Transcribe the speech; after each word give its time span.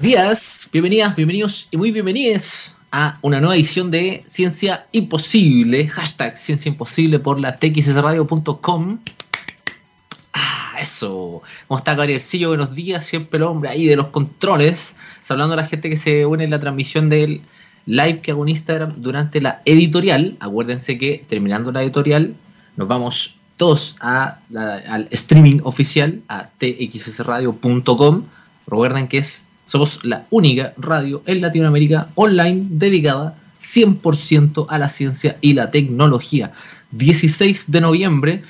Días, 0.00 0.68
bienvenidas, 0.72 1.16
bienvenidos 1.16 1.66
y 1.72 1.76
muy 1.76 1.90
bienvenidas 1.90 2.76
a 2.92 3.18
una 3.20 3.40
nueva 3.40 3.56
edición 3.56 3.90
de 3.90 4.22
Ciencia 4.26 4.86
Imposible, 4.92 5.88
hashtag 5.88 6.38
Ciencia 6.38 6.68
Imposible 6.68 7.18
por 7.18 7.40
la 7.40 7.58
txsradio.com. 7.58 8.98
Ah, 10.32 10.76
eso. 10.80 11.42
¿Cómo 11.66 11.78
está 11.78 11.96
Gabrielcillo? 11.96 12.48
Buenos 12.48 12.76
días, 12.76 13.06
siempre 13.06 13.38
el 13.38 13.42
hombre 13.42 13.70
ahí 13.70 13.86
de 13.86 13.96
los 13.96 14.08
controles. 14.08 14.96
Saludando 15.22 15.54
a 15.54 15.56
la 15.56 15.66
gente 15.66 15.90
que 15.90 15.96
se 15.96 16.24
une 16.24 16.44
en 16.44 16.50
la 16.50 16.60
transmisión 16.60 17.08
del 17.08 17.40
live 17.86 18.20
que 18.22 18.30
hago 18.30 18.44
en 18.44 18.50
Instagram 18.50 18.94
durante 18.98 19.40
la 19.40 19.62
editorial. 19.64 20.36
Acuérdense 20.38 20.96
que 20.96 21.24
terminando 21.28 21.72
la 21.72 21.82
editorial 21.82 22.36
nos 22.76 22.86
vamos 22.86 23.36
todos 23.56 23.96
al 23.98 25.08
streaming 25.10 25.58
oficial 25.64 26.20
a 26.28 26.50
txsradio.com. 26.56 28.24
Recuerden 28.68 29.08
que 29.08 29.18
es 29.18 29.42
somos 29.68 30.02
la 30.02 30.24
única 30.30 30.72
radio 30.78 31.22
en 31.26 31.42
Latinoamérica 31.42 32.08
online 32.14 32.66
dedicada 32.70 33.36
100% 33.60 34.66
a 34.66 34.78
la 34.78 34.88
ciencia 34.88 35.36
y 35.42 35.52
la 35.52 35.70
tecnología. 35.70 36.52
16 36.92 37.70
de 37.70 37.80
noviembre, 37.82 38.42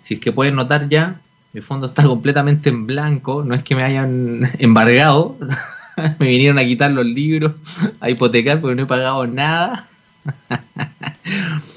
si 0.00 0.14
es 0.14 0.20
que 0.20 0.30
pueden 0.30 0.54
notar 0.54 0.88
ya, 0.88 1.20
mi 1.52 1.60
fondo 1.60 1.88
está 1.88 2.04
completamente 2.04 2.68
en 2.68 2.86
blanco, 2.86 3.42
no 3.42 3.56
es 3.56 3.64
que 3.64 3.74
me 3.74 3.82
hayan 3.82 4.48
embargado, 4.60 5.36
me 6.20 6.28
vinieron 6.28 6.60
a 6.60 6.64
quitar 6.64 6.92
los 6.92 7.04
libros, 7.04 7.54
a 7.98 8.08
hipotecar 8.10 8.60
porque 8.60 8.76
no 8.76 8.82
he 8.82 8.86
pagado 8.86 9.26
nada. 9.26 9.88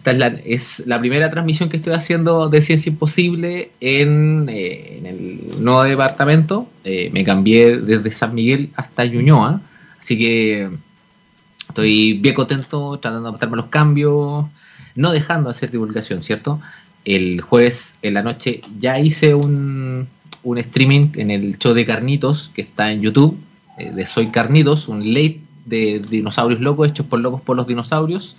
Esta 0.00 0.12
es 0.12 0.18
la, 0.18 0.26
es 0.46 0.86
la 0.86 0.98
primera 0.98 1.28
transmisión 1.28 1.68
que 1.68 1.76
estoy 1.76 1.92
haciendo 1.92 2.48
de 2.48 2.62
Ciencia 2.62 2.88
Imposible 2.88 3.70
en, 3.80 4.48
eh, 4.48 5.02
el 5.04 5.62
nuevo 5.62 5.82
departamento. 5.82 6.70
Eh, 6.84 7.10
me 7.12 7.22
cambié 7.22 7.76
desde 7.76 8.10
San 8.10 8.34
Miguel 8.34 8.70
hasta 8.76 9.04
Ñuñoa, 9.04 9.60
así 9.98 10.16
que 10.16 10.70
estoy 11.68 12.14
bien 12.14 12.34
contento 12.34 12.98
tratando 12.98 13.24
de 13.24 13.28
adaptarme 13.28 13.58
los 13.58 13.66
cambios, 13.66 14.46
no 14.94 15.12
dejando 15.12 15.50
de 15.50 15.56
hacer 15.56 15.70
divulgación, 15.70 16.22
¿cierto? 16.22 16.62
El 17.04 17.42
jueves 17.42 17.98
en 18.00 18.14
la 18.14 18.22
noche 18.22 18.62
ya 18.78 18.98
hice 18.98 19.34
un, 19.34 20.08
un 20.42 20.56
streaming 20.56 21.10
en 21.16 21.30
el 21.30 21.58
show 21.58 21.74
de 21.74 21.84
Carnitos 21.84 22.50
que 22.54 22.62
está 22.62 22.90
en 22.90 23.02
YouTube, 23.02 23.36
eh, 23.76 23.90
de 23.90 24.06
Soy 24.06 24.28
Carnitos, 24.28 24.88
un 24.88 25.06
late 25.12 25.42
de 25.66 26.02
dinosaurios 26.08 26.62
locos 26.62 26.88
hechos 26.88 27.04
por 27.04 27.20
locos 27.20 27.42
por 27.42 27.54
los 27.54 27.66
dinosaurios 27.66 28.36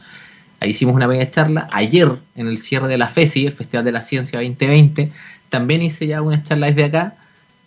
Ahí 0.62 0.70
hicimos 0.70 0.94
una 0.94 1.08
pequeña 1.08 1.32
charla. 1.32 1.68
Ayer, 1.72 2.08
en 2.36 2.48
el 2.48 2.60
cierre 2.60 2.88
de 2.88 2.98
la 2.98 3.08
FESI, 3.08 3.48
el 3.48 3.54
Festival 3.54 3.84
de 3.84 3.92
la 3.92 4.02
Ciencia 4.02 4.40
2020, 4.40 5.12
también 5.50 5.82
hice 5.82 6.06
ya 6.06 6.22
una 6.22 6.44
charla 6.44 6.68
desde 6.68 6.84
acá. 6.86 7.16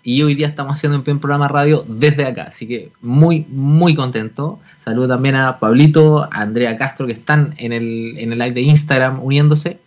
Y 0.05 0.23
hoy 0.23 0.37
día 0.37 0.47
estamos 0.47 0.79
haciendo 0.79 1.03
un 1.05 1.19
programa 1.19 1.49
radio 1.49 1.85
desde 1.89 2.25
acá. 2.25 2.45
Así 2.45 2.69
que 2.69 2.93
muy, 3.03 3.47
muy 3.49 3.97
contento. 3.97 4.61
Saludo 4.79 5.09
también 5.09 5.35
a 5.35 5.59
Pablito, 5.59 6.23
a 6.23 6.29
Andrea 6.31 6.77
Castro, 6.77 7.07
que 7.07 7.15
están 7.15 7.55
en 7.57 7.73
el, 7.73 8.15
en 8.17 8.33
el 8.33 8.39
live 8.39 8.53
de 8.53 8.61
Instagram 8.61 9.21
uniéndose. 9.25 9.79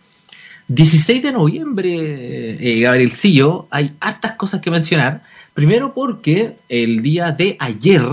16 0.68 1.22
de 1.22 1.32
noviembre, 1.32 1.96
eh, 2.60 2.80
Gabrielcillo, 2.80 3.68
hay 3.70 3.92
hartas 4.00 4.34
cosas 4.34 4.60
que 4.60 4.70
mencionar. 4.70 5.22
Primero 5.54 5.94
porque 5.94 6.56
el 6.68 7.00
día 7.00 7.32
de 7.32 7.56
ayer, 7.58 8.04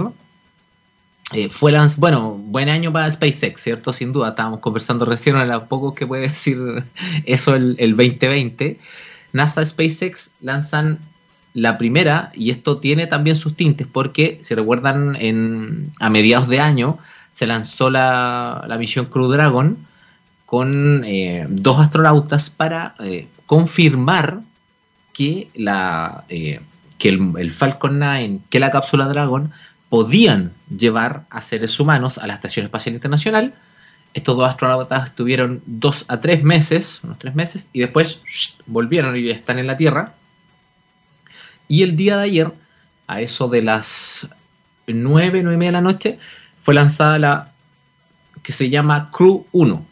eh, 1.33 1.49
fue 1.49 1.73
bueno, 1.97 2.33
buen 2.33 2.69
año 2.69 2.93
para 2.93 3.09
SpaceX, 3.09 3.59
¿cierto? 3.59 3.91
Sin 3.91 4.13
duda, 4.13 4.29
estábamos 4.29 4.59
conversando 4.59 5.05
recién 5.05 5.35
a 5.35 5.65
poco 5.65 5.95
que 5.95 6.05
puede 6.05 6.23
decir 6.23 6.83
eso 7.25 7.55
el, 7.55 7.75
2020. 7.95 8.79
NASA 9.33 9.65
SpaceX 9.65 10.35
lanzan 10.41 10.99
la 11.53 11.77
primera, 11.77 12.31
y 12.35 12.51
esto 12.51 12.77
tiene 12.77 13.07
también 13.07 13.37
sus 13.37 13.55
tintes, 13.55 13.87
porque 13.87 14.39
si 14.41 14.53
recuerdan, 14.55 15.15
en, 15.15 15.91
a 15.99 16.09
mediados 16.09 16.47
de 16.47 16.59
año 16.59 16.99
se 17.31 17.47
lanzó 17.47 17.89
la, 17.89 18.75
misión 18.77 19.05
Crew 19.05 19.29
Dragon 19.29 19.77
con 20.45 21.03
eh, 21.05 21.47
dos 21.49 21.79
astronautas 21.79 22.49
para 22.49 22.93
eh, 22.99 23.27
confirmar 23.45 24.41
que, 25.11 25.49
la, 25.55 26.25
que 26.27 27.09
el, 27.09 27.33
el, 27.37 27.51
Falcon 27.51 27.99
9, 27.99 28.39
que 28.49 28.59
la 28.59 28.69
cápsula 28.69 29.07
Dragon 29.07 29.51
podían 29.95 30.51
llevar 30.77 31.25
a 31.29 31.39
seres 31.39 31.79
humanos 31.79 32.17
a 32.17 32.27
la 32.27 32.33
Estación 32.33 32.65
Espacial 32.65 32.95
Internacional. 32.95 33.53
Estos 34.13 34.35
dos 34.35 34.49
astronautas 34.49 35.05
estuvieron 35.05 35.61
dos 35.65 36.03
a 36.09 36.19
tres 36.19 36.43
meses, 36.43 36.99
unos 37.01 37.17
tres 37.17 37.33
meses, 37.33 37.69
y 37.71 37.79
después 37.79 38.21
volvieron 38.65 39.15
y 39.15 39.29
están 39.29 39.57
en 39.57 39.67
la 39.67 39.77
Tierra. 39.77 40.13
Y 41.69 41.83
el 41.83 41.95
día 41.95 42.17
de 42.17 42.23
ayer, 42.23 42.51
a 43.07 43.21
eso 43.21 43.47
de 43.47 43.61
las 43.61 44.27
nueve, 44.85 45.41
nueve 45.43 45.53
y 45.53 45.57
media 45.59 45.69
de 45.69 45.71
la 45.71 45.79
noche, 45.79 46.19
fue 46.59 46.73
lanzada 46.73 47.17
la 47.17 47.53
que 48.43 48.51
se 48.51 48.69
llama 48.69 49.11
Crew 49.13 49.45
1. 49.53 49.85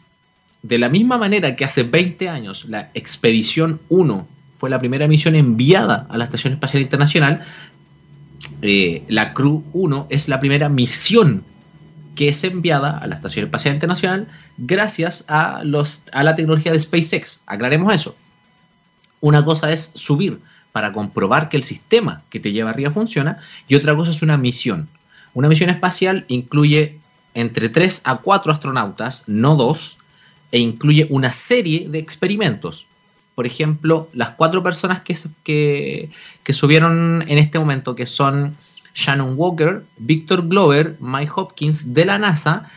De 0.64 0.76
la 0.76 0.90
misma 0.90 1.16
manera 1.16 1.56
que 1.56 1.64
hace 1.64 1.82
20 1.82 2.28
años 2.28 2.66
la 2.66 2.90
Expedición 2.92 3.80
1 3.88 4.28
fue 4.58 4.68
la 4.68 4.78
primera 4.78 5.08
misión 5.08 5.34
enviada 5.34 6.06
a 6.10 6.18
la 6.18 6.24
Estación 6.24 6.52
Espacial 6.52 6.82
Internacional, 6.82 7.46
eh, 8.62 9.04
la 9.08 9.32
Crew 9.34 9.64
1 9.72 10.06
es 10.10 10.28
la 10.28 10.40
primera 10.40 10.68
misión 10.68 11.44
que 12.14 12.28
es 12.28 12.44
enviada 12.44 12.98
a 12.98 13.06
la 13.06 13.16
Estación 13.16 13.46
Espacial 13.46 13.74
Internacional 13.74 14.28
gracias 14.56 15.24
a, 15.28 15.62
los, 15.64 16.02
a 16.12 16.22
la 16.22 16.36
tecnología 16.36 16.72
de 16.72 16.80
SpaceX. 16.80 17.42
Aclaremos 17.46 17.92
eso. 17.92 18.16
Una 19.20 19.44
cosa 19.44 19.72
es 19.72 19.90
subir 19.94 20.40
para 20.72 20.92
comprobar 20.92 21.48
que 21.48 21.56
el 21.56 21.64
sistema 21.64 22.22
que 22.30 22.40
te 22.40 22.52
lleva 22.52 22.70
arriba 22.70 22.90
funciona 22.90 23.38
y 23.68 23.74
otra 23.74 23.94
cosa 23.96 24.10
es 24.10 24.22
una 24.22 24.38
misión. 24.38 24.88
Una 25.32 25.48
misión 25.48 25.70
espacial 25.70 26.24
incluye 26.28 26.98
entre 27.34 27.68
3 27.68 28.02
a 28.04 28.18
4 28.18 28.52
astronautas, 28.52 29.24
no 29.26 29.56
dos, 29.56 29.98
e 30.52 30.60
incluye 30.60 31.08
una 31.10 31.32
serie 31.32 31.88
de 31.88 31.98
experimentos 31.98 32.86
por 33.34 33.46
ejemplo, 33.46 34.08
las 34.12 34.30
cuatro 34.30 34.62
personas 34.62 35.02
que, 35.02 36.08
que, 36.42 36.52
subieron 36.52 37.24
en 37.26 37.38
este 37.38 37.58
momento, 37.58 37.94
que 37.94 38.06
son 38.06 38.56
Shannon 38.94 39.34
Walker, 39.36 39.82
Victor 39.98 40.46
Glover, 40.46 40.96
Mike 41.00 41.32
Hopkins 41.34 41.92
de 41.94 42.04
la 42.04 42.18
NASA 42.18 42.70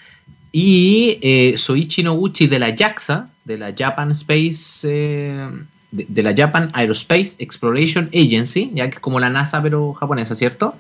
y 0.52 1.20
eh, 1.22 1.54
Soichi 1.58 2.02
Noguchi 2.02 2.48
de 2.48 2.60
la 2.60 2.76
JAXA, 2.76 3.30
de 3.46 3.58
la 3.58 3.74
Japan 3.78 4.12
Space, 4.12 4.88
eh, 4.90 5.48
de, 5.92 6.24
la 6.24 6.34
Japan 6.36 6.70
Aerospace 6.74 7.36
Exploration 7.38 8.10
Agency, 8.14 8.72
ya 8.74 8.90
que 8.90 8.96
es 8.96 9.00
como 9.00 9.20
la 9.20 9.30
NASA 9.30 9.62
pero 9.62 9.94
japonesa, 9.94 10.34
¿cierto? 10.34 10.76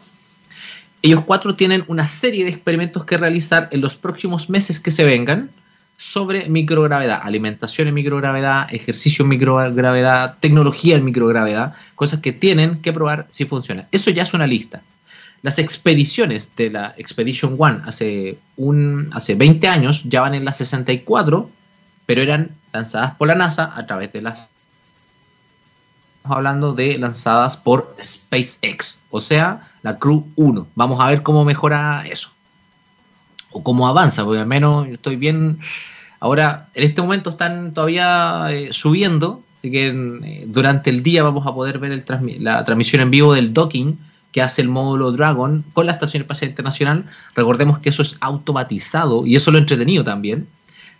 Ellos 1.04 1.24
cuatro 1.26 1.56
tienen 1.56 1.84
una 1.88 2.08
serie 2.08 2.44
de 2.44 2.50
experimentos 2.50 3.06
que 3.06 3.18
realizar 3.18 3.70
en 3.72 3.82
los 3.82 3.96
próximos 3.96 4.50
meses 4.50 4.80
que 4.80 4.90
se 4.90 5.06
vengan 5.06 5.52
sobre 5.98 6.48
microgravedad, 6.48 7.22
alimentación 7.24 7.88
en 7.88 7.96
microgravedad, 7.96 8.72
ejercicio 8.74 9.24
en 9.24 9.30
microgravedad, 9.30 10.38
tecnología 10.40 10.96
en 10.96 11.04
microgravedad, 11.04 11.74
cosas 11.96 12.20
que 12.20 12.34
tienen 12.34 12.82
que 12.82 12.94
probar 12.94 13.26
si 13.30 13.46
funciona. 13.46 13.88
Eso 13.92 14.12
ya 14.12 14.24
es 14.24 14.34
una 14.34 14.46
lista. 14.46 14.84
Las 15.42 15.58
expediciones 15.58 16.56
de 16.56 16.70
la 16.70 16.94
Expedition 16.98 17.56
One 17.58 17.82
hace, 17.86 18.38
un, 18.58 19.10
hace 19.14 19.36
20 19.36 19.68
años 19.68 20.04
ya 20.04 20.22
van 20.22 20.36
en 20.36 20.46
las 20.46 20.58
64, 20.58 21.50
pero 22.06 22.22
eran 22.22 22.52
lanzadas 22.72 23.16
por 23.16 23.28
la 23.28 23.36
NASA 23.36 23.74
a 23.76 23.86
través 23.88 24.14
de 24.14 24.22
las... 24.22 24.52
Estamos 26.18 26.38
hablando 26.38 26.74
de 26.74 26.98
lanzadas 26.98 27.58
por 27.58 27.96
SpaceX, 28.02 29.02
o 29.10 29.20
sea, 29.20 29.68
la 29.82 29.98
Crew 29.98 30.28
1. 30.36 30.68
Vamos 30.76 31.00
a 31.00 31.08
ver 31.08 31.24
cómo 31.24 31.46
mejora 31.46 32.04
eso 32.06 32.37
o 33.58 33.64
cómo 33.64 33.88
avanza, 33.88 34.24
porque 34.24 34.40
al 34.40 34.48
menos 34.48 34.88
estoy 34.88 35.16
bien. 35.16 35.60
Ahora, 36.20 36.70
en 36.74 36.84
este 36.84 37.02
momento 37.02 37.32
están 37.32 37.74
todavía 37.74 38.48
eh, 38.50 38.70
subiendo, 38.72 39.44
así 39.60 39.72
que 39.72 39.88
eh, 39.88 40.44
durante 40.48 40.90
el 40.90 41.04
día 41.04 41.24
vamos 41.24 41.46
a 41.46 41.54
poder 41.54 41.80
ver 41.80 42.04
la 42.40 42.64
transmisión 42.64 43.02
en 43.02 43.12
vivo 43.12 43.34
del 43.34 43.54
docking 43.54 43.98
que 44.32 44.42
hace 44.42 44.62
el 44.62 44.70
módulo 44.70 45.12
Dragon 45.12 45.64
con 45.74 45.86
la 45.86 45.94
Estación 45.94 46.22
Espacial 46.22 46.50
Internacional. 46.50 47.06
Recordemos 47.36 47.80
que 47.80 47.90
eso 47.90 48.02
es 48.02 48.18
automatizado 48.20 49.26
y 49.26 49.36
eso 49.36 49.52
lo 49.52 49.58
entretenido 49.58 50.04
también, 50.04 50.48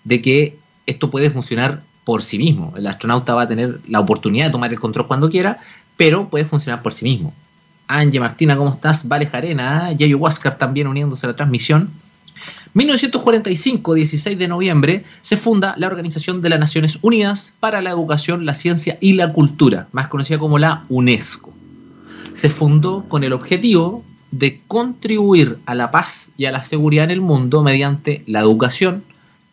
de 0.04 0.22
que 0.22 0.58
esto 0.86 1.10
puede 1.10 1.30
funcionar 1.30 1.82
por 2.04 2.22
sí 2.22 2.38
mismo. 2.38 2.74
El 2.78 2.88
astronauta 2.88 3.36
va 3.36 3.44
a 3.44 3.48
tener 3.48 3.80
la 3.88 4.00
oportunidad 4.00 4.46
de 4.46 4.52
tomar 4.52 4.72
el 4.72 4.80
control 4.80 5.08
cuando 5.08 5.30
quiera, 5.30 5.60
pero 5.98 6.30
puede 6.30 6.46
funcionar 6.46 6.82
por 6.82 6.94
sí 6.94 7.04
mismo. 7.06 7.34
Angie 7.88 8.20
Martina, 8.20 8.58
¿cómo 8.58 8.72
estás? 8.72 9.08
Vale 9.08 9.26
Jarena, 9.26 9.92
Yayo 9.94 10.18
Huáscar 10.18 10.58
también 10.58 10.88
uniéndose 10.88 11.26
a 11.26 11.30
la 11.30 11.36
transmisión. 11.36 11.92
1945, 12.74 13.94
16 13.94 14.38
de 14.38 14.48
noviembre, 14.48 15.06
se 15.22 15.38
funda 15.38 15.76
la 15.78 15.88
Organización 15.88 16.42
de 16.42 16.50
las 16.50 16.60
Naciones 16.60 17.00
Unidas 17.02 17.56
para 17.60 17.82
la 17.82 17.90
Educación, 17.90 18.46
la 18.46 18.54
Ciencia 18.54 18.98
y 19.02 19.14
la 19.14 19.34
Cultura, 19.34 19.88
más 19.92 20.08
conocida 20.08 20.40
como 20.40 20.60
la 20.60 20.84
UNESCO. 20.90 21.54
Se 22.34 22.50
fundó 22.50 23.06
con 23.08 23.24
el 23.24 23.34
objetivo 23.34 24.04
de 24.32 24.62
contribuir 24.68 25.58
a 25.66 25.76
la 25.76 25.92
paz 25.92 26.30
y 26.38 26.46
a 26.46 26.52
la 26.52 26.62
seguridad 26.62 27.06
en 27.06 27.12
el 27.12 27.22
mundo 27.22 27.64
mediante 27.64 28.24
la 28.28 28.42
educación, 28.42 29.04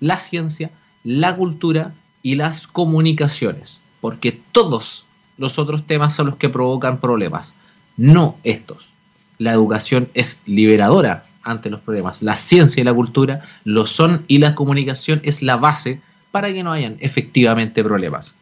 la 0.00 0.18
ciencia, 0.18 0.70
la 1.04 1.36
cultura 1.36 1.94
y 2.22 2.34
las 2.34 2.66
comunicaciones, 2.66 3.80
porque 4.00 4.40
todos 4.52 5.06
los 5.38 5.58
otros 5.58 5.86
temas 5.86 6.14
son 6.14 6.26
los 6.26 6.36
que 6.36 6.48
provocan 6.48 6.98
problemas, 6.98 7.54
no 7.96 8.38
estos. 8.42 8.92
la 9.38 9.52
educación 9.52 10.08
es 10.14 10.38
liberadora 10.46 11.24
ante 11.44 11.70
los 11.70 11.80
problemas. 11.80 12.22
La 12.22 12.36
ciencia 12.36 12.80
y 12.80 12.84
la 12.84 12.94
cultura 12.94 13.42
lo 13.64 13.86
son 13.86 14.24
y 14.28 14.38
la 14.38 14.54
comunicación 14.54 15.20
es 15.24 15.42
la 15.42 15.56
base 15.56 16.00
para 16.30 16.52
que 16.52 16.62
no 16.62 16.72
hayan 16.72 16.96
efectivamente 17.00 17.84
problemas. 17.84 18.34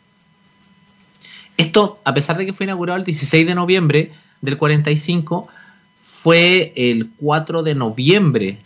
Esto, 1.57 2.01
a 2.05 2.15
pesar 2.15 2.39
de 2.39 2.47
que 2.47 2.53
fue 2.53 2.65
inaugurado 2.65 2.99
el 2.99 3.05
16 3.05 3.47
de 3.47 3.55
noviembre 3.55 4.13
del 4.41 4.57
45, 4.57 5.49
fue 6.01 6.73
el 6.77 7.11
4 7.17 7.63
de 7.63 7.75
noviembre 7.75 8.59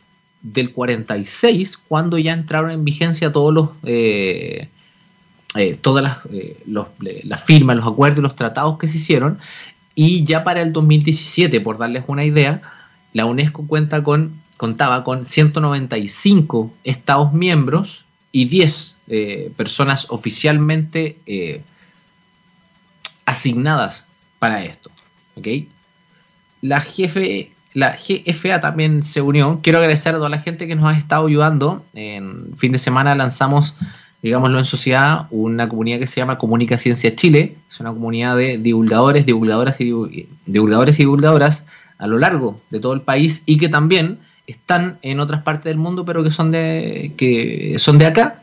del 0.43 0.73
46 0.73 1.77
cuando 1.89 2.19
ya 2.19 2.33
entraron 2.33 2.71
en 2.71 2.85
vigencia 2.85 3.33
todos 3.33 3.53
los 3.53 3.71
eh, 3.83 4.69
eh, 5.57 5.79
todas 5.81 6.05
las, 6.05 6.27
eh, 6.33 6.63
las 7.25 7.43
firmas, 7.43 7.77
los 7.77 7.87
acuerdos, 7.87 8.23
los 8.23 8.37
tratados 8.37 8.79
que 8.79 8.87
se 8.87 8.99
hicieron 8.99 9.39
y 9.95 10.25
ya 10.25 10.45
para 10.45 10.61
el 10.61 10.73
2017, 10.73 11.61
por 11.63 11.79
darles 11.79 12.05
una 12.07 12.25
idea, 12.25 12.61
la 13.17 13.25
UNESCO 13.25 13.67
cuenta 13.67 14.03
con, 14.03 14.39
contaba 14.59 15.03
con 15.03 15.25
195 15.25 16.71
Estados 16.85 17.33
miembros 17.33 18.05
y 18.31 18.45
10 18.45 18.99
personas 19.57 20.09
oficialmente 20.11 21.17
asignadas 23.25 24.07
para 24.39 24.63
esto. 24.63 24.91
¿okay? 25.37 25.71
La, 26.61 26.83
jefe, 26.83 27.53
la 27.73 27.97
GFA 27.97 28.61
también 28.61 29.03
se 29.03 29.23
unió. 29.23 29.61
Quiero 29.63 29.79
agradecer 29.79 30.15
a 30.15 30.19
toda 30.19 30.29
la 30.29 30.39
gente 30.39 30.67
que 30.67 30.77
nos 30.77 30.87
ha 30.87 30.99
estado 30.99 31.27
ayudando. 31.27 31.85
En 31.95 32.55
fin 32.59 32.73
de 32.73 32.79
semana 32.79 33.15
lanzamos, 33.15 33.77
digámoslo 34.23 34.59
en 34.59 34.67
sociedad, 34.67 35.27
una 35.31 35.69
comunidad 35.71 35.99
que 35.99 36.07
se 36.07 36.17
llama 36.17 36.37
Comunica 36.37 36.77
Ciencia 36.77 37.15
Chile. 37.15 37.57
Es 37.69 37.81
una 37.81 37.95
comunidad 37.95 38.37
de 38.37 38.59
divulgadores, 38.59 39.25
divulgadoras 39.25 39.81
y 39.81 39.93
divulgadores 40.47 40.99
y 40.99 41.03
divulgadoras 41.03 41.65
a 41.99 42.07
lo 42.07 42.19
largo 42.19 42.61
de 42.71 42.81
todo 42.81 42.93
el 42.93 43.01
país 43.01 43.43
y 43.47 43.59
que 43.59 43.69
también 43.69 44.19
están 44.47 44.99
en 45.03 45.21
otras 45.21 45.43
partes 45.43 45.65
del 45.65 45.79
mundo, 45.79 46.05
pero 46.05 46.23
que 46.23 46.31
son 46.31 46.51
de, 46.51 47.13
que 47.17 47.77
son 47.79 47.99
de 47.99 48.07
acá 48.07 48.39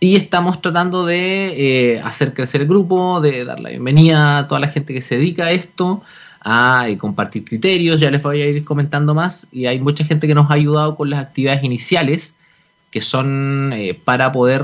y 0.00 0.16
estamos 0.16 0.62
tratando 0.62 1.04
de 1.04 1.94
eh, 1.94 2.00
hacer 2.00 2.32
crecer 2.32 2.60
el 2.62 2.68
grupo, 2.68 3.20
de 3.20 3.44
dar 3.44 3.58
la 3.58 3.70
bienvenida 3.70 4.38
a 4.38 4.48
toda 4.48 4.60
la 4.60 4.68
gente 4.68 4.94
que 4.94 5.00
se 5.00 5.16
dedica 5.16 5.46
a 5.46 5.50
esto, 5.50 6.02
a 6.40 6.88
eh, 6.88 6.96
compartir 6.96 7.44
criterios, 7.44 8.00
ya 8.00 8.10
les 8.10 8.22
voy 8.22 8.40
a 8.40 8.46
ir 8.46 8.64
comentando 8.64 9.14
más. 9.14 9.48
Y 9.50 9.66
hay 9.66 9.80
mucha 9.80 10.04
gente 10.04 10.28
que 10.28 10.34
nos 10.34 10.50
ha 10.50 10.54
ayudado 10.54 10.94
con 10.96 11.10
las 11.10 11.20
actividades 11.20 11.64
iniciales, 11.64 12.34
que 12.92 13.00
son 13.00 13.72
eh, 13.74 14.00
para 14.04 14.32
poder 14.32 14.62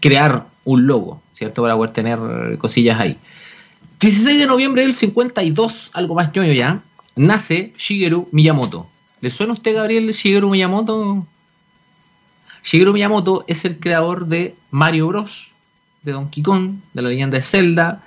crear 0.00 0.46
un 0.64 0.86
logo, 0.86 1.22
¿cierto? 1.32 1.62
Para 1.62 1.76
poder 1.76 1.92
tener 1.92 2.18
cosillas 2.58 2.98
ahí. 2.98 3.16
16 4.04 4.38
de 4.38 4.46
noviembre 4.46 4.82
del 4.82 4.92
52, 4.92 5.92
algo 5.94 6.14
más 6.14 6.30
ñoño 6.34 6.52
ya, 6.52 6.82
nace 7.16 7.72
Shigeru 7.78 8.28
Miyamoto. 8.32 8.86
¿Le 9.22 9.30
suena 9.30 9.52
a 9.52 9.54
usted, 9.54 9.74
Gabriel, 9.74 10.12
Shigeru 10.12 10.50
Miyamoto? 10.50 11.26
Shigeru 12.62 12.92
Miyamoto 12.92 13.46
es 13.48 13.64
el 13.64 13.80
creador 13.80 14.26
de 14.26 14.54
Mario 14.70 15.06
Bros, 15.06 15.52
de 16.02 16.12
Donkey 16.12 16.42
Kong, 16.42 16.74
de 16.92 17.00
la 17.00 17.08
leyenda 17.08 17.38
de 17.38 17.42
Zelda. 17.42 18.02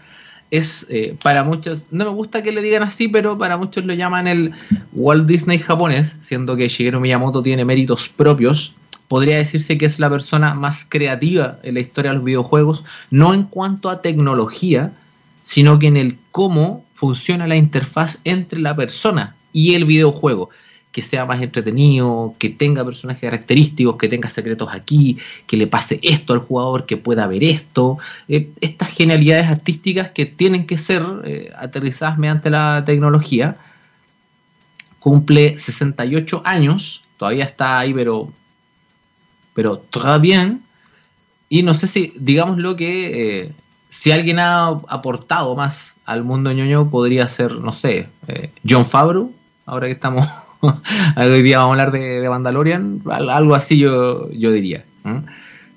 Es 0.52 0.86
eh, 0.92 1.16
para 1.24 1.44
muchos, 1.44 1.82
no 1.90 2.06
me 2.06 2.12
gusta 2.12 2.44
que 2.44 2.52
le 2.52 2.62
digan 2.62 2.84
así, 2.84 3.08
pero 3.08 3.36
para 3.36 3.58
muchos 3.58 3.84
lo 3.84 3.96
llaman 3.96 4.28
el 4.28 4.52
Walt 4.94 5.26
Disney 5.26 5.58
japonés, 5.58 6.18
siendo 6.20 6.56
que 6.56 6.68
Shigeru 6.68 7.00
Miyamoto 7.00 7.42
tiene 7.42 7.66
méritos 7.66 8.08
propios. 8.08 8.76
Podría 9.08 9.38
decirse 9.38 9.80
que 9.80 9.88
es 9.88 9.98
la 9.98 10.12
persona 10.12 10.54
más 10.54 10.86
creativa 10.88 11.58
en 11.64 11.74
la 11.74 11.80
historia 11.80 12.12
de 12.12 12.18
los 12.18 12.24
videojuegos, 12.24 12.84
no 13.10 13.34
en 13.34 13.46
cuanto 13.46 13.90
a 13.90 14.04
tecnología, 14.04 14.94
sino 15.48 15.80
que 15.80 15.88
en 15.88 15.96
el 15.96 16.18
cómo 16.34 16.84
funciona 16.94 17.48
la 17.48 17.56
interfaz 17.56 18.20
entre 18.26 18.60
la 18.60 18.76
persona 18.76 19.38
y 19.54 19.76
el 19.76 19.86
videojuego 19.86 20.50
que 20.92 21.02
sea 21.02 21.26
más 21.26 21.42
entretenido, 21.42 22.36
que 22.38 22.50
tenga 22.50 22.84
personajes 22.84 23.22
característicos, 23.22 23.96
que 23.96 24.10
tenga 24.10 24.30
secretos 24.30 24.68
aquí, 24.74 25.18
que 25.46 25.56
le 25.56 25.68
pase 25.68 26.02
esto 26.04 26.34
al 26.34 26.40
jugador, 26.40 26.86
que 26.86 26.98
pueda 26.98 27.28
ver 27.28 27.46
esto. 27.46 27.98
Eh, 28.28 28.50
estas 28.60 28.90
genialidades 28.90 29.48
artísticas 29.48 30.12
que 30.12 30.26
tienen 30.26 30.68
que 30.68 30.78
ser 30.78 31.02
eh, 31.24 31.50
aterrizadas 31.56 32.18
mediante 32.18 32.50
la 32.50 32.84
tecnología. 32.86 33.56
Cumple 35.00 35.58
68 35.58 36.42
años, 36.44 37.04
todavía 37.16 37.46
está 37.46 37.80
ahí, 37.80 37.94
pero, 37.94 38.34
pero 39.54 39.82
bien. 40.20 40.62
Y 41.48 41.64
no 41.64 41.74
sé 41.74 41.88
si, 41.88 42.12
digamos 42.18 42.58
lo 42.58 42.76
que, 42.76 43.44
eh, 43.44 43.54
si 43.90 44.12
alguien 44.12 44.40
ha 44.40 44.68
aportado 44.68 45.56
más 45.56 45.96
al 46.06 46.24
mundo 46.24 46.52
ñoño, 46.52 46.90
podría 46.90 47.28
ser, 47.28 47.56
no 47.56 47.74
sé, 47.74 48.08
John 48.68 48.86
Favreau, 48.86 49.32
ahora 49.66 49.88
que 49.88 49.94
estamos 49.94 50.28
Hoy 51.18 51.42
día 51.42 51.60
vamos 51.60 51.78
a 51.78 51.82
hablar 51.82 51.92
de, 51.92 52.22
de 52.22 52.30
Mandalorian, 52.30 53.02
algo 53.10 53.56
así 53.56 53.78
yo, 53.78 54.30
yo 54.32 54.52
diría. 54.52 54.86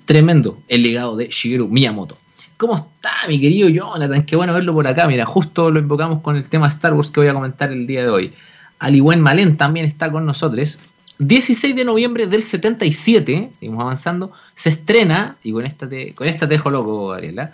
Tremendo 0.05 0.57
el 0.67 0.83
legado 0.83 1.15
de 1.15 1.27
Shigeru 1.27 1.67
Miyamoto. 1.67 2.17
¿Cómo 2.57 2.75
está 2.75 3.11
mi 3.27 3.39
querido 3.39 3.69
Jonathan? 3.69 4.23
Qué 4.23 4.35
bueno 4.35 4.53
verlo 4.53 4.73
por 4.73 4.87
acá. 4.87 5.07
Mira, 5.07 5.25
justo 5.25 5.71
lo 5.71 5.79
invocamos 5.79 6.21
con 6.21 6.35
el 6.35 6.47
tema 6.47 6.67
Star 6.67 6.93
Wars 6.93 7.09
que 7.09 7.19
voy 7.21 7.29
a 7.29 7.33
comentar 7.33 7.71
el 7.71 7.87
día 7.87 8.03
de 8.03 8.09
hoy. 8.09 8.33
Aliwen 8.79 9.21
Malen 9.21 9.57
también 9.57 9.85
está 9.85 10.11
con 10.11 10.25
nosotros. 10.25 10.79
16 11.19 11.75
de 11.75 11.85
noviembre 11.85 12.25
del 12.25 12.41
77, 12.41 13.51
seguimos 13.59 13.81
avanzando, 13.81 14.31
se 14.55 14.69
estrena, 14.69 15.37
y 15.43 15.51
con 15.51 15.65
esta 15.65 15.87
te, 15.87 16.15
con 16.15 16.27
esta 16.27 16.47
te 16.47 16.55
dejo 16.55 16.71
loco, 16.71 17.09
Gabriela, 17.09 17.51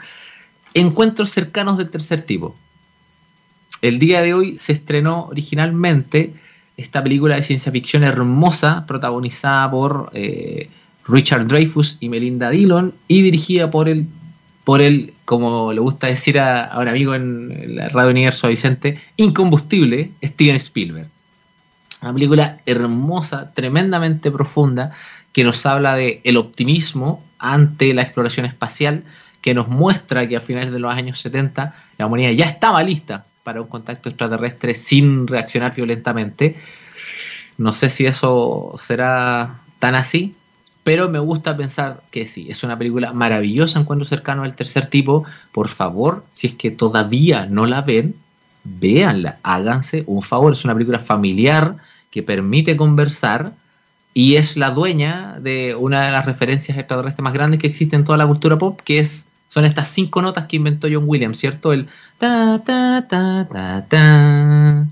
Encuentros 0.80 1.32
cercanos 1.32 1.80
del 1.80 1.90
tercer 1.90 2.22
tipo. 2.22 2.56
El 3.82 3.98
día 3.98 4.22
de 4.22 4.36
hoy 4.36 4.60
se 4.60 4.74
estrenó 4.74 5.26
originalmente 5.26 6.36
esta 6.78 7.02
película 7.02 7.34
de 7.34 7.42
ciencia 7.42 7.72
ficción 7.72 8.04
hermosa, 8.04 8.86
protagonizada 8.86 9.72
por 9.72 10.12
eh, 10.14 10.70
Richard 11.08 11.48
Dreyfus 11.48 11.98
y 12.00 12.10
Melinda 12.10 12.52
Dillon, 12.52 12.94
y 13.08 13.24
dirigida 13.24 13.72
por 13.72 13.90
el, 13.90 14.06
por 14.66 14.82
el 14.82 15.16
como 15.26 15.74
le 15.74 15.80
gusta 15.80 16.06
decir 16.06 16.40
a, 16.40 16.78
un 16.80 16.88
amigo 16.88 17.16
en 17.16 17.76
la 17.76 17.90
Radio 17.90 18.12
Universo 18.12 18.48
Vicente, 18.48 19.00
incombustible 19.16 20.12
Steven 20.24 20.58
Spielberg. 20.58 21.10
Una 22.04 22.14
película 22.14 22.60
hermosa, 22.68 23.52
tremendamente 23.52 24.30
profunda, 24.30 24.92
que 25.34 25.44
nos 25.44 25.66
habla 25.66 25.96
de 25.96 26.22
el 26.24 26.38
optimismo 26.38 27.24
ante 27.40 27.96
la 27.96 28.04
exploración 28.04 28.46
espacial, 28.46 29.06
que 29.48 29.54
nos 29.54 29.70
muestra 29.70 30.28
que 30.28 30.36
a 30.36 30.42
finales 30.42 30.74
de 30.74 30.80
los 30.80 30.94
años 30.94 31.22
70 31.22 31.74
la 31.98 32.06
humanidad 32.06 32.32
ya 32.32 32.44
estaba 32.44 32.84
lista 32.84 33.26
para 33.44 33.62
un 33.62 33.70
contacto 33.70 34.10
extraterrestre 34.10 34.76
sin 34.76 35.26
reaccionar 35.26 35.74
violentamente. 35.74 36.58
No 37.58 37.72
sé 37.72 37.90
si 37.90 38.06
eso 38.06 38.76
será 38.78 39.62
tan 39.80 39.96
así, 39.96 40.36
pero 40.84 41.08
me 41.08 41.20
gusta 41.20 41.56
pensar 41.56 42.02
que 42.12 42.28
sí, 42.28 42.48
es 42.50 42.62
una 42.66 42.78
película 42.78 43.14
maravillosa, 43.14 43.80
Encuentro 43.80 44.04
cercano 44.04 44.44
al 44.44 44.54
tercer 44.54 44.88
tipo. 44.88 45.24
Por 45.54 45.70
favor, 45.70 46.26
si 46.30 46.48
es 46.48 46.56
que 46.56 46.70
todavía 46.70 47.46
no 47.46 47.66
la 47.68 47.84
ven, 47.84 48.16
véanla, 48.66 49.38
háganse 49.44 50.04
un 50.08 50.24
favor. 50.24 50.52
Es 50.52 50.66
una 50.66 50.74
película 50.74 51.00
familiar 51.00 51.78
que 52.12 52.22
permite 52.22 52.76
conversar 52.76 53.54
y 54.14 54.36
es 54.36 54.58
la 54.58 54.72
dueña 54.72 55.40
de 55.40 55.74
una 55.74 56.06
de 56.06 56.12
las 56.12 56.26
referencias 56.26 56.78
extraterrestres 56.78 57.24
más 57.24 57.32
grandes 57.32 57.62
que 57.62 57.68
existe 57.68 57.96
en 57.96 58.04
toda 58.04 58.18
la 58.18 58.28
cultura 58.28 58.58
pop, 58.58 58.82
que 58.84 59.00
es 59.00 59.27
son 59.48 59.66
estas 59.66 59.90
cinco 59.90 60.22
notas 60.22 60.46
que 60.46 60.58
inventó 60.58 60.88
John 60.92 61.06
Williams, 61.08 61.40
¿cierto? 61.40 61.74
El 61.74 61.88
ta 62.18 62.62
ta 62.64 63.08
ta 63.08 63.48
ta 63.48 63.86
ta 63.88 64.88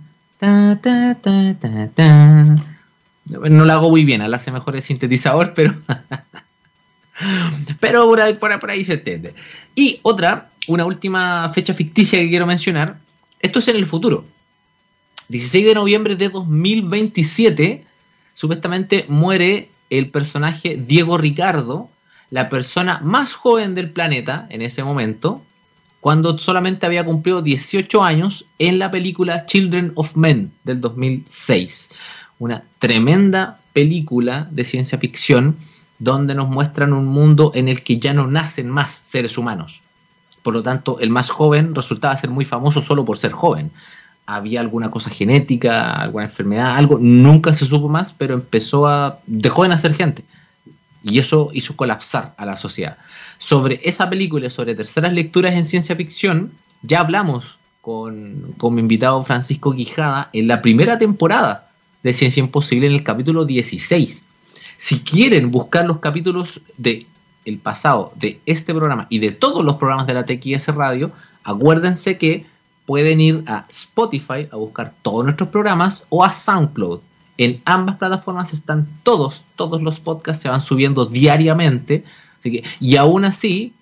ta 0.82 1.16
ta 1.16 1.54
ta 1.60 1.88
ta. 1.94 2.56
No 3.26 3.66
lo 3.66 3.74
hago 3.74 3.90
muy 3.90 4.06
bien, 4.06 4.30
la 4.30 4.38
hace 4.38 4.52
mejor 4.52 4.76
el 4.76 4.82
sintetizador, 4.82 5.54
pero 5.54 5.76
pero 7.80 8.06
por 8.08 8.22
ahí, 8.22 8.34
por 8.36 8.70
ahí 8.70 8.84
se 8.84 8.94
entiende. 8.94 9.34
Y 9.76 10.00
otra, 10.04 10.50
una 10.68 10.86
última 10.86 11.50
fecha 11.54 11.74
ficticia 11.74 12.20
que 12.20 12.30
quiero 12.30 12.46
mencionar. 12.46 12.98
Esto 13.40 13.60
es 13.60 13.68
en 13.68 13.76
el 13.76 13.86
futuro. 13.86 14.26
16 15.30 15.66
de 15.66 15.74
noviembre 15.76 16.16
de 16.16 16.30
2027, 16.30 17.86
supuestamente 18.34 19.06
muere 19.08 19.70
el 19.90 20.10
personaje 20.10 20.78
Diego 20.78 21.18
Ricardo, 21.18 21.90
la 22.36 22.50
persona 22.50 23.00
más 23.02 23.32
joven 23.32 23.76
del 23.76 23.92
planeta 23.92 24.46
en 24.50 24.62
ese 24.62 24.84
momento, 24.84 25.42
cuando 26.02 26.38
solamente 26.38 26.86
había 26.86 27.06
cumplido 27.06 27.42
18 27.42 28.04
años 28.04 28.44
en 28.60 28.78
la 28.78 28.92
película 28.92 29.46
Children 29.46 29.94
of 29.96 30.18
Men 30.18 30.52
del 30.66 30.82
2006. 30.82 31.92
Una 32.40 32.62
tremenda 32.78 33.60
película 33.72 34.50
de 34.52 34.66
ciencia 34.66 34.98
ficción 34.98 35.56
donde 35.98 36.36
nos 36.36 36.50
muestran 36.50 36.92
un 36.92 37.06
mundo 37.06 37.54
en 37.56 37.70
el 37.70 37.84
que 37.84 38.00
ya 38.00 38.14
no 38.14 38.28
nacen 38.28 38.70
más 38.70 39.02
seres 39.06 39.38
humanos. 39.38 39.80
Por 40.44 40.56
lo 40.56 40.62
tanto, 40.62 41.00
el 41.00 41.12
más 41.12 41.30
joven 41.30 41.74
resultaba 41.74 42.18
ser 42.18 42.32
muy 42.32 42.44
famoso 42.44 42.82
solo 42.82 43.06
por 43.06 43.16
ser 43.18 43.32
joven. 43.32 43.72
Había 44.26 44.60
alguna 44.60 44.92
cosa 44.92 45.10
genética, 45.10 45.94
alguna 45.94 46.26
enfermedad, 46.26 46.76
algo, 46.76 46.98
nunca 47.00 47.54
se 47.54 47.66
supo 47.66 47.88
más, 47.88 48.12
pero 48.12 48.34
empezó 48.34 48.88
a... 48.88 49.20
dejó 49.26 49.64
de 49.64 49.70
nacer 49.70 49.94
gente. 49.94 50.26
Y 51.06 51.20
eso 51.20 51.50
hizo 51.54 51.76
colapsar 51.78 52.34
a 52.36 52.46
la 52.46 52.58
sociedad. 52.58 52.98
Sobre 53.38 53.80
esa 53.84 54.10
película, 54.10 54.50
sobre 54.50 54.76
terceras 54.76 55.14
lecturas 55.14 55.54
en 55.54 55.64
ciencia 55.64 55.96
ficción, 55.96 56.52
ya 56.82 57.00
hablamos 57.00 57.60
con, 57.82 58.56
con 58.58 58.74
mi 58.74 58.82
invitado 58.82 59.22
Francisco 59.22 59.74
Quijada 59.74 60.30
en 60.34 60.48
la 60.48 60.62
primera 60.62 60.98
temporada 60.98 61.70
de 62.02 62.14
Ciencia 62.14 62.42
Imposible 62.42 62.88
en 62.88 62.94
el 62.94 63.04
capítulo 63.04 63.46
16. 63.46 64.24
Si 64.78 65.00
quieren 65.00 65.52
buscar 65.52 65.86
los 65.86 66.00
capítulos 66.00 66.62
de 66.78 67.06
el 67.46 67.60
pasado 67.60 68.12
de 68.16 68.40
este 68.46 68.74
programa 68.74 69.08
y 69.10 69.20
de 69.20 69.32
todos 69.32 69.64
los 69.64 69.76
programas 69.76 70.08
de 70.08 70.16
la 70.16 70.26
TXS 70.26 70.70
Radio, 70.76 71.12
acuérdense 71.44 72.18
que 72.18 72.46
pueden 72.86 73.22
ir 73.22 73.44
a 73.48 73.66
Spotify 73.70 74.48
a 74.52 74.58
buscar 74.58 74.94
todos 75.02 75.24
nuestros 75.24 75.50
programas 75.50 76.08
o 76.10 76.24
a 76.24 76.32
SoundCloud. 76.32 77.00
En 77.38 77.62
ambas 77.66 77.98
plataformas 77.98 78.54
están 78.54 78.88
todos, 79.04 79.44
todos 79.56 79.82
los 79.82 80.00
podcasts 80.00 80.44
se 80.44 80.50
van 80.50 80.62
subiendo 80.62 81.06
diariamente. 81.06 82.04
Así 82.40 82.52
que, 82.52 82.64
y 82.80 82.96
aún 82.96 83.26
así, 83.26 83.74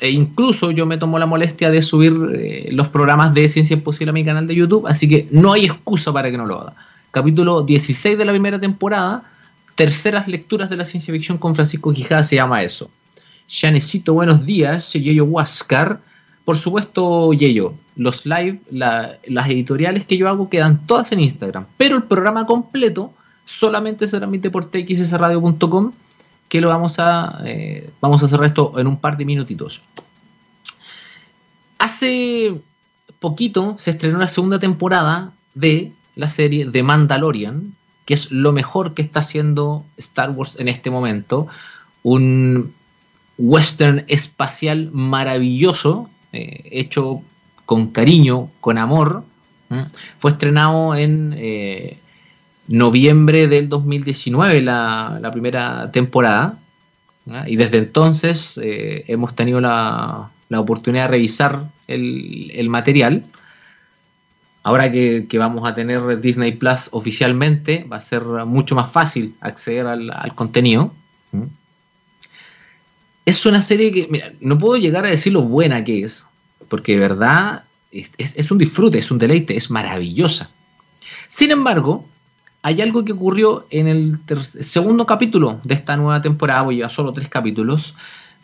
e 0.00 0.10
incluso 0.10 0.70
yo 0.70 0.86
me 0.86 0.98
tomo 0.98 1.18
la 1.18 1.26
molestia 1.26 1.70
de 1.70 1.82
subir 1.82 2.12
eh, 2.34 2.70
los 2.72 2.88
programas 2.88 3.34
de 3.34 3.48
Ciencia 3.48 3.74
Imposible 3.74 4.10
a 4.10 4.12
mi 4.12 4.24
canal 4.24 4.46
de 4.46 4.54
YouTube, 4.54 4.86
así 4.86 5.08
que 5.08 5.28
no 5.30 5.52
hay 5.52 5.66
excusa 5.66 6.12
para 6.12 6.30
que 6.30 6.36
no 6.36 6.46
lo 6.46 6.60
haga. 6.60 6.74
Capítulo 7.10 7.62
16 7.62 8.16
de 8.16 8.24
la 8.24 8.32
primera 8.32 8.58
temporada, 8.58 9.24
terceras 9.74 10.28
lecturas 10.28 10.70
de 10.70 10.76
la 10.76 10.84
ciencia 10.84 11.12
ficción 11.12 11.38
con 11.38 11.54
Francisco 11.54 11.92
Quijada, 11.92 12.24
se 12.24 12.36
llama 12.36 12.62
eso. 12.62 12.90
Ya 13.48 13.70
necesito 13.70 14.14
buenos 14.14 14.46
días, 14.46 14.92
Yeyo 14.94 15.24
Huáscar. 15.24 16.00
Por 16.44 16.56
supuesto, 16.56 17.32
Yeyo, 17.32 17.74
los 17.96 18.26
live, 18.26 18.60
las 18.70 19.48
editoriales 19.48 20.04
que 20.04 20.16
yo 20.16 20.28
hago 20.28 20.48
quedan 20.48 20.86
todas 20.86 21.12
en 21.12 21.20
Instagram, 21.20 21.66
pero 21.76 21.96
el 21.96 22.02
programa 22.04 22.46
completo 22.46 23.12
solamente 23.44 24.06
se 24.06 24.18
transmite 24.18 24.50
por 24.50 24.70
txsradio.com, 24.70 25.92
que 26.48 26.60
lo 26.60 26.68
vamos 26.68 26.98
a, 26.98 27.42
eh, 27.44 27.90
vamos 28.00 28.22
a 28.22 28.26
hacer 28.26 28.42
esto 28.44 28.78
en 28.78 28.86
un 28.86 28.98
par 28.98 29.16
de 29.16 29.24
minutitos. 29.24 29.82
Hace 31.78 32.60
poquito 33.18 33.76
se 33.78 33.90
estrenó 33.90 34.18
la 34.18 34.28
segunda 34.28 34.58
temporada 34.58 35.32
de 35.54 35.92
la 36.16 36.28
serie 36.28 36.66
The 36.66 36.82
Mandalorian, 36.82 37.74
que 38.04 38.14
es 38.14 38.30
lo 38.30 38.52
mejor 38.52 38.94
que 38.94 39.02
está 39.02 39.20
haciendo 39.20 39.84
Star 39.96 40.30
Wars 40.30 40.56
en 40.58 40.68
este 40.68 40.90
momento. 40.90 41.46
Un 42.02 42.74
western 43.38 44.04
espacial 44.08 44.90
maravilloso, 44.92 46.10
eh, 46.32 46.68
hecho 46.70 47.22
con 47.66 47.88
cariño, 47.88 48.50
con 48.60 48.78
amor. 48.78 49.24
Fue 50.18 50.32
estrenado 50.32 50.94
en 50.94 51.34
eh, 51.38 51.96
noviembre 52.68 53.48
del 53.48 53.70
2019, 53.70 54.60
la, 54.60 55.18
la 55.20 55.32
primera 55.32 55.90
temporada. 55.90 56.58
Y 57.46 57.56
desde 57.56 57.78
entonces 57.78 58.58
eh, 58.62 59.04
hemos 59.08 59.34
tenido 59.34 59.60
la, 59.60 60.30
la, 60.50 60.60
oportunidad 60.60 61.04
de 61.04 61.10
revisar 61.12 61.64
el, 61.86 62.50
el 62.54 62.68
material. 62.68 63.24
Ahora 64.62 64.92
que, 64.92 65.26
que, 65.28 65.38
vamos 65.38 65.66
a 65.66 65.72
tener 65.72 66.20
Disney 66.20 66.52
Plus 66.52 66.88
oficialmente, 66.92 67.86
va 67.90 67.96
a 67.96 68.00
ser 68.00 68.22
mucho 68.22 68.74
más 68.74 68.92
fácil 68.92 69.34
acceder 69.40 69.86
al, 69.86 70.10
al 70.10 70.34
contenido 70.34 70.92
es 73.24 73.46
una 73.46 73.60
serie 73.60 73.92
que, 73.92 74.08
mira, 74.10 74.32
no 74.40 74.58
puedo 74.58 74.76
llegar 74.76 75.04
a 75.04 75.10
decir 75.10 75.32
lo 75.32 75.42
buena 75.42 75.84
que 75.84 76.04
es, 76.04 76.26
porque 76.68 76.92
de 76.92 76.98
verdad 76.98 77.64
es, 77.90 78.50
un 78.50 78.58
disfrute, 78.58 78.98
es 78.98 79.10
un 79.10 79.18
deleite, 79.18 79.56
es 79.56 79.70
maravillosa. 79.70 80.50
Sin 81.28 81.50
embargo, 81.50 82.06
hay 82.62 82.80
algo 82.80 83.04
que 83.04 83.12
ocurrió 83.12 83.66
en 83.70 83.88
el 83.88 84.18
segundo 84.60 85.06
capítulo 85.06 85.60
de 85.64 85.74
esta 85.74 85.96
nueva 85.96 86.20
temporada, 86.20 86.62
voy 86.62 86.82
a 86.82 86.88
solo 86.88 87.12
tres 87.12 87.28
capítulos, 87.28 87.94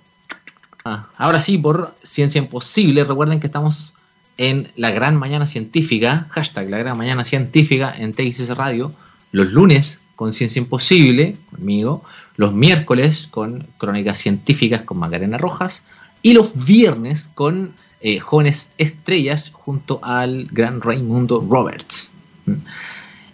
Ah, 0.85 1.09
ahora 1.16 1.40
sí, 1.40 1.59
por 1.59 1.95
Ciencia 2.02 2.38
Imposible. 2.38 3.04
Recuerden 3.04 3.40
que 3.40 3.49
estamos 3.49 3.95
en 4.37 4.71
la 4.76 4.90
Gran 4.90 5.16
Mañana 5.16 5.47
Científica, 5.47 6.26
hashtag 6.31 6.71
la 6.71 6.78
Gran 6.78 6.97
Mañana 6.97 7.25
Científica 7.25 7.95
en 7.97 8.14
Texas 8.14 8.49
Radio, 8.57 8.93
los 9.33 9.52
lunes 9.52 10.02
con 10.16 10.33
Ciencia 10.33 10.61
Imposible, 10.61 11.37
conmigo, 11.50 12.04
los 12.37 12.52
miércoles 12.52 13.28
con 13.31 13.66
Crónicas 13.78 14.19
Científicas 14.19 14.83
con 14.83 14.99
Macarena 14.99 15.38
Rojas, 15.38 15.85
y 16.25 16.33
los 16.33 16.64
viernes 16.64 17.31
con 17.35 17.73
eh, 18.00 18.19
Jóvenes 18.19 18.73
Estrellas 18.78 19.50
junto 19.52 20.00
al 20.02 20.47
gran 20.47 20.81
Raimundo 20.81 21.47
Roberts. 21.47 22.11
¿Mm? 22.47 22.54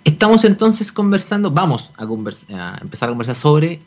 Estamos 0.02 0.44
entonces 0.44 0.90
conversando, 0.90 1.52
vamos 1.52 1.92
a, 1.96 2.02
a, 2.02 2.78
empezar 2.82 3.08
a 3.08 3.12
conversar 3.12 3.36
sobre 3.36 3.80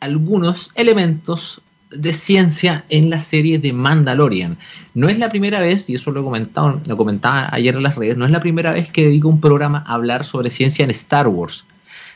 algunos 0.00 0.70
elementos 0.76 1.60
de 1.90 2.14
ciencia 2.14 2.86
en 2.88 3.10
la 3.10 3.20
serie 3.20 3.58
de 3.58 3.74
Mandalorian. 3.74 4.56
No 4.94 5.08
es 5.08 5.18
la 5.18 5.28
primera 5.28 5.60
vez, 5.60 5.90
y 5.90 5.96
eso 5.96 6.10
lo, 6.10 6.20
he 6.20 6.24
comentado, 6.24 6.80
lo 6.86 6.96
comentaba 6.96 7.50
ayer 7.52 7.76
en 7.76 7.82
las 7.82 7.96
redes, 7.96 8.16
no 8.16 8.24
es 8.24 8.30
la 8.30 8.40
primera 8.40 8.70
vez 8.70 8.88
que 8.90 9.04
dedico 9.04 9.28
un 9.28 9.42
programa 9.42 9.84
a 9.86 9.92
hablar 9.92 10.24
sobre 10.24 10.48
ciencia 10.48 10.84
en 10.84 10.90
Star 10.90 11.28
Wars, 11.28 11.66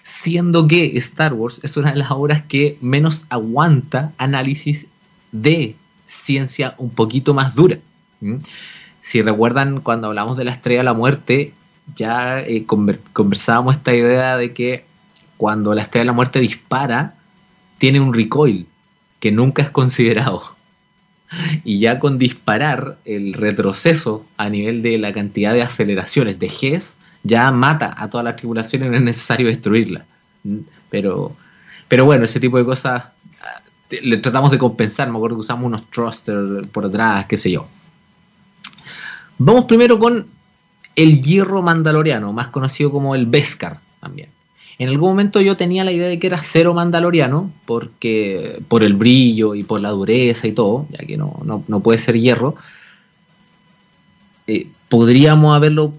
siendo 0.02 0.66
que 0.66 0.96
Star 0.96 1.34
Wars 1.34 1.60
es 1.62 1.76
una 1.76 1.90
de 1.90 1.98
las 1.98 2.10
obras 2.10 2.42
que 2.42 2.78
menos 2.80 3.26
aguanta 3.28 4.12
análisis 4.16 4.86
de 5.30 5.76
ciencia 6.12 6.74
un 6.78 6.90
poquito 6.90 7.34
más 7.34 7.54
dura. 7.54 7.78
Si 9.00 9.22
recuerdan 9.22 9.80
cuando 9.80 10.08
hablamos 10.08 10.36
de 10.36 10.44
la 10.44 10.52
estrella 10.52 10.80
de 10.80 10.84
la 10.84 10.92
muerte, 10.92 11.54
ya 11.96 12.40
eh, 12.40 12.64
conversábamos 12.66 13.76
esta 13.76 13.94
idea 13.94 14.36
de 14.36 14.52
que 14.52 14.84
cuando 15.36 15.74
la 15.74 15.82
estrella 15.82 16.02
de 16.02 16.06
la 16.06 16.12
muerte 16.12 16.38
dispara, 16.38 17.14
tiene 17.78 17.98
un 17.98 18.14
recoil 18.14 18.66
que 19.18 19.32
nunca 19.32 19.62
es 19.62 19.70
considerado. 19.70 20.42
Y 21.64 21.78
ya 21.78 21.98
con 21.98 22.18
disparar, 22.18 22.98
el 23.06 23.32
retroceso 23.32 24.26
a 24.36 24.50
nivel 24.50 24.82
de 24.82 24.98
la 24.98 25.14
cantidad 25.14 25.54
de 25.54 25.62
aceleraciones 25.62 26.38
de 26.38 26.48
Gs 26.48 26.98
ya 27.22 27.50
mata 27.50 27.94
a 27.96 28.10
toda 28.10 28.22
la 28.22 28.36
tripulación 28.36 28.84
y 28.84 28.88
no 28.90 28.96
es 28.96 29.02
necesario 29.02 29.46
destruirla. 29.46 30.04
Pero, 30.90 31.34
pero 31.88 32.04
bueno, 32.04 32.26
ese 32.26 32.38
tipo 32.38 32.58
de 32.58 32.64
cosas 32.64 33.04
le 34.02 34.16
tratamos 34.18 34.50
de 34.50 34.58
compensar, 34.58 35.10
me 35.10 35.16
acuerdo 35.16 35.36
que 35.36 35.40
usamos 35.40 35.66
unos 35.66 35.90
thrusters 35.90 36.66
por 36.68 36.86
atrás, 36.86 37.26
qué 37.26 37.36
sé 37.36 37.50
yo. 37.50 37.66
Vamos 39.38 39.64
primero 39.64 39.98
con 39.98 40.26
el 40.96 41.22
hierro 41.22 41.62
mandaloriano, 41.62 42.32
más 42.32 42.48
conocido 42.48 42.90
como 42.90 43.14
el 43.14 43.26
Beskar 43.26 43.80
también. 44.00 44.28
En 44.78 44.88
algún 44.88 45.10
momento 45.10 45.40
yo 45.40 45.56
tenía 45.56 45.84
la 45.84 45.92
idea 45.92 46.08
de 46.08 46.18
que 46.18 46.26
era 46.26 46.38
cero 46.38 46.74
mandaloriano, 46.74 47.50
porque 47.66 48.60
por 48.68 48.82
el 48.82 48.94
brillo 48.94 49.54
y 49.54 49.62
por 49.62 49.80
la 49.80 49.90
dureza 49.90 50.46
y 50.46 50.52
todo, 50.52 50.86
ya 50.90 51.06
que 51.06 51.16
no, 51.16 51.40
no, 51.44 51.62
no 51.68 51.80
puede 51.80 51.98
ser 51.98 52.18
hierro. 52.18 52.56
Eh, 54.46 54.66
podríamos 54.88 55.54
haberlo 55.54 55.92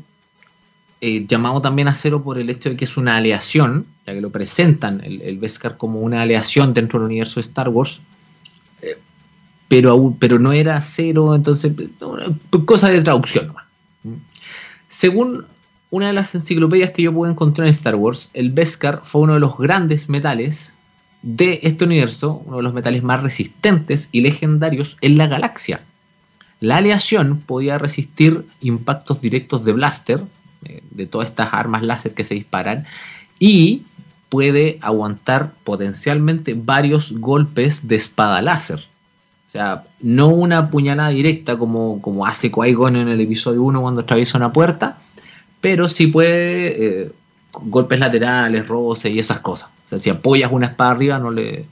eh, 1.05 1.25
llamado 1.27 1.61
también 1.61 1.89
acero 1.89 2.23
por 2.23 2.39
el 2.39 2.49
hecho 2.49 2.69
de 2.69 2.77
que 2.77 2.85
es 2.85 2.95
una 2.95 3.17
aleación, 3.17 3.85
ya 4.07 4.13
que 4.13 4.21
lo 4.21 4.29
presentan 4.29 5.01
el, 5.03 5.21
el 5.21 5.41
como 5.77 5.99
una 5.99 6.21
aleación 6.21 6.73
dentro 6.73 6.97
del 6.97 7.07
universo 7.07 7.41
de 7.41 7.47
Star 7.47 7.67
Wars, 7.67 7.99
eh, 8.81 8.97
pero, 9.67 10.15
pero 10.17 10.39
no 10.39 10.53
era 10.53 10.77
acero, 10.77 11.35
entonces, 11.35 11.73
cosa 12.65 12.89
de 12.89 13.01
traducción 13.01 13.53
Según 14.87 15.43
una 15.89 16.07
de 16.07 16.13
las 16.13 16.35
enciclopedias 16.35 16.91
que 16.91 17.01
yo 17.01 17.11
pude 17.11 17.31
encontrar 17.31 17.67
en 17.67 17.73
Star 17.73 17.95
Wars, 17.95 18.29
el 18.33 18.51
Beskar 18.51 19.01
fue 19.03 19.23
uno 19.23 19.33
de 19.33 19.41
los 19.41 19.57
grandes 19.57 20.07
metales 20.07 20.73
de 21.21 21.59
este 21.63 21.83
universo, 21.83 22.41
uno 22.45 22.57
de 22.57 22.63
los 22.63 22.73
metales 22.73 23.03
más 23.03 23.21
resistentes 23.21 24.07
y 24.13 24.21
legendarios 24.21 24.97
en 25.01 25.17
la 25.17 25.27
galaxia. 25.27 25.81
La 26.61 26.77
aleación 26.77 27.41
podía 27.45 27.77
resistir 27.77 28.45
impactos 28.61 29.19
directos 29.19 29.65
de 29.65 29.73
blaster, 29.73 30.23
de 30.95 31.07
todas 31.07 31.29
estas 31.29 31.53
armas 31.53 31.83
láser 31.83 32.13
que 32.13 32.23
se 32.23 32.35
disparan, 32.35 32.85
y 33.39 33.83
puede 34.29 34.79
aguantar 34.81 35.53
potencialmente 35.63 36.55
varios 36.55 37.11
golpes 37.11 37.87
de 37.87 37.95
espada 37.95 38.41
láser. 38.41 38.79
O 39.47 39.51
sea, 39.51 39.83
no 40.01 40.29
una 40.29 40.71
puñalada 40.71 41.09
directa 41.09 41.57
como, 41.57 42.01
como 42.01 42.25
hace 42.25 42.51
Qui-Gon 42.51 42.95
en 42.95 43.07
el 43.07 43.21
episodio 43.21 43.61
1 43.61 43.81
cuando 43.81 44.01
atraviesa 44.01 44.37
una 44.37 44.51
puerta, 44.51 44.97
pero 45.61 45.87
sí 45.87 46.07
puede 46.07 47.03
eh, 47.03 47.11
golpes 47.53 47.99
laterales, 47.99 48.67
roces 48.67 49.11
y 49.11 49.19
esas 49.19 49.39
cosas. 49.39 49.69
O 49.85 49.89
sea, 49.89 49.97
si 49.99 50.09
apoyas 50.09 50.51
una 50.51 50.67
espada 50.67 50.91
arriba, 50.91 51.19
no 51.19 51.29
le 51.29 51.65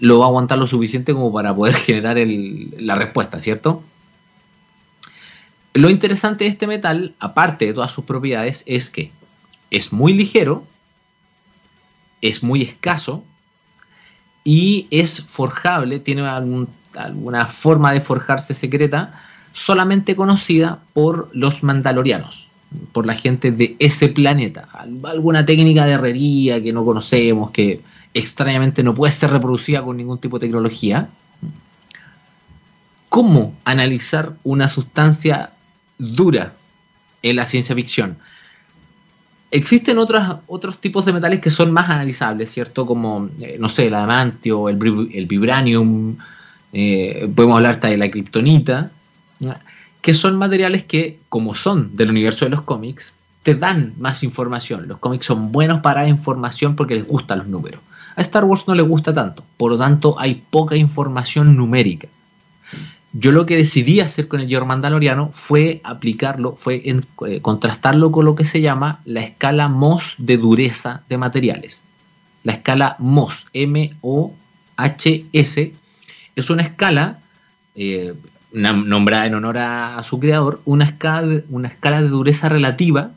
lo 0.00 0.18
va 0.18 0.24
a 0.24 0.28
aguantar 0.28 0.58
lo 0.58 0.66
suficiente 0.66 1.12
como 1.12 1.32
para 1.32 1.54
poder 1.54 1.74
generar 1.86 2.16
la 2.16 2.94
respuesta, 2.94 3.38
¿cierto? 3.38 3.82
Lo 5.74 5.88
interesante 5.88 6.44
de 6.44 6.50
este 6.50 6.66
metal, 6.66 7.14
aparte 7.20 7.66
de 7.66 7.74
todas 7.74 7.92
sus 7.92 8.04
propiedades, 8.04 8.64
es 8.66 8.90
que 8.90 9.12
es 9.70 9.92
muy 9.92 10.12
ligero, 10.12 10.64
es 12.22 12.42
muy 12.42 12.62
escaso 12.62 13.24
y 14.44 14.88
es 14.90 15.22
forjable, 15.22 16.00
tiene 16.00 16.26
alguna 16.26 17.46
forma 17.46 17.92
de 17.92 18.00
forjarse 18.00 18.52
secreta 18.52 19.20
solamente 19.52 20.16
conocida 20.16 20.80
por 20.92 21.28
los 21.32 21.62
mandalorianos 21.62 22.50
por 22.92 23.06
la 23.06 23.14
gente 23.14 23.50
de 23.50 23.76
ese 23.78 24.08
planeta. 24.08 24.68
Alguna 25.04 25.44
técnica 25.44 25.84
de 25.84 25.92
herrería 25.92 26.62
que 26.62 26.72
no 26.72 26.84
conocemos, 26.84 27.50
que 27.50 27.80
extrañamente 28.14 28.82
no 28.82 28.94
puede 28.94 29.12
ser 29.12 29.30
reproducida 29.30 29.82
con 29.82 29.96
ningún 29.96 30.18
tipo 30.18 30.38
de 30.38 30.46
tecnología. 30.46 31.08
¿Cómo 33.08 33.54
analizar 33.64 34.34
una 34.44 34.68
sustancia 34.68 35.50
dura 36.00 36.54
en 37.22 37.36
la 37.36 37.44
ciencia 37.44 37.74
ficción? 37.74 38.18
Existen 39.52 39.98
otros, 39.98 40.78
tipos 40.80 41.04
de 41.04 41.12
metales 41.12 41.40
que 41.40 41.50
son 41.50 41.72
más 41.72 41.90
analizables, 41.90 42.50
¿cierto? 42.50 42.86
Como, 42.86 43.30
eh, 43.40 43.56
no 43.58 43.68
sé, 43.68 43.88
el 43.88 43.94
adamantio, 43.94 44.68
el, 44.68 45.10
el 45.12 45.26
vibranium, 45.26 46.16
eh, 46.72 47.28
podemos 47.34 47.56
hablar 47.56 47.72
hasta 47.72 47.88
de 47.88 47.96
la 47.96 48.10
kriptonita 48.10 48.90
que 50.00 50.14
son 50.14 50.36
materiales 50.36 50.84
que, 50.84 51.18
como 51.28 51.54
son 51.54 51.96
del 51.96 52.10
universo 52.10 52.44
de 52.44 52.50
los 52.50 52.62
cómics, 52.62 53.14
te 53.42 53.54
dan 53.54 53.94
más 53.98 54.22
información. 54.22 54.88
Los 54.88 54.98
cómics 54.98 55.26
son 55.26 55.52
buenos 55.52 55.80
para 55.80 56.08
información 56.08 56.76
porque 56.76 56.94
les 56.94 57.06
gustan 57.06 57.38
los 57.38 57.48
números. 57.48 57.80
A 58.16 58.22
Star 58.22 58.44
Wars 58.44 58.64
no 58.66 58.74
le 58.74 58.82
gusta 58.82 59.14
tanto, 59.14 59.44
por 59.56 59.70
lo 59.70 59.78
tanto 59.78 60.18
hay 60.18 60.42
poca 60.50 60.76
información 60.76 61.56
numérica. 61.56 62.08
Yo 63.12 63.32
lo 63.32 63.44
que 63.44 63.56
decidí 63.56 63.98
hacer 64.00 64.28
con 64.28 64.40
el 64.40 64.48
Georg 64.48 64.66
Mandaloriano 64.66 65.30
fue 65.32 65.80
aplicarlo, 65.82 66.54
fue 66.54 66.82
eh, 66.84 67.40
contrastarlo 67.42 68.12
con 68.12 68.24
lo 68.24 68.36
que 68.36 68.44
se 68.44 68.60
llama 68.60 69.00
la 69.04 69.22
escala 69.22 69.68
MOS 69.68 70.14
de 70.18 70.36
dureza 70.36 71.02
de 71.08 71.18
materiales. 71.18 71.82
La 72.44 72.52
escala 72.52 72.94
MOS, 73.00 73.46
M-O-H-S, 73.52 74.52
es 76.36 76.50
una 76.50 76.62
escala 76.62 77.18
eh, 77.74 78.14
nombrada 78.52 79.26
en 79.26 79.34
honor 79.34 79.58
a, 79.58 80.00
su 80.04 80.20
creador, 80.20 80.60
una 80.64 80.84
escala, 80.84 81.26
de, 81.26 81.44
una 81.50 81.66
escala 81.68 82.00
de 82.02 82.08
dureza 82.08 82.48
relativa 82.48 83.10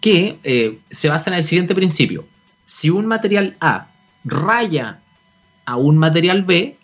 que 0.00 0.38
eh, 0.42 0.78
se 0.90 1.08
basa 1.10 1.30
en 1.30 1.36
el 1.36 1.44
siguiente 1.44 1.74
principio. 1.74 2.24
Si 2.64 2.88
un 2.88 3.06
material 3.06 3.56
A 3.60 3.88
raya 4.24 5.00
a 5.66 5.76
un 5.76 5.98
material 5.98 6.42
B, 6.42 6.76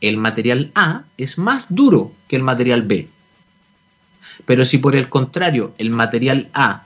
el 0.00 0.16
material 0.16 0.70
A 0.74 1.02
es 1.16 1.38
más 1.38 1.66
duro 1.74 2.12
que 2.28 2.36
el 2.36 2.42
material 2.42 2.82
B. 2.82 3.08
Pero 4.44 4.64
si 4.64 4.78
por 4.78 4.96
el 4.96 5.08
contrario 5.08 5.74
el 5.78 5.90
material 5.90 6.48
A 6.54 6.84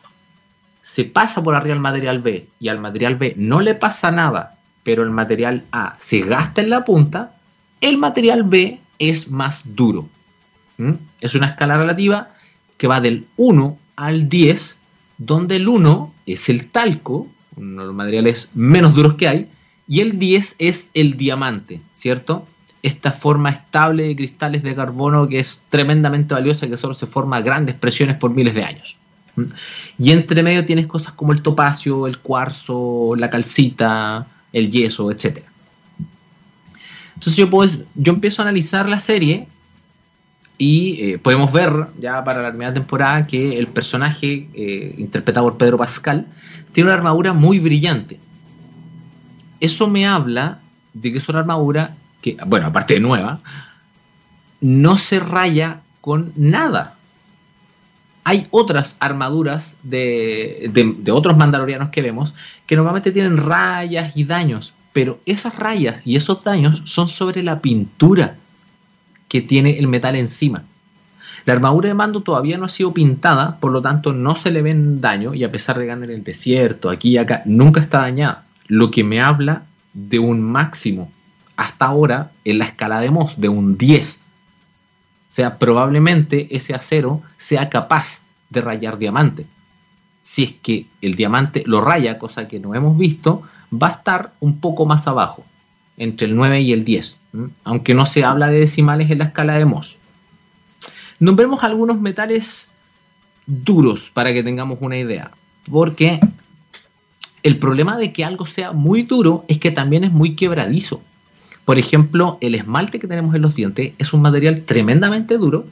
se 0.80 1.04
pasa 1.04 1.42
por 1.42 1.54
arriba 1.54 1.74
al 1.74 1.80
material 1.80 2.20
B 2.20 2.48
y 2.58 2.68
al 2.68 2.80
material 2.80 3.16
B 3.16 3.34
no 3.36 3.60
le 3.60 3.74
pasa 3.74 4.10
nada, 4.10 4.58
pero 4.82 5.02
el 5.02 5.10
material 5.10 5.64
A 5.70 5.94
se 5.98 6.20
gasta 6.20 6.60
en 6.60 6.70
la 6.70 6.84
punta, 6.84 7.36
el 7.80 7.98
material 7.98 8.42
B 8.44 8.80
es 8.98 9.30
más 9.30 9.62
duro. 9.64 10.08
¿Mm? 10.78 10.92
Es 11.20 11.34
una 11.34 11.48
escala 11.48 11.76
relativa 11.76 12.30
que 12.78 12.88
va 12.88 13.00
del 13.00 13.26
1 13.36 13.78
al 13.96 14.28
10, 14.28 14.76
donde 15.18 15.56
el 15.56 15.68
1 15.68 16.14
es 16.26 16.48
el 16.48 16.68
talco, 16.68 17.28
uno 17.56 17.82
de 17.82 17.86
los 17.86 17.94
materiales 17.94 18.50
menos 18.54 18.94
duros 18.94 19.14
que 19.14 19.28
hay, 19.28 19.48
y 19.86 20.00
el 20.00 20.18
10 20.18 20.56
es 20.58 20.90
el 20.94 21.16
diamante, 21.16 21.80
¿cierto? 21.94 22.46
Esta 22.82 23.12
forma 23.12 23.50
estable 23.50 24.04
de 24.04 24.16
cristales 24.16 24.62
de 24.62 24.74
carbono 24.74 25.28
que 25.28 25.38
es 25.38 25.62
tremendamente 25.68 26.34
valiosa, 26.34 26.68
que 26.68 26.76
solo 26.76 26.94
se 26.94 27.06
forma 27.06 27.36
a 27.36 27.40
grandes 27.40 27.76
presiones 27.76 28.16
por 28.16 28.30
miles 28.32 28.54
de 28.54 28.64
años. 28.64 28.96
¿Mm? 29.36 29.44
Y 29.98 30.10
entre 30.10 30.42
medio 30.42 30.64
tienes 30.64 30.86
cosas 30.86 31.12
como 31.12 31.32
el 31.32 31.42
topacio, 31.42 32.06
el 32.06 32.18
cuarzo, 32.18 33.14
la 33.16 33.30
calcita, 33.30 34.26
el 34.52 34.70
yeso, 34.70 35.10
etc. 35.10 35.44
Entonces 37.14 37.36
yo, 37.36 37.48
puedo, 37.48 37.70
yo 37.94 38.12
empiezo 38.12 38.42
a 38.42 38.44
analizar 38.44 38.88
la 38.88 38.98
serie 38.98 39.46
y 40.58 40.98
eh, 41.00 41.18
podemos 41.18 41.52
ver 41.52 41.72
ya 42.00 42.22
para 42.24 42.42
la 42.42 42.50
primera 42.50 42.74
temporada 42.74 43.26
que 43.26 43.58
el 43.58 43.68
personaje 43.68 44.48
eh, 44.54 44.94
interpretado 44.98 45.46
por 45.46 45.56
Pedro 45.56 45.78
Pascal 45.78 46.26
tiene 46.72 46.88
una 46.88 46.96
armadura 46.96 47.32
muy 47.32 47.58
brillante. 47.58 48.18
Eso 49.60 49.88
me 49.88 50.06
habla 50.06 50.60
de 50.94 51.12
que 51.12 51.18
es 51.18 51.28
una 51.28 51.40
armadura 51.40 51.94
bueno, 52.46 52.66
aparte 52.66 52.94
de 52.94 53.00
nueva, 53.00 53.40
no 54.60 54.96
se 54.96 55.18
raya 55.18 55.80
con 56.00 56.32
nada. 56.36 56.96
Hay 58.24 58.46
otras 58.50 58.96
armaduras 59.00 59.76
de, 59.82 60.70
de 60.72 61.12
otros 61.12 61.36
mandalorianos 61.36 61.90
que 61.90 62.02
vemos 62.02 62.34
que 62.66 62.76
normalmente 62.76 63.10
tienen 63.10 63.36
rayas 63.36 64.16
y 64.16 64.24
daños, 64.24 64.72
pero 64.92 65.18
esas 65.26 65.56
rayas 65.56 66.02
y 66.04 66.16
esos 66.16 66.44
daños 66.44 66.82
son 66.84 67.08
sobre 67.08 67.42
la 67.42 67.60
pintura 67.60 68.36
que 69.28 69.40
tiene 69.40 69.78
el 69.78 69.88
metal 69.88 70.14
encima. 70.14 70.64
La 71.44 71.54
armadura 71.54 71.88
de 71.88 71.94
mando 71.94 72.20
todavía 72.20 72.56
no 72.56 72.66
ha 72.66 72.68
sido 72.68 72.94
pintada, 72.94 73.58
por 73.58 73.72
lo 73.72 73.82
tanto 73.82 74.12
no 74.12 74.36
se 74.36 74.52
le 74.52 74.62
ven 74.62 75.00
daño 75.00 75.34
y 75.34 75.42
a 75.42 75.50
pesar 75.50 75.78
de 75.78 75.86
ganar 75.86 76.10
en 76.10 76.18
el 76.18 76.24
desierto, 76.24 76.90
aquí 76.90 77.10
y 77.10 77.16
acá, 77.18 77.42
nunca 77.46 77.80
está 77.80 78.02
dañada. 78.02 78.44
Lo 78.68 78.92
que 78.92 79.02
me 79.02 79.20
habla 79.20 79.64
de 79.92 80.20
un 80.20 80.40
máximo 80.40 81.10
hasta 81.56 81.86
ahora 81.86 82.32
en 82.44 82.58
la 82.58 82.66
escala 82.66 83.00
de 83.00 83.10
Moss, 83.10 83.40
de 83.40 83.48
un 83.48 83.76
10. 83.78 84.16
O 84.16 85.34
sea, 85.34 85.58
probablemente 85.58 86.54
ese 86.54 86.74
acero 86.74 87.22
sea 87.36 87.70
capaz 87.70 88.22
de 88.50 88.60
rayar 88.60 88.98
diamante. 88.98 89.46
Si 90.22 90.42
es 90.44 90.52
que 90.52 90.86
el 91.00 91.16
diamante 91.16 91.62
lo 91.66 91.80
raya, 91.80 92.18
cosa 92.18 92.48
que 92.48 92.60
no 92.60 92.74
hemos 92.74 92.96
visto, 92.98 93.42
va 93.72 93.88
a 93.88 93.92
estar 93.92 94.32
un 94.40 94.58
poco 94.58 94.86
más 94.86 95.08
abajo, 95.08 95.44
entre 95.96 96.26
el 96.26 96.36
9 96.36 96.60
y 96.60 96.72
el 96.72 96.84
10, 96.84 97.18
aunque 97.64 97.94
no 97.94 98.06
se 98.06 98.24
habla 98.24 98.48
de 98.48 98.60
decimales 98.60 99.10
en 99.10 99.18
la 99.18 99.24
escala 99.26 99.54
de 99.54 99.64
Moss. 99.64 99.96
Nombremos 101.18 101.62
algunos 101.64 102.00
metales 102.00 102.72
duros 103.46 104.10
para 104.10 104.32
que 104.32 104.42
tengamos 104.42 104.78
una 104.80 104.98
idea, 104.98 105.30
porque 105.70 106.20
el 107.42 107.58
problema 107.58 107.96
de 107.96 108.12
que 108.12 108.24
algo 108.24 108.46
sea 108.46 108.72
muy 108.72 109.02
duro 109.02 109.44
es 109.48 109.58
que 109.58 109.70
también 109.70 110.04
es 110.04 110.12
muy 110.12 110.36
quebradizo. 110.36 111.02
Por 111.64 111.78
ejemplo, 111.78 112.38
el 112.40 112.54
esmalte 112.54 112.98
que 112.98 113.08
tenemos 113.08 113.34
en 113.34 113.42
los 113.42 113.54
dientes 113.54 113.92
es 113.98 114.12
un 114.12 114.22
material 114.22 114.64
tremendamente 114.64 115.38
duro, 115.38 115.66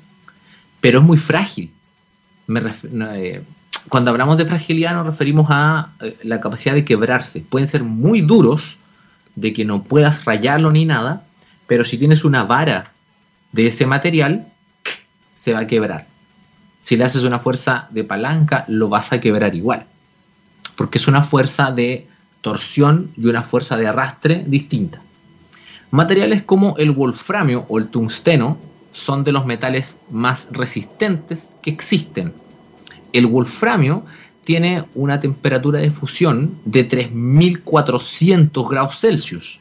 pero 0.81 1.00
es 1.00 1.05
muy 1.05 1.16
frágil. 1.16 1.72
Eh, 2.48 3.42
cuando 3.88 4.11
hablamos 4.11 4.37
de 4.37 4.46
fragilidad 4.46 4.94
nos 4.94 5.07
referimos 5.07 5.46
a 5.50 5.92
eh, 6.00 6.16
la 6.22 6.40
capacidad 6.40 6.74
de 6.74 6.85
quebrarse. 6.85 7.40
Pueden 7.40 7.68
ser 7.68 7.83
muy 7.83 8.20
duros, 8.20 8.79
de 9.37 9.53
que 9.53 9.64
no 9.64 9.83
puedas 9.85 10.24
rayarlo 10.24 10.70
ni 10.70 10.85
nada, 10.85 11.24
pero 11.66 11.85
si 11.85 11.98
tienes 11.98 12.24
una 12.24 12.44
vara 12.44 12.92
de 13.53 13.66
ese 13.66 13.87
material, 13.87 14.46
se 15.35 15.53
va 15.53 15.61
a 15.61 15.66
quebrar. 15.66 16.07
Si 16.79 16.96
le 16.96 17.05
haces 17.05 17.22
una 17.22 17.38
fuerza 17.38 17.88
de 17.90 18.05
palanca, 18.05 18.64
lo 18.68 18.88
vas 18.88 19.12
a 19.12 19.20
quebrar 19.20 19.55
igual. 19.55 19.87
Porque 20.76 20.98
es 20.98 21.09
una 21.09 21.22
fuerza 21.22 21.70
de 21.70 22.09
torsión 22.40 23.11
y 23.16 23.26
una 23.26 23.42
fuerza 23.42 23.76
de 23.76 23.87
arrastre 23.87 24.44
distinta. 24.46 25.03
Materiales 25.90 26.42
como 26.42 26.76
el 26.79 26.92
wolframio 26.92 27.66
o 27.68 27.79
el 27.79 27.88
tungsteno 27.88 28.57
son 28.92 29.24
de 29.24 29.33
los 29.33 29.46
metales 29.46 30.00
más 30.11 30.48
resistentes 30.53 31.57
que 31.62 31.70
existen. 31.70 32.33
El 33.12 33.26
wolframio 33.26 34.05
tiene 34.44 34.85
una 34.94 35.20
temperatura 35.20 35.81
de 35.81 35.90
fusión 35.90 36.57
de 36.64 36.85
3400 36.85 38.68
grados 38.68 39.00
Celsius 39.00 39.61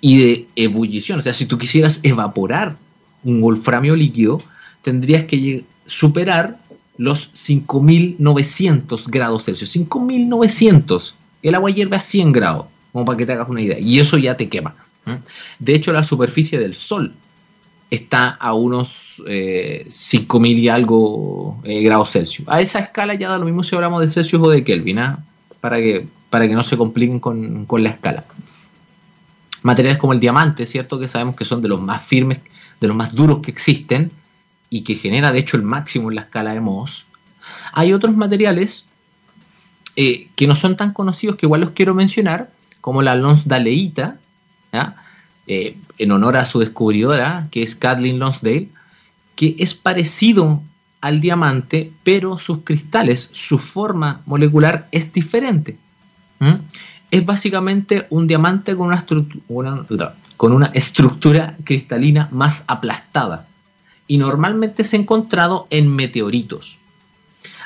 y 0.00 0.18
de 0.18 0.46
ebullición. 0.56 1.18
O 1.18 1.22
sea, 1.22 1.34
si 1.34 1.46
tú 1.46 1.58
quisieras 1.58 2.00
evaporar 2.02 2.76
un 3.22 3.40
wolframio 3.40 3.96
líquido, 3.96 4.42
tendrías 4.82 5.24
que 5.24 5.64
superar 5.86 6.58
los 6.96 7.30
5900 7.32 9.08
grados 9.08 9.44
Celsius. 9.44 9.70
5900. 9.70 11.14
El 11.42 11.54
agua 11.54 11.70
hierve 11.70 11.96
a 11.96 12.00
100 12.00 12.32
grados, 12.32 12.66
como 12.92 13.04
para 13.04 13.18
que 13.18 13.26
te 13.26 13.32
hagas 13.32 13.48
una 13.48 13.62
idea. 13.62 13.78
Y 13.78 13.98
eso 13.98 14.18
ya 14.18 14.36
te 14.36 14.48
quema. 14.48 14.74
De 15.58 15.74
hecho, 15.74 15.92
la 15.92 16.02
superficie 16.02 16.58
del 16.58 16.74
Sol 16.74 17.14
está 17.90 18.30
a 18.30 18.54
unos 18.54 19.22
eh, 19.26 19.86
5000 19.88 20.58
y 20.58 20.68
algo 20.68 21.60
eh, 21.64 21.82
grados 21.82 22.10
Celsius. 22.12 22.48
A 22.48 22.60
esa 22.60 22.80
escala 22.80 23.14
ya 23.14 23.28
da 23.28 23.38
lo 23.38 23.44
mismo 23.44 23.62
si 23.62 23.74
hablamos 23.74 24.00
de 24.00 24.10
Celsius 24.10 24.42
o 24.42 24.50
de 24.50 24.64
Kelvin, 24.64 24.98
¿ah? 24.98 25.24
para, 25.60 25.76
que, 25.76 26.06
para 26.30 26.48
que 26.48 26.54
no 26.54 26.62
se 26.62 26.76
compliquen 26.76 27.20
con, 27.20 27.66
con 27.66 27.82
la 27.82 27.90
escala. 27.90 28.24
Materiales 29.62 29.98
como 29.98 30.12
el 30.12 30.20
diamante, 30.20 30.66
¿cierto? 30.66 30.98
Que 30.98 31.08
sabemos 31.08 31.36
que 31.36 31.44
son 31.44 31.62
de 31.62 31.68
los 31.68 31.80
más 31.80 32.02
firmes, 32.02 32.40
de 32.80 32.88
los 32.88 32.96
más 32.96 33.14
duros 33.14 33.40
que 33.40 33.50
existen 33.50 34.10
y 34.68 34.82
que 34.82 34.96
genera 34.96 35.32
de 35.32 35.38
hecho 35.38 35.56
el 35.56 35.62
máximo 35.62 36.10
en 36.10 36.16
la 36.16 36.22
escala 36.22 36.52
de 36.52 36.60
Mohs. 36.60 37.06
Hay 37.72 37.92
otros 37.92 38.16
materiales 38.16 38.86
eh, 39.96 40.28
que 40.34 40.46
no 40.46 40.56
son 40.56 40.76
tan 40.76 40.92
conocidos 40.92 41.36
que 41.36 41.46
igual 41.46 41.60
los 41.60 41.70
quiero 41.70 41.94
mencionar, 41.94 42.50
como 42.80 43.00
la 43.00 43.14
Lonsdaleita, 43.14 44.18
eh, 45.46 45.76
en 45.98 46.12
honor 46.12 46.36
a 46.36 46.44
su 46.44 46.58
descubridora, 46.58 47.48
que 47.50 47.62
es 47.62 47.76
Kathleen 47.76 48.18
Lonsdale, 48.18 48.68
que 49.36 49.56
es 49.58 49.74
parecido 49.74 50.62
al 51.00 51.20
diamante, 51.20 51.92
pero 52.02 52.38
sus 52.38 52.58
cristales, 52.64 53.28
su 53.32 53.58
forma 53.58 54.22
molecular 54.26 54.88
es 54.90 55.12
diferente. 55.12 55.76
Es 57.10 57.24
básicamente 57.24 58.06
un 58.10 58.26
diamante 58.26 58.76
con 58.76 58.88
una, 59.48 59.86
con 60.36 60.52
una 60.52 60.66
estructura 60.66 61.56
cristalina 61.64 62.28
más 62.32 62.64
aplastada 62.66 63.46
y 64.06 64.18
normalmente 64.18 64.82
es 64.82 64.94
encontrado 64.94 65.66
en 65.70 65.94
meteoritos. 65.94 66.78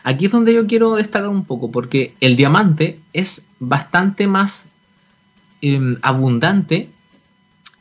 Aquí 0.04 0.26
es 0.26 0.32
donde 0.32 0.54
yo 0.54 0.66
quiero 0.66 0.94
destacar 0.94 1.28
un 1.28 1.44
poco, 1.44 1.70
porque 1.70 2.14
el 2.20 2.36
diamante 2.36 3.00
es 3.12 3.48
bastante 3.58 4.26
más 4.26 4.68
em, 5.60 5.96
abundante 6.02 6.90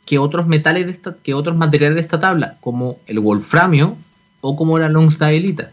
que 0.08 0.18
otros 0.18 0.48
metales 0.48 0.86
de 0.86 0.94
esta, 0.94 1.18
que 1.22 1.34
otros 1.34 1.58
materiales 1.58 1.96
de 1.96 2.02
esta 2.02 2.20
tabla, 2.20 2.58
como 2.62 2.98
el 3.08 3.20
wolframio 3.20 3.98
o 4.40 4.56
como 4.56 4.80
la 4.80 4.88
longstadelita. 4.88 5.72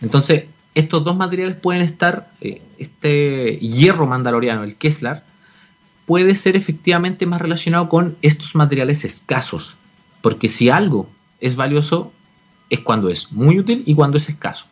Entonces, 0.00 0.46
estos 0.74 1.04
dos 1.04 1.16
materiales 1.16 1.56
pueden 1.56 1.82
estar, 1.82 2.28
eh, 2.40 2.60
este 2.76 3.56
hierro 3.58 4.06
mandaloriano, 4.06 4.64
el 4.64 4.74
Kessler, 4.74 5.22
puede 6.06 6.34
ser 6.34 6.56
efectivamente 6.56 7.24
más 7.24 7.40
relacionado 7.40 7.88
con 7.88 8.16
estos 8.20 8.56
materiales 8.56 9.04
escasos, 9.04 9.76
porque 10.22 10.48
si 10.48 10.68
algo 10.68 11.08
es 11.40 11.54
valioso 11.54 12.12
es 12.68 12.80
cuando 12.80 13.08
es 13.10 13.30
muy 13.30 13.60
útil 13.60 13.84
y 13.86 13.94
cuando 13.94 14.18
es 14.18 14.28
escaso. 14.28 14.66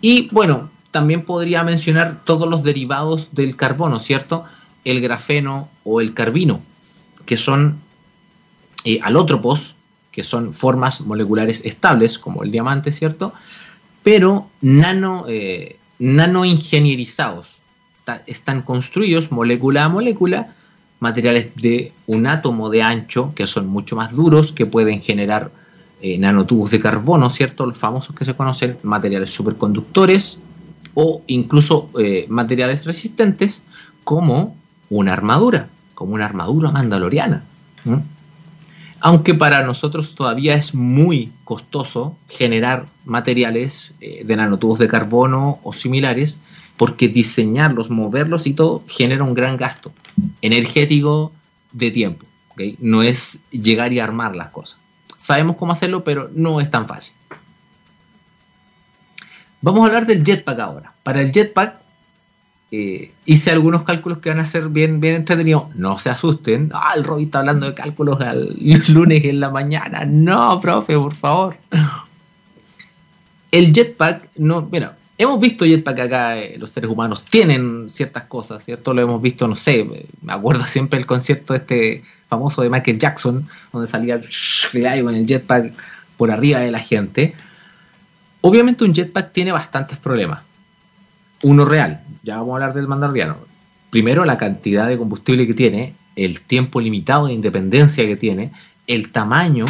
Y 0.00 0.30
bueno, 0.32 0.70
también 0.90 1.22
podría 1.22 1.62
mencionar 1.64 2.22
todos 2.24 2.48
los 2.48 2.62
derivados 2.62 3.28
del 3.32 3.56
carbono, 3.56 4.00
¿cierto? 4.00 4.44
El 4.84 5.02
grafeno 5.02 5.68
o 5.84 6.00
el 6.00 6.14
carbino, 6.14 6.62
que 7.30 7.36
son 7.36 7.78
eh, 8.84 8.98
alótropos, 9.04 9.76
que 10.10 10.24
son 10.24 10.52
formas 10.52 11.00
moleculares 11.02 11.64
estables, 11.64 12.18
como 12.18 12.42
el 12.42 12.50
diamante, 12.50 12.90
¿cierto? 12.90 13.32
Pero 14.02 14.48
nano, 14.60 15.26
eh, 15.28 15.76
nanoingenierizados. 16.00 17.60
Están 18.26 18.62
construidos 18.62 19.30
molécula 19.30 19.84
a 19.84 19.88
molécula 19.88 20.56
materiales 20.98 21.54
de 21.54 21.92
un 22.08 22.26
átomo 22.26 22.68
de 22.68 22.82
ancho 22.82 23.32
que 23.36 23.46
son 23.46 23.68
mucho 23.68 23.94
más 23.94 24.10
duros, 24.10 24.50
que 24.50 24.66
pueden 24.66 25.00
generar 25.00 25.52
eh, 26.02 26.18
nanotubos 26.18 26.72
de 26.72 26.80
carbono, 26.80 27.30
¿cierto? 27.30 27.64
Los 27.64 27.78
famosos 27.78 28.16
que 28.16 28.24
se 28.24 28.34
conocen, 28.34 28.76
materiales 28.82 29.30
superconductores 29.30 30.40
o 30.94 31.22
incluso 31.28 31.90
eh, 31.96 32.26
materiales 32.28 32.86
resistentes 32.86 33.62
como 34.02 34.56
una 34.88 35.12
armadura, 35.12 35.68
como 36.00 36.14
una 36.14 36.24
armadura 36.24 36.70
mandaloriana. 36.70 37.44
Aunque 39.00 39.34
para 39.34 39.62
nosotros 39.66 40.14
todavía 40.14 40.54
es 40.54 40.74
muy 40.74 41.30
costoso 41.44 42.16
generar 42.26 42.86
materiales 43.04 43.92
eh, 44.00 44.24
de 44.24 44.34
nanotubos 44.34 44.78
de 44.78 44.88
carbono 44.88 45.60
o 45.62 45.74
similares, 45.74 46.40
porque 46.78 47.08
diseñarlos, 47.08 47.90
moverlos 47.90 48.46
y 48.46 48.54
todo 48.54 48.82
genera 48.88 49.24
un 49.24 49.34
gran 49.34 49.58
gasto 49.58 49.92
energético 50.40 51.32
de 51.72 51.90
tiempo. 51.90 52.24
No 52.78 53.02
es 53.02 53.40
llegar 53.50 53.92
y 53.92 53.98
armar 53.98 54.34
las 54.34 54.48
cosas. 54.48 54.78
Sabemos 55.18 55.56
cómo 55.56 55.72
hacerlo, 55.72 56.02
pero 56.02 56.30
no 56.34 56.62
es 56.62 56.70
tan 56.70 56.88
fácil. 56.88 57.12
Vamos 59.60 59.82
a 59.82 59.86
hablar 59.88 60.06
del 60.06 60.24
jetpack 60.24 60.58
ahora. 60.60 60.94
Para 61.02 61.20
el 61.20 61.30
jetpack 61.30 61.79
eh, 62.72 63.12
hice 63.24 63.50
algunos 63.50 63.82
cálculos 63.82 64.18
que 64.18 64.28
van 64.28 64.38
a 64.38 64.44
ser 64.44 64.68
bien, 64.68 65.00
bien 65.00 65.16
entretenidos. 65.16 65.74
No 65.74 65.98
se 65.98 66.10
asusten. 66.10 66.70
Ah, 66.72 66.92
el 66.96 67.04
Robbie 67.04 67.24
está 67.24 67.40
hablando 67.40 67.66
de 67.66 67.74
cálculos 67.74 68.18
el 68.20 68.82
lunes 68.88 69.24
en 69.24 69.40
la 69.40 69.50
mañana. 69.50 70.04
No, 70.04 70.60
profe, 70.60 70.94
por 70.96 71.14
favor. 71.14 71.56
El 73.50 73.72
jetpack, 73.72 74.28
no, 74.36 74.68
mira, 74.70 74.96
hemos 75.18 75.38
visto 75.38 75.66
Jetpack 75.66 76.00
acá, 76.00 76.38
eh, 76.38 76.56
los 76.58 76.70
seres 76.70 76.90
humanos 76.90 77.24
tienen 77.28 77.90
ciertas 77.90 78.24
cosas, 78.24 78.64
¿cierto? 78.64 78.94
Lo 78.94 79.02
hemos 79.02 79.20
visto, 79.20 79.46
no 79.46 79.54
sé, 79.54 79.84
me 80.22 80.32
acuerdo 80.32 80.64
siempre 80.66 80.98
el 80.98 81.06
concierto 81.06 81.54
este 81.54 82.04
famoso 82.28 82.62
de 82.62 82.70
Michael 82.70 82.98
Jackson, 82.98 83.46
donde 83.72 83.86
salía 83.86 84.14
el 84.14 85.02
con 85.04 85.14
el 85.14 85.26
jetpack 85.26 85.74
por 86.16 86.30
arriba 86.30 86.60
de 86.60 86.70
la 86.70 86.78
gente. 86.78 87.34
Obviamente 88.40 88.84
un 88.84 88.94
jetpack 88.94 89.32
tiene 89.32 89.52
bastantes 89.52 89.98
problemas. 89.98 90.42
Uno 91.42 91.64
real, 91.64 92.00
vamos 92.36 92.52
a 92.52 92.54
hablar 92.54 92.74
del 92.74 92.88
mandaloriano. 92.88 93.36
Primero, 93.90 94.24
la 94.24 94.38
cantidad 94.38 94.88
de 94.88 94.98
combustible 94.98 95.46
que 95.46 95.54
tiene, 95.54 95.94
el 96.16 96.40
tiempo 96.40 96.80
limitado 96.80 97.26
de 97.26 97.32
independencia 97.32 98.06
que 98.06 98.16
tiene, 98.16 98.52
el 98.86 99.10
tamaño 99.10 99.66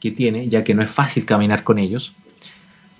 que 0.00 0.10
tiene, 0.10 0.48
ya 0.48 0.64
que 0.64 0.74
no 0.74 0.82
es 0.82 0.90
fácil 0.90 1.24
caminar 1.24 1.62
con 1.62 1.78
ellos 1.78 2.14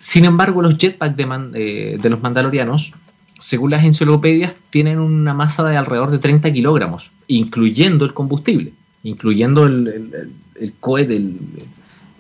sin 0.01 0.25
embargo, 0.25 0.63
los 0.63 0.79
jetpacks 0.79 1.15
de, 1.15 1.99
de, 2.01 2.11
los 2.11 2.23
mandalorianos, 2.23 2.95
según 3.39 3.71
las 3.71 3.85
enciclopedias, 3.85 4.57
tienen 4.71 4.99
una 4.99 5.35
masa 5.35 5.63
de 5.63 5.77
alrededor 5.77 6.11
de 6.11 6.19
30 6.19 6.51
kilogramos, 6.55 7.13
incluyendo 7.27 8.07
el 8.07 8.15
combustible, 8.15 8.73
incluyendo 9.03 9.67
el, 9.67 10.33
el, 10.59 10.73
cohete, 10.81 11.17
el, 11.17 11.39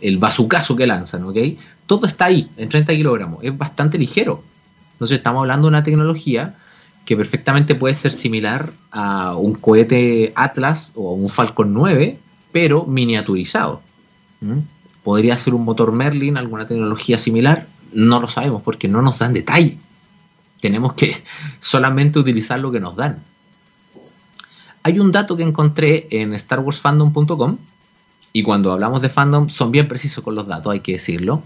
el 0.02 0.18
bazucazo 0.18 0.76
que 0.76 0.86
lanzan, 0.86 1.24
¿ok? 1.24 1.38
Todo 1.86 2.06
está 2.06 2.26
ahí, 2.26 2.50
en 2.58 2.68
30 2.68 2.92
kilogramos, 2.92 3.42
es 3.42 3.56
bastante 3.56 3.96
ligero. 3.96 4.44
Entonces 4.92 5.16
estamos 5.16 5.40
hablando 5.40 5.68
de 5.68 5.70
una 5.70 5.82
tecnología 5.82 6.56
que 7.10 7.16
perfectamente 7.16 7.74
puede 7.74 7.94
ser 7.94 8.12
similar 8.12 8.72
a 8.92 9.34
un 9.34 9.54
cohete 9.54 10.32
Atlas 10.36 10.92
o 10.94 11.14
un 11.14 11.28
Falcon 11.28 11.74
9, 11.74 12.16
pero 12.52 12.86
miniaturizado. 12.86 13.82
¿Podría 15.02 15.36
ser 15.36 15.54
un 15.54 15.64
motor 15.64 15.90
Merlin, 15.90 16.36
alguna 16.36 16.68
tecnología 16.68 17.18
similar? 17.18 17.66
No 17.92 18.20
lo 18.20 18.28
sabemos 18.28 18.62
porque 18.62 18.86
no 18.86 19.02
nos 19.02 19.18
dan 19.18 19.32
detalle. 19.32 19.76
Tenemos 20.60 20.92
que 20.92 21.20
solamente 21.58 22.20
utilizar 22.20 22.60
lo 22.60 22.70
que 22.70 22.78
nos 22.78 22.94
dan. 22.94 23.24
Hay 24.84 25.00
un 25.00 25.10
dato 25.10 25.36
que 25.36 25.42
encontré 25.42 26.06
en 26.12 26.38
StarWarsFandom.com 26.38 27.58
y 28.32 28.44
cuando 28.44 28.70
hablamos 28.70 29.02
de 29.02 29.08
fandom 29.08 29.48
son 29.48 29.72
bien 29.72 29.88
precisos 29.88 30.22
con 30.22 30.36
los 30.36 30.46
datos, 30.46 30.72
hay 30.72 30.78
que 30.78 30.92
decirlo. 30.92 31.42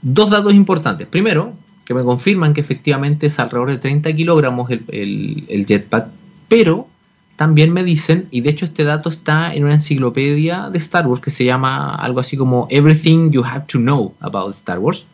Dos 0.00 0.30
datos 0.30 0.54
importantes. 0.54 1.06
Primero, 1.06 1.52
que 1.90 1.94
me 1.94 2.04
confirman 2.04 2.54
que 2.54 2.60
efectivamente 2.60 3.26
es 3.26 3.40
alrededor 3.40 3.72
de 3.72 3.78
30 3.78 4.14
kilogramos 4.14 4.70
el, 4.70 5.44
el 5.48 5.66
jetpack, 5.66 6.06
pero 6.46 6.86
también 7.34 7.72
me 7.72 7.82
dicen, 7.82 8.28
y 8.30 8.42
de 8.42 8.50
hecho 8.50 8.64
este 8.64 8.84
dato 8.84 9.10
está 9.10 9.52
en 9.52 9.64
una 9.64 9.74
enciclopedia 9.74 10.70
de 10.70 10.78
Star 10.78 11.08
Wars 11.08 11.20
que 11.20 11.32
se 11.32 11.44
llama 11.44 11.96
algo 11.96 12.20
así 12.20 12.36
como 12.36 12.68
Everything 12.70 13.32
You 13.32 13.42
Have 13.44 13.64
to 13.66 13.78
Know 13.78 14.14
About 14.20 14.54
Star 14.54 14.78
Wars, 14.78 15.08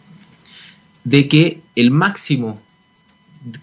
de 1.03 1.29
que 1.29 1.63
el 1.77 1.91
máximo 1.93 2.61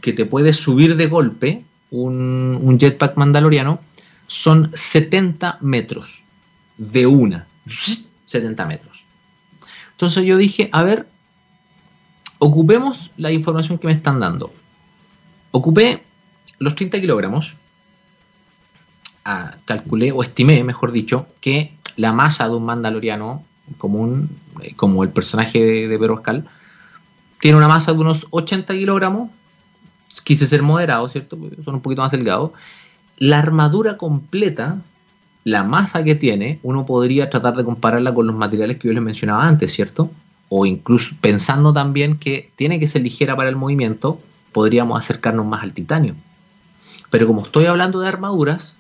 que 0.02 0.12
te 0.12 0.26
puede 0.26 0.52
subir 0.52 0.96
de 0.96 1.06
golpe 1.06 1.64
un, 1.92 2.80
jetpack 2.80 3.16
mandaloriano 3.16 3.80
son 4.26 4.72
70 4.74 5.60
metros 5.62 6.24
de 6.80 7.06
una. 7.06 7.46
70 8.26 8.66
metros. 8.66 9.06
Entonces 9.92 10.26
yo 10.26 10.36
dije, 10.36 10.70
a 10.72 10.82
ver, 10.82 11.06
ocupemos 12.44 13.12
la 13.18 13.32
información 13.32 13.78
que 13.78 13.88
me 13.88 13.94
están 13.94 14.20
dando. 14.20 14.52
Ocupé 15.52 16.04
los 16.60 16.76
30 16.76 17.00
kilogramos 17.00 17.56
calculé 19.66 20.12
o 20.12 20.22
estimé, 20.22 20.64
mejor 20.64 20.92
dicho, 20.92 21.28
que 21.40 21.74
la 21.96 22.12
masa 22.12 22.50
de 22.50 22.56
un 22.56 22.66
mandaloriano 22.66 23.44
común, 23.78 24.30
eh, 24.62 24.74
como 24.76 25.04
el 25.04 25.10
personaje 25.10 25.60
de, 25.64 25.88
de 25.88 26.44
tiene 27.40 27.58
una 27.58 27.68
masa 27.68 27.94
de 27.94 28.00
unos 28.00 28.28
80 28.32 28.74
kilogramos. 28.74 29.30
Quise 30.24 30.46
ser 30.46 30.62
moderado, 30.62 31.08
¿cierto? 31.10 31.38
son 31.64 31.76
un 31.76 31.82
poquito 31.82 32.02
más 32.02 32.12
delgados. 32.12 32.52
La 33.18 33.40
armadura 33.40 33.98
completa, 33.98 34.78
la 35.44 35.64
masa 35.64 36.04
que 36.04 36.16
tiene, 36.16 36.60
uno 36.64 36.86
podría 36.86 37.30
tratar 37.30 37.56
de 37.56 37.64
compararla 37.64 38.14
con 38.14 38.28
los 38.28 38.36
materiales 38.36 38.78
que 38.78 38.90
yo 38.90 38.94
les 38.94 39.04
mencionaba 39.04 39.48
antes, 39.48 39.72
¿cierto? 39.72 40.12
O 40.56 40.68
incluso 40.68 41.16
pensando 41.20 41.74
también 41.74 42.20
que 42.20 42.52
tiene 42.56 42.80
que 42.80 42.86
ser 42.86 43.02
ligera 43.02 43.36
para 43.36 43.50
el 43.50 43.56
movimiento, 43.56 44.20
podríamos 44.52 45.00
acercarnos 45.00 45.48
más 45.48 45.64
al 45.64 45.74
titanio. 45.74 46.14
Pero 47.10 47.26
como 47.26 47.42
estoy 47.42 47.66
hablando 47.66 48.00
de 48.00 48.08
armaduras, 48.08 48.78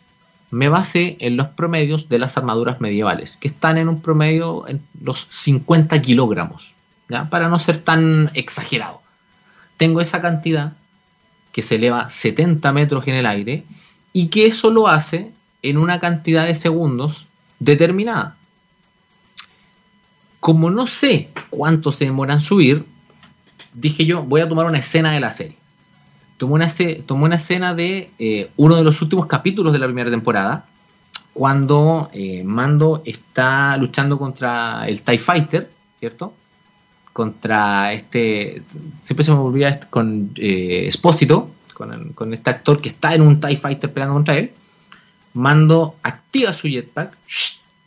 me 0.51 0.69
basé 0.69 1.17
en 1.19 1.35
los 1.35 1.47
promedios 1.47 2.09
de 2.09 2.19
las 2.19 2.37
armaduras 2.37 2.79
medievales, 2.79 3.37
que 3.37 3.47
están 3.47 3.79
en 3.79 3.89
un 3.89 4.01
promedio 4.01 4.67
en 4.67 4.83
los 5.01 5.25
50 5.29 5.99
kilogramos, 6.03 6.75
¿ya? 7.09 7.27
para 7.31 7.49
no 7.49 7.57
ser 7.57 7.79
tan 7.79 8.29
exagerado. 8.35 9.01
Tengo 9.75 9.99
esa 9.99 10.21
cantidad 10.21 10.73
que 11.53 11.63
se 11.63 11.75
eleva 11.75 12.07
70 12.07 12.71
metros 12.71 13.07
en 13.07 13.15
el 13.15 13.25
aire 13.25 13.63
y 14.13 14.27
que 14.27 14.45
eso 14.45 14.69
lo 14.69 14.87
hace 14.87 15.31
en 15.63 15.79
una 15.79 15.99
cantidad 15.99 16.45
de 16.45 16.53
segundos 16.53 17.25
determinada. 17.57 18.37
Como 20.43 20.69
no 20.69 20.87
sé 20.87 21.29
cuánto 21.49 21.93
se 21.93 22.03
demora 22.05 22.33
en 22.33 22.41
subir, 22.41 22.83
dije 23.73 24.05
yo, 24.05 24.23
voy 24.23 24.41
a 24.41 24.49
tomar 24.49 24.65
una 24.65 24.79
escena 24.79 25.11
de 25.11 25.21
la 25.21 25.31
serie 25.31 25.63
tomó 26.43 26.55
una, 26.55 26.67
una 27.09 27.35
escena 27.37 27.73
de 27.73 28.11
eh, 28.19 28.49
uno 28.57 28.75
de 28.75 28.83
los 28.83 29.01
últimos 29.01 29.27
capítulos 29.27 29.71
de 29.71 29.79
la 29.79 29.85
primera 29.85 30.11
temporada, 30.11 30.65
cuando 31.33 32.09
eh, 32.11 32.43
Mando 32.43 33.01
está 33.05 33.77
luchando 33.77 34.19
contra 34.19 34.85
el 34.87 35.01
TIE 35.03 35.19
Fighter, 35.19 35.71
¿cierto? 36.01 36.33
Contra 37.13 37.93
este, 37.93 38.61
siempre 39.01 39.23
se 39.23 39.31
me 39.31 39.37
olvida 39.37 39.69
este, 39.69 39.87
con 39.87 40.31
eh, 40.35 40.83
Espósito, 40.85 41.49
con, 41.73 42.11
con, 42.11 42.33
este 42.33 42.49
actor 42.49 42.81
que 42.81 42.89
está 42.89 43.15
en 43.15 43.21
un 43.21 43.39
TIE 43.39 43.55
Fighter 43.55 43.93
peleando 43.93 44.15
contra 44.15 44.35
él. 44.35 44.51
Mando 45.33 45.95
activa 46.03 46.51
su 46.51 46.67
jetpack 46.67 47.17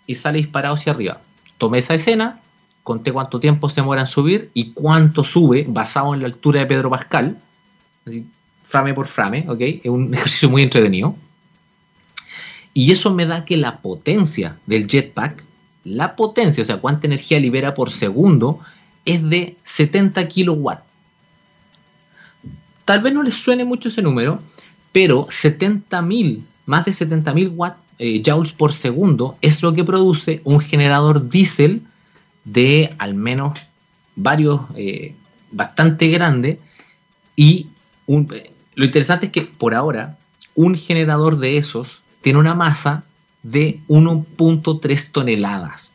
y 0.07 0.15
sale 0.15 0.39
disparado 0.39 0.77
hacia 0.77 0.93
arriba. 0.93 1.21
Tomé 1.59 1.79
esa 1.79 1.95
escena, 1.95 2.41
conté 2.87 3.13
cuánto 3.13 3.41
tiempo 3.41 3.69
se 3.69 3.81
demora 3.81 4.03
en 4.03 4.07
subir 4.07 4.53
y 4.55 4.71
cuánto 4.71 5.25
sube 5.25 5.67
basado 5.69 6.15
en 6.15 6.21
la 6.21 6.27
altura 6.27 6.61
de 6.61 6.67
Pedro 6.67 6.89
Pascal. 6.89 7.37
Frame 8.63 8.95
por 8.95 9.09
frame, 9.09 9.45
¿ok? 9.49 9.61
Es 9.61 9.91
un 9.91 10.15
ejercicio 10.15 10.49
muy 10.49 10.63
entretenido. 10.63 11.17
Y 12.75 12.93
eso 12.93 13.13
me 13.13 13.27
da 13.27 13.45
que 13.45 13.57
la 13.57 13.79
potencia 13.79 14.57
del 14.67 14.87
jetpack, 14.87 15.43
la 15.83 16.15
potencia, 16.15 16.63
o 16.63 16.67
sea, 16.67 16.77
cuánta 16.77 17.09
energía 17.09 17.41
libera 17.41 17.75
por 17.75 17.91
segundo, 17.91 18.61
es 19.05 19.29
de 19.29 19.57
70 19.65 20.29
kilowatts. 20.29 20.95
Tal 22.85 23.01
vez 23.01 23.13
no 23.13 23.25
les 23.25 23.35
suene 23.35 23.65
mucho 23.65 23.89
ese 23.89 24.01
número, 24.01 24.41
pero 24.93 25.27
70.000, 25.27 26.41
más 26.67 26.85
de 26.85 26.93
70.000 26.93 27.51
watts, 27.53 27.79
eh, 27.99 28.23
joules 28.25 28.53
por 28.53 28.73
segundo 28.73 29.39
es 29.41 29.61
lo 29.63 29.73
que 29.73 29.83
produce 29.83 30.41
un 30.45 30.61
generador 30.61 31.29
diésel 31.29 31.83
de 32.47 32.95
al 32.99 33.15
menos 33.15 33.59
varios, 34.15 34.63
eh, 34.77 35.15
bastante 35.51 36.09
grande 36.09 36.59
y 37.37 37.67
un, 38.07 38.33
lo 38.75 38.85
interesante 38.85 39.27
es 39.27 39.33
que 39.33 39.43
por 39.43 39.75
ahora 39.75 40.17
un 40.55 40.75
generador 40.77 41.39
de 41.39 41.59
esos 41.59 42.01
tiene 42.23 42.39
una 42.39 42.55
masa 42.55 43.05
de 43.43 43.81
1.3 43.89 45.13
toneladas. 45.13 45.93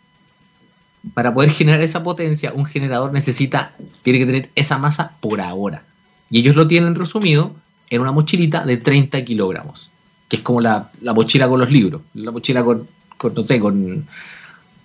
Para 1.15 1.33
poder 1.33 1.49
generar 1.49 1.81
esa 1.81 2.03
potencia, 2.03 2.53
un 2.53 2.65
generador 2.65 3.11
necesita, 3.11 3.73
tiene 4.03 4.19
que 4.19 4.25
tener 4.27 4.49
esa 4.53 4.77
masa 4.77 5.13
por 5.19 5.41
ahora. 5.41 5.83
Y 6.29 6.39
ellos 6.39 6.55
lo 6.55 6.67
tienen 6.67 6.95
resumido 6.95 7.55
en 7.89 8.01
una 8.01 8.11
mochilita 8.11 8.63
de 8.65 8.77
30 8.77 9.25
kilogramos, 9.25 9.89
que 10.29 10.37
es 10.37 10.41
como 10.43 10.61
la, 10.61 10.89
mochila 11.01 11.49
con 11.49 11.59
los 11.59 11.71
libros, 11.71 12.03
la 12.13 12.31
mochila 12.31 12.63
con, 12.63 12.87
no 13.35 13.41
sé, 13.41 13.59
con, 13.59 14.07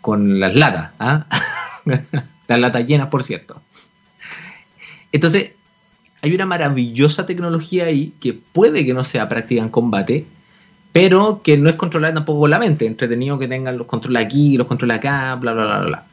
con 0.01 0.41
las 0.41 0.55
latas. 0.57 0.91
¿ah? 0.99 1.27
las 2.49 2.61
latas 2.61 2.87
llenas, 2.87 3.09
por 3.09 3.23
cierto. 3.23 3.61
Entonces, 5.13 5.53
hay 6.23 6.35
una 6.35 6.47
maravillosa 6.47 7.27
tecnología 7.27 7.87
ahí 7.87 8.13
que 8.21 8.35
puede 8.35 8.85
que 8.85 8.95
no 8.95 9.05
sea 9.05 9.29
práctica 9.29 9.63
en 9.63 9.69
combate, 9.69 10.27
pero 10.93 11.43
que 11.43 11.57
no 11.57 11.69
es 11.69 11.77
controlada 11.77 12.15
tampoco 12.15 12.41
con 12.41 12.51
la 12.51 12.59
mente. 12.59 12.87
Entretenido 12.87 13.39
que 13.39 13.49
tengan 13.49 13.79
los 13.79 13.87
controles 13.87 14.25
aquí, 14.25 14.57
los 14.57 14.67
controles 14.67 14.99
acá, 14.99 15.35
bla, 15.37 15.53
bla, 15.53 15.65
bla, 15.65 15.81
bla. 15.81 16.07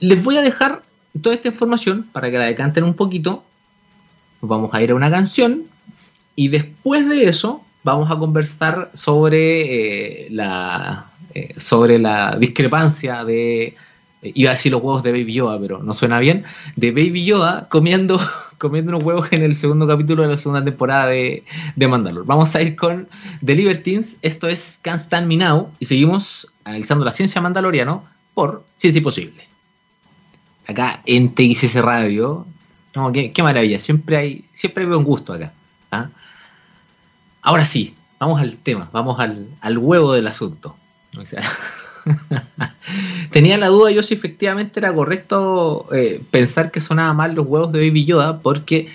Les 0.00 0.22
voy 0.22 0.36
a 0.36 0.42
dejar 0.42 0.82
toda 1.22 1.34
esta 1.34 1.48
información 1.48 2.06
para 2.12 2.30
que 2.30 2.38
la 2.38 2.46
decanten 2.46 2.84
un 2.84 2.94
poquito. 2.94 3.44
Vamos 4.40 4.72
a 4.74 4.82
ir 4.82 4.90
a 4.90 4.94
una 4.94 5.10
canción 5.10 5.64
y 6.36 6.48
después 6.48 7.08
de 7.08 7.28
eso 7.28 7.64
vamos 7.82 8.10
a 8.10 8.16
conversar 8.16 8.90
sobre 8.94 10.24
eh, 10.24 10.28
la 10.30 11.10
eh, 11.34 11.54
sobre 11.58 11.98
la 11.98 12.36
discrepancia 12.38 13.24
de 13.24 13.76
iba 14.22 14.50
a 14.50 14.54
decir 14.54 14.72
los 14.72 14.82
huevos 14.82 15.02
de 15.02 15.12
Baby 15.12 15.34
Yoda, 15.34 15.58
pero 15.60 15.82
no 15.82 15.94
suena 15.94 16.18
bien, 16.18 16.44
de 16.76 16.90
Baby 16.90 17.24
Yoda 17.24 17.68
comiendo, 17.68 18.20
comiendo 18.58 18.90
unos 18.90 19.04
huevos 19.04 19.28
en 19.32 19.42
el 19.42 19.54
segundo 19.54 19.86
capítulo 19.86 20.22
de 20.22 20.28
la 20.28 20.36
segunda 20.36 20.64
temporada 20.64 21.06
de, 21.06 21.44
de 21.76 21.88
Mandalore. 21.88 22.26
Vamos 22.26 22.54
a 22.54 22.62
ir 22.62 22.76
con 22.76 23.08
The 23.44 23.54
Libertines, 23.54 24.16
esto 24.22 24.48
es 24.48 24.80
Can't 24.82 25.00
Stand 25.00 25.26
Me 25.26 25.36
Now, 25.36 25.70
y 25.78 25.86
seguimos 25.86 26.52
analizando 26.64 27.04
la 27.04 27.12
ciencia 27.12 27.40
mandaloriana 27.40 28.00
por 28.34 28.64
Ciencia 28.76 28.98
Imposible. 28.98 29.46
Acá 30.66 31.00
en 31.06 31.34
TXS 31.34 31.76
Radio, 31.76 32.46
no, 32.94 33.12
qué, 33.12 33.32
maravilla, 33.42 33.80
siempre 33.80 34.16
hay, 34.16 34.44
siempre 34.52 34.84
hay 34.84 34.90
un 34.90 35.04
gusto 35.04 35.32
acá. 35.32 35.52
¿ah? 35.90 36.08
Ahora 37.42 37.64
sí, 37.64 37.94
vamos 38.18 38.40
al 38.40 38.56
tema, 38.56 38.90
vamos 38.92 39.18
al, 39.20 39.48
al 39.60 39.78
huevo 39.78 40.12
del 40.12 40.26
asunto. 40.26 40.76
O 41.16 41.24
sea, 41.24 41.42
Tenía 43.30 43.58
la 43.58 43.68
duda 43.68 43.90
yo 43.90 44.02
si 44.02 44.14
efectivamente 44.14 44.80
era 44.80 44.94
correcto 44.94 45.86
eh, 45.92 46.22
pensar 46.30 46.70
que 46.70 46.80
sonaba 46.80 47.12
mal 47.12 47.34
los 47.34 47.46
huevos 47.46 47.72
de 47.72 47.86
Baby 47.86 48.04
Yoda 48.04 48.40
porque 48.40 48.88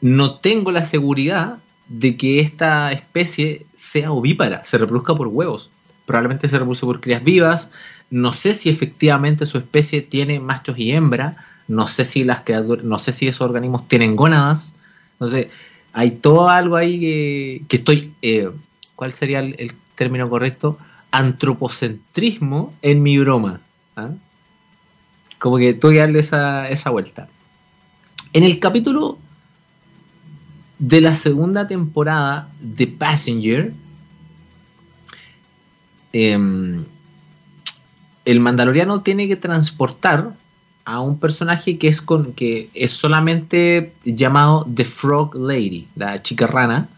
no 0.00 0.36
tengo 0.36 0.70
la 0.70 0.84
seguridad 0.84 1.58
de 1.88 2.16
que 2.16 2.40
esta 2.40 2.92
especie 2.92 3.66
sea 3.74 4.12
ovípara, 4.12 4.64
se 4.64 4.78
reproduzca 4.78 5.14
por 5.14 5.28
huevos. 5.28 5.70
Probablemente 6.06 6.48
se 6.48 6.58
reproduce 6.58 6.86
por 6.86 7.00
crías 7.00 7.24
vivas. 7.24 7.70
No 8.10 8.32
sé 8.32 8.54
si 8.54 8.68
efectivamente 8.68 9.46
su 9.46 9.58
especie 9.58 10.02
tiene 10.02 10.40
machos 10.40 10.78
y 10.78 10.92
hembras. 10.92 11.36
No 11.66 11.86
sé 11.86 12.04
si 12.04 12.24
las 12.24 12.40
criaturas, 12.40 12.84
no 12.84 12.98
sé 12.98 13.12
si 13.12 13.26
esos 13.26 13.42
organismos 13.42 13.88
tienen 13.88 14.16
gónadas. 14.16 14.74
Entonces, 15.12 15.48
hay 15.92 16.12
todo 16.12 16.48
algo 16.48 16.76
ahí 16.76 17.64
que, 17.68 17.76
estoy. 17.76 18.12
Eh, 18.22 18.50
¿Cuál 18.94 19.12
sería 19.12 19.40
el 19.40 19.72
término 19.94 20.28
correcto? 20.28 20.78
Antropocentrismo 21.10 22.72
en 22.82 23.02
mi 23.02 23.18
broma. 23.18 23.60
¿ah? 23.96 24.10
Como 25.38 25.58
que 25.58 25.74
tuve 25.74 25.94
que 25.94 25.98
darle 26.00 26.20
esa, 26.20 26.68
esa 26.68 26.90
vuelta. 26.90 27.28
En 28.32 28.44
el 28.44 28.58
capítulo 28.58 29.18
de 30.78 31.00
la 31.00 31.14
segunda 31.14 31.66
temporada 31.66 32.48
de 32.60 32.86
Passenger, 32.86 33.72
em, 36.12 36.84
el 38.24 38.40
mandaloriano 38.40 39.02
tiene 39.02 39.28
que 39.28 39.36
transportar 39.36 40.34
a 40.84 41.00
un 41.00 41.18
personaje 41.18 41.78
que 41.78 41.88
es 41.88 42.00
con 42.00 42.32
que 42.32 42.70
es 42.74 42.92
solamente 42.92 43.92
llamado 44.04 44.66
The 44.74 44.84
Frog 44.84 45.34
Lady, 45.36 45.86
la 45.96 46.22
chica 46.22 46.46
rana, 46.46 46.88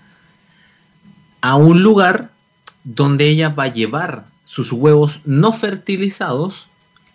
a 1.41 1.57
un 1.57 1.83
lugar 1.83 2.31
donde 2.95 3.29
ella 3.29 3.51
va 3.51 3.65
a 3.65 3.73
llevar 3.73 4.27
sus 4.45 4.73
huevos 4.73 5.21
no 5.25 5.53
fertilizados 5.53 6.67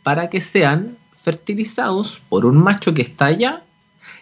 para 0.04 0.30
que 0.30 0.40
sean 0.40 0.98
fertilizados 1.22 2.22
por 2.30 2.46
un 2.46 2.58
macho 2.58 2.94
que 2.94 3.02
está 3.02 3.26
allá 3.26 3.64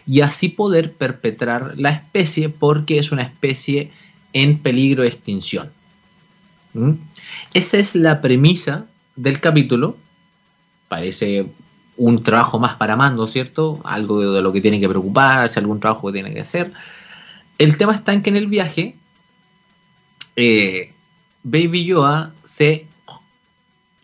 y 0.04 0.20
así 0.20 0.48
poder 0.48 0.92
perpetrar 0.92 1.74
la 1.76 1.90
especie 1.90 2.48
porque 2.48 2.98
es 2.98 3.12
una 3.12 3.22
especie 3.22 3.92
en 4.32 4.58
peligro 4.58 5.02
de 5.02 5.10
extinción. 5.10 5.70
¿Mm? 6.72 6.94
Esa 7.52 7.78
es 7.78 7.94
la 7.94 8.20
premisa 8.20 8.86
del 9.14 9.40
capítulo. 9.40 9.96
Parece 10.88 11.46
un 11.96 12.24
trabajo 12.24 12.58
más 12.58 12.74
para 12.74 12.96
Mando, 12.96 13.28
¿cierto? 13.28 13.80
Algo 13.84 14.32
de 14.32 14.42
lo 14.42 14.52
que 14.52 14.60
tiene 14.60 14.80
que 14.80 14.88
preocuparse, 14.88 15.60
algún 15.60 15.78
trabajo 15.78 16.08
que 16.08 16.14
tiene 16.14 16.34
que 16.34 16.40
hacer. 16.40 16.72
El 17.58 17.76
tema 17.76 17.94
está 17.94 18.12
en 18.12 18.22
que 18.22 18.30
en 18.30 18.36
el 18.36 18.48
viaje 18.48 18.96
eh, 20.34 20.93
Baby 21.44 21.84
Yoda 21.84 22.34
se, 22.42 22.86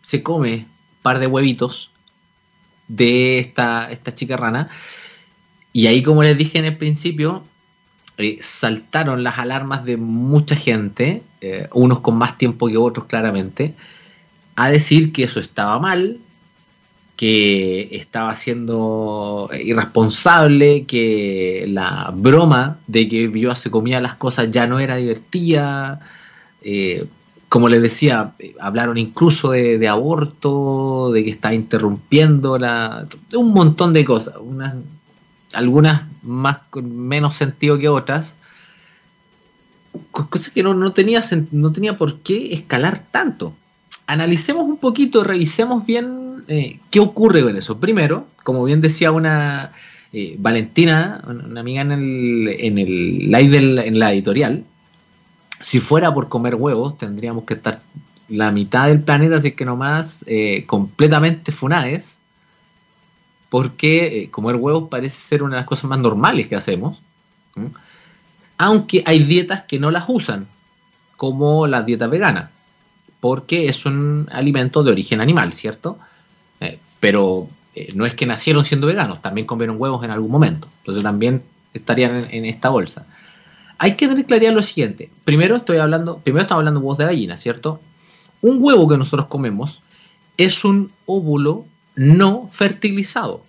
se 0.01 0.23
come 0.23 0.53
un 0.55 1.01
par 1.01 1.19
de 1.19 1.27
huevitos 1.27 1.91
de 2.87 3.39
esta, 3.39 3.91
esta 3.91 4.13
chica 4.13 4.37
rana. 4.37 4.69
Y 5.73 5.87
ahí, 5.87 6.03
como 6.03 6.23
les 6.23 6.37
dije 6.37 6.59
en 6.59 6.65
el 6.65 6.77
principio, 6.77 7.43
eh, 8.17 8.37
saltaron 8.39 9.23
las 9.23 9.39
alarmas 9.39 9.85
de 9.85 9.97
mucha 9.97 10.55
gente, 10.55 11.23
eh, 11.41 11.67
unos 11.73 12.01
con 12.01 12.17
más 12.17 12.37
tiempo 12.37 12.67
que 12.67 12.77
otros 12.77 13.07
claramente, 13.07 13.73
a 14.55 14.69
decir 14.69 15.11
que 15.11 15.23
eso 15.23 15.39
estaba 15.39 15.79
mal, 15.79 16.19
que 17.15 17.89
estaba 17.91 18.35
siendo 18.35 19.49
irresponsable, 19.63 20.85
que 20.85 21.65
la 21.67 22.11
broma 22.13 22.79
de 22.87 23.07
que 23.07 23.27
Bioa 23.27 23.55
se 23.55 23.71
comía 23.71 23.99
las 24.01 24.15
cosas 24.15 24.51
ya 24.51 24.67
no 24.67 24.79
era 24.79 24.97
divertida. 24.97 25.99
Eh, 26.61 27.05
como 27.51 27.67
les 27.67 27.81
decía, 27.81 28.31
hablaron 28.61 28.97
incluso 28.97 29.51
de, 29.51 29.85
aborto, 29.89 31.11
de 31.11 31.25
que 31.25 31.31
está 31.31 31.53
interrumpiendo 31.53 32.57
la, 32.57 33.05
un 33.35 33.51
montón 33.51 33.91
de 33.91 34.05
cosas, 34.05 34.35
unas, 34.39 34.75
algunas 35.51 36.03
más 36.23 36.59
con 36.69 36.97
menos 37.09 37.33
sentido 37.33 37.77
que 37.77 37.89
otras, 37.89 38.37
cosas 40.11 40.47
que 40.51 40.63
no, 40.63 40.73
no, 40.73 40.93
tenía, 40.93 41.19
no 41.51 41.73
tenía 41.73 41.97
por 41.97 42.19
qué 42.19 42.53
escalar 42.53 43.03
tanto. 43.11 43.53
Analicemos 44.07 44.63
un 44.63 44.77
poquito, 44.77 45.21
revisemos 45.25 45.85
bien 45.85 46.45
eh, 46.47 46.79
qué 46.89 47.01
ocurre 47.01 47.43
con 47.43 47.57
eso. 47.57 47.81
Primero, 47.81 48.27
como 48.45 48.63
bien 48.63 48.79
decía 48.79 49.11
una 49.11 49.73
eh, 50.13 50.37
Valentina, 50.39 51.21
una 51.27 51.59
amiga 51.59 51.81
en 51.81 51.91
el, 51.91 52.47
en 52.47 52.77
el 52.77 53.29
live 53.29 53.57
en 53.87 53.99
la 53.99 54.13
editorial, 54.13 54.63
si 55.61 55.79
fuera 55.79 56.13
por 56.13 56.27
comer 56.27 56.55
huevos, 56.55 56.97
tendríamos 56.97 57.45
que 57.45 57.55
estar 57.55 57.81
la 58.27 58.51
mitad 58.51 58.87
del 58.87 59.01
planeta, 59.01 59.35
así 59.35 59.51
que 59.51 59.65
nomás 59.65 60.23
eh, 60.27 60.65
completamente 60.65 61.51
funades, 61.51 62.19
porque 63.49 64.23
eh, 64.23 64.31
comer 64.31 64.55
huevos 64.55 64.89
parece 64.89 65.17
ser 65.17 65.43
una 65.43 65.55
de 65.55 65.61
las 65.61 65.67
cosas 65.67 65.85
más 65.85 65.99
normales 65.99 66.47
que 66.47 66.55
hacemos, 66.55 66.99
aunque 68.57 69.03
hay 69.05 69.19
dietas 69.19 69.63
que 69.63 69.79
no 69.79 69.91
las 69.91 70.05
usan, 70.07 70.47
como 71.17 71.67
la 71.67 71.83
dieta 71.83 72.07
vegana, 72.07 72.51
porque 73.19 73.67
es 73.67 73.85
un 73.85 74.27
alimento 74.31 74.83
de 74.83 74.91
origen 74.91 75.21
animal, 75.21 75.53
¿cierto? 75.53 75.99
Eh, 76.59 76.79
pero 76.99 77.49
no 77.93 78.05
es 78.05 78.13
que 78.13 78.25
nacieron 78.25 78.65
siendo 78.65 78.87
veganos, 78.87 79.21
también 79.21 79.45
comieron 79.45 79.75
huevos 79.79 80.03
en 80.03 80.11
algún 80.11 80.31
momento, 80.31 80.67
entonces 80.79 81.03
también 81.03 81.43
estarían 81.73 82.27
en 82.31 82.45
esta 82.45 82.69
bolsa 82.69 83.05
hay 83.83 83.95
que 83.95 84.07
tener 84.07 84.27
claridad 84.27 84.53
lo 84.53 84.61
siguiente. 84.61 85.09
Primero 85.25 85.55
estoy 85.55 85.77
hablando, 85.77 86.19
primero 86.19 86.43
estamos 86.43 86.59
hablando 86.59 86.79
de 86.79 86.85
huevos 86.85 86.99
de 86.99 87.05
gallina, 87.05 87.35
¿cierto? 87.35 87.81
Un 88.41 88.59
huevo 88.61 88.87
que 88.87 88.95
nosotros 88.95 89.25
comemos 89.25 89.81
es 90.37 90.63
un 90.63 90.91
óvulo 91.07 91.65
no 91.95 92.47
fertilizado. 92.51 93.43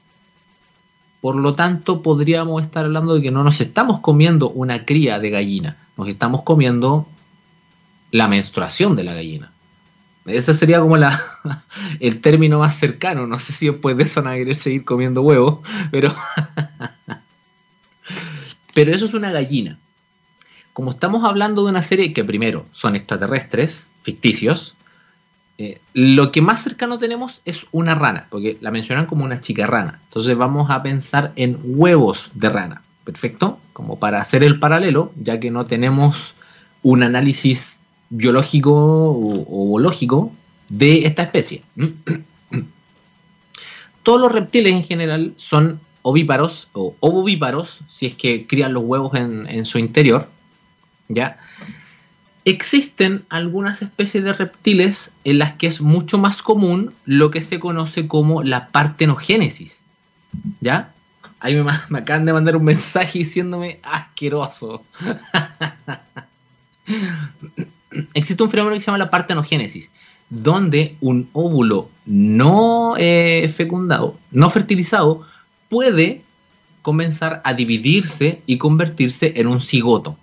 Por 1.21 1.37
lo 1.37 1.53
tanto, 1.53 2.01
podríamos 2.01 2.63
estar 2.63 2.87
hablando 2.87 3.13
de 3.13 3.21
que 3.21 3.31
no 3.31 3.45
nos 3.45 3.61
estamos 3.61 4.01
comiendo 4.01 4.49
una 4.49 4.87
cría 4.87 5.19
de 5.19 5.29
gallina, 5.29 5.77
nos 5.99 6.09
estamos 6.09 6.41
comiendo 6.45 7.07
la 8.11 8.27
menstruación 8.27 8.97
de 8.97 9.05
la 9.05 9.13
gallina. 9.13 9.53
Ese 10.25 10.55
sería 10.55 10.81
como 10.81 10.97
el 12.01 12.21
término 12.23 12.59
más 12.59 12.77
cercano. 12.77 13.27
No 13.27 13.39
sé 13.39 13.53
si 13.53 13.67
después 13.67 13.99
de 13.99 14.05
eso 14.05 14.23
van 14.23 14.33
a 14.33 14.37
querer 14.37 14.57
seguir 14.57 14.87
comiendo 14.87 15.21
huevos, 15.21 15.59
pero, 15.91 16.15
pero 18.75 18.95
eso 18.95 19.05
es 19.05 19.13
una 19.13 19.31
gallina 19.31 19.79
como 20.73 20.91
estamos 20.91 21.25
hablando 21.25 21.65
de 21.65 21.71
una 21.71 21.83
serie 21.83 22.13
que 22.13 22.25
primero 22.25 22.67
son 22.73 22.97
extraterrestres, 22.97 23.87
ficticios, 24.03 24.75
eh, 25.59 25.79
lo 25.93 26.33
que 26.33 26.41
más 26.41 26.63
cercano 26.63 26.99
tenemos 26.99 27.43
es 27.45 27.67
una 27.73 27.95
rana, 27.95 28.27
porque 28.31 28.57
la 28.61 28.71
mencionan 28.71 29.07
como 29.07 29.25
una 29.25 29.41
chica 29.41 29.67
rana. 29.67 30.01
Entonces 30.05 30.37
vamos 30.37 30.71
a 30.71 30.83
pensar 30.83 31.33
en 31.37 31.59
huevos 31.63 32.31
de 32.35 32.49
rana. 32.49 32.83
Perfecto, 33.05 33.59
como 33.73 33.99
para 33.99 34.21
hacer 34.21 34.43
el 34.45 34.59
paralelo, 34.59 35.13
ya 35.17 35.41
que 35.41 35.51
no 35.51 35.65
tenemos 35.65 36.35
un 36.83 37.03
análisis 37.03 37.81
biológico 38.11 38.73
o, 38.73 39.79
lógico 39.79 40.33
de 40.69 41.05
esta 41.07 41.23
especie. 41.23 41.63
Todos 44.03 44.21
los 44.21 44.33
reptiles 44.33 44.73
en 44.73 44.85
general 44.85 45.35
son 45.37 45.81
ovíparos 46.03 46.69
o 46.73 46.95
ovovíparos, 47.01 47.81
si 47.91 48.07
es 48.07 48.15
que 48.15 48.47
crían 48.47 48.73
los 48.73 48.85
huevos 48.85 49.13
en 49.15 49.67
su 49.67 49.79
interior, 49.79 50.29
¿ya? 51.09 51.39
Existen 52.45 53.25
algunas 53.29 53.83
especies 53.83 54.25
de 54.25 54.33
reptiles 54.33 55.13
en 55.25 55.39
las 55.39 55.53
que 55.53 55.69
es 55.69 55.81
mucho 55.81 56.19
más 56.19 56.43
común 56.43 56.93
lo 57.05 57.31
que 57.31 57.41
se 57.41 57.61
conoce 57.61 58.09
como 58.09 58.43
la 58.43 58.69
partenogénesis, 58.69 59.83
¿ya? 60.61 60.93
Ahí 61.39 61.57
me, 61.57 61.99
acaban 61.99 62.25
de 62.25 62.33
mandar 62.33 62.57
un 62.57 62.65
mensaje 62.65 63.21
diciéndome 63.21 63.79
asqueroso. 63.83 64.83
Existe 68.15 68.43
un 68.43 68.51
fenómeno 68.51 68.75
que 68.75 68.81
se 68.81 68.87
llama 68.87 68.99
la 68.99 69.11
partenogénesis, 69.11 69.91
donde 70.31 70.97
un 71.01 71.29
óvulo 71.33 71.91
no 72.07 72.95
eh, 72.97 73.53
fecundado, 73.55 74.19
no 74.31 74.51
fertilizado, 74.51 75.27
puede 75.69 76.23
comenzar 76.83 77.41
a 77.45 77.55
dividirse 77.55 78.43
y 78.47 78.59
convertirse 78.59 79.35
en 79.37 79.47
un 79.47 79.61
cigoto. 79.61 80.19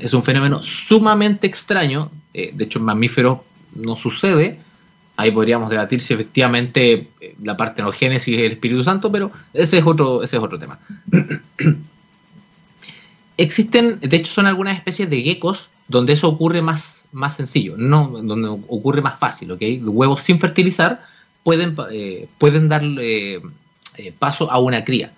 Es 0.00 0.14
un 0.14 0.22
fenómeno 0.22 0.62
sumamente 0.62 1.46
extraño. 1.46 2.10
Eh, 2.34 2.50
de 2.54 2.64
hecho, 2.64 2.78
en 2.78 2.84
mamíferos 2.84 3.40
no 3.74 3.96
sucede. 3.96 4.58
Ahí 5.16 5.30
podríamos 5.30 5.70
debatir 5.70 6.00
si 6.00 6.14
efectivamente 6.14 7.08
eh, 7.20 7.34
la 7.42 7.56
partenogénesis 7.56 8.38
es 8.38 8.44
el 8.44 8.52
Espíritu 8.52 8.82
Santo, 8.82 9.10
pero 9.10 9.32
ese 9.52 9.78
es 9.78 9.86
otro, 9.86 10.22
ese 10.22 10.36
es 10.36 10.42
otro 10.42 10.58
tema. 10.58 10.78
Existen, 13.36 14.00
de 14.00 14.16
hecho, 14.16 14.32
son 14.32 14.46
algunas 14.46 14.76
especies 14.76 15.08
de 15.10 15.22
geckos 15.22 15.68
donde 15.86 16.12
eso 16.12 16.28
ocurre 16.28 16.60
más, 16.60 17.06
más 17.12 17.36
sencillo, 17.36 17.76
no, 17.76 18.08
donde 18.08 18.48
ocurre 18.48 19.00
más 19.00 19.18
fácil, 19.18 19.52
¿ok? 19.52 19.62
Huevos 19.82 20.22
sin 20.22 20.40
fertilizar 20.40 21.04
pueden, 21.44 21.76
eh, 21.90 22.28
pueden 22.38 22.68
dar 22.68 22.82
paso 24.18 24.50
a 24.50 24.58
una 24.58 24.84
cría 24.84 25.12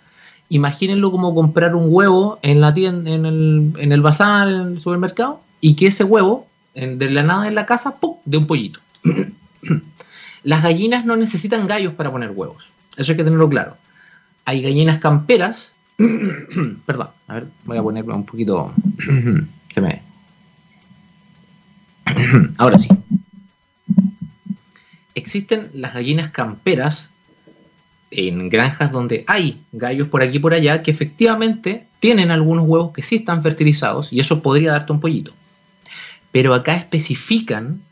imagínenlo 0.50 1.10
como 1.10 1.34
comprar 1.34 1.74
un 1.74 1.86
huevo 1.88 2.38
en 2.42 2.60
la 2.60 2.74
tienda, 2.74 3.10
en 3.10 3.24
el, 3.24 3.72
en 3.78 3.92
el 3.92 4.02
bazar, 4.02 4.48
en 4.48 4.60
el 4.72 4.80
supermercado, 4.80 5.40
y 5.60 5.76
que 5.76 5.86
ese 5.86 6.04
huevo, 6.04 6.46
de 6.74 7.10
la 7.10 7.22
nada 7.22 7.48
en 7.48 7.54
la 7.54 7.66
casa, 7.66 7.96
¡pum! 7.96 8.16
de 8.24 8.36
un 8.36 8.46
pollito. 8.46 8.80
Las 10.42 10.62
gallinas 10.62 11.04
no 11.04 11.16
necesitan 11.16 11.66
gallos 11.66 11.94
para 11.94 12.10
poner 12.10 12.30
huevos. 12.30 12.68
Eso 12.96 13.12
hay 13.12 13.16
que 13.16 13.24
tenerlo 13.24 13.48
claro. 13.48 13.76
Hay 14.44 14.60
gallinas 14.60 14.98
camperas. 14.98 15.74
Perdón, 16.86 17.08
a 17.28 17.34
ver, 17.34 17.46
voy 17.64 17.78
a 17.78 17.82
ponerlo 17.82 18.14
un 18.16 18.26
poquito. 18.26 18.72
Se 19.72 19.80
me. 19.80 20.02
Ahora 22.58 22.78
sí. 22.78 22.88
Existen 25.14 25.70
las 25.74 25.94
gallinas 25.94 26.30
camperas 26.30 27.10
en 28.10 28.48
granjas 28.48 28.90
donde 28.90 29.24
hay 29.26 29.60
gallos 29.72 30.08
por 30.08 30.22
aquí 30.22 30.38
y 30.38 30.40
por 30.40 30.54
allá 30.54 30.82
que 30.82 30.90
efectivamente 30.90 31.86
tienen 32.00 32.30
algunos 32.30 32.66
huevos 32.66 32.92
que 32.92 33.02
sí 33.02 33.16
están 33.16 33.42
fertilizados 33.42 34.12
y 34.12 34.20
eso 34.20 34.42
podría 34.42 34.72
darte 34.72 34.92
un 34.92 35.00
pollito. 35.00 35.32
Pero 36.32 36.54
acá 36.54 36.76
especifican 36.76 37.82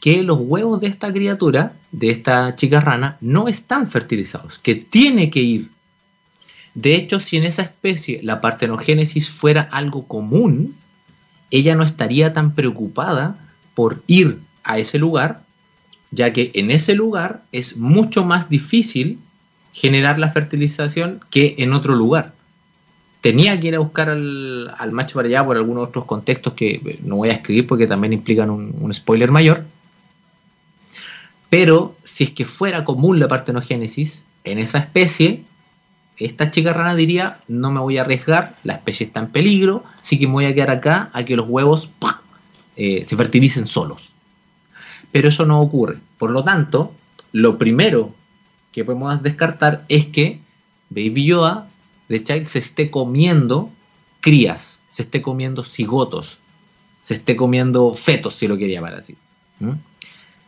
que 0.00 0.22
los 0.22 0.38
huevos 0.40 0.80
de 0.80 0.86
esta 0.86 1.12
criatura, 1.12 1.72
de 1.90 2.10
esta 2.10 2.54
chica 2.54 2.80
rana, 2.80 3.16
no 3.20 3.48
están 3.48 3.90
fertilizados, 3.90 4.58
que 4.58 4.76
tiene 4.76 5.30
que 5.30 5.40
ir. 5.40 5.68
De 6.74 6.94
hecho, 6.94 7.18
si 7.18 7.36
en 7.36 7.44
esa 7.44 7.62
especie 7.62 8.20
la 8.22 8.40
partenogénesis 8.40 9.28
fuera 9.28 9.62
algo 9.72 10.06
común, 10.06 10.76
ella 11.50 11.74
no 11.74 11.82
estaría 11.82 12.32
tan 12.32 12.54
preocupada 12.54 13.38
por 13.74 14.02
ir 14.06 14.38
a 14.62 14.78
ese 14.78 14.98
lugar, 14.98 15.42
ya 16.10 16.32
que 16.32 16.52
en 16.54 16.70
ese 16.70 16.94
lugar 16.94 17.42
es 17.50 17.76
mucho 17.76 18.24
más 18.24 18.48
difícil 18.48 19.18
generar 19.72 20.18
la 20.18 20.30
fertilización 20.30 21.20
que 21.30 21.56
en 21.58 21.72
otro 21.72 21.94
lugar. 21.94 22.32
Tenía 23.20 23.58
que 23.60 23.68
ir 23.68 23.74
a 23.74 23.80
buscar 23.80 24.10
al, 24.10 24.92
macho 24.92 25.16
para 25.16 25.28
allá 25.28 25.44
por 25.44 25.56
algunos 25.56 25.88
otros 25.88 26.04
contextos 26.04 26.52
que 26.52 27.00
no 27.02 27.16
voy 27.16 27.30
a 27.30 27.32
escribir 27.32 27.66
porque 27.66 27.86
también 27.86 28.12
implican 28.12 28.50
un, 28.50 28.94
spoiler 28.94 29.30
mayor. 29.30 29.64
Pero 31.50 31.96
si 32.04 32.24
es 32.24 32.30
que 32.30 32.44
fuera 32.44 32.84
común 32.84 33.18
la 33.18 33.26
partenogénesis 33.26 34.24
en 34.44 34.58
esa 34.58 34.78
especie, 34.78 35.42
esta 36.16 36.50
chica 36.50 36.72
rana 36.72 36.94
diría, 36.94 37.40
no 37.48 37.70
me 37.70 37.80
voy 37.80 37.98
a 37.98 38.02
arriesgar, 38.02 38.56
la 38.64 38.74
especie 38.74 39.06
está 39.06 39.20
en 39.20 39.28
peligro, 39.28 39.84
así 40.00 40.18
que 40.18 40.26
me 40.26 40.34
voy 40.34 40.44
a 40.44 40.54
quedar 40.54 40.70
acá 40.70 41.10
a 41.12 41.24
que 41.24 41.36
los 41.36 41.48
huevos 41.48 41.90
eh, 42.76 43.04
se 43.04 43.16
fertilicen 43.16 43.66
solos. 43.66 44.12
Pero 45.10 45.28
eso 45.28 45.46
no 45.46 45.60
ocurre. 45.60 45.98
Por 46.18 46.30
lo 46.30 46.44
tanto, 46.44 46.92
lo 47.32 47.58
primero 47.58 48.14
que 48.72 48.84
podemos 48.84 49.22
descartar 49.22 49.84
es 49.88 50.06
que 50.06 50.40
Baby 50.90 51.26
Yoda 51.26 51.68
de 52.08 52.22
Child 52.22 52.46
se 52.46 52.58
esté 52.58 52.90
comiendo 52.90 53.70
crías, 54.20 54.78
se 54.90 55.02
esté 55.02 55.22
comiendo 55.22 55.64
cigotos, 55.64 56.38
se 57.02 57.14
esté 57.14 57.36
comiendo 57.36 57.94
fetos, 57.94 58.36
si 58.36 58.48
lo 58.48 58.56
quería 58.56 58.76
llamar 58.76 58.94
así. 58.94 59.16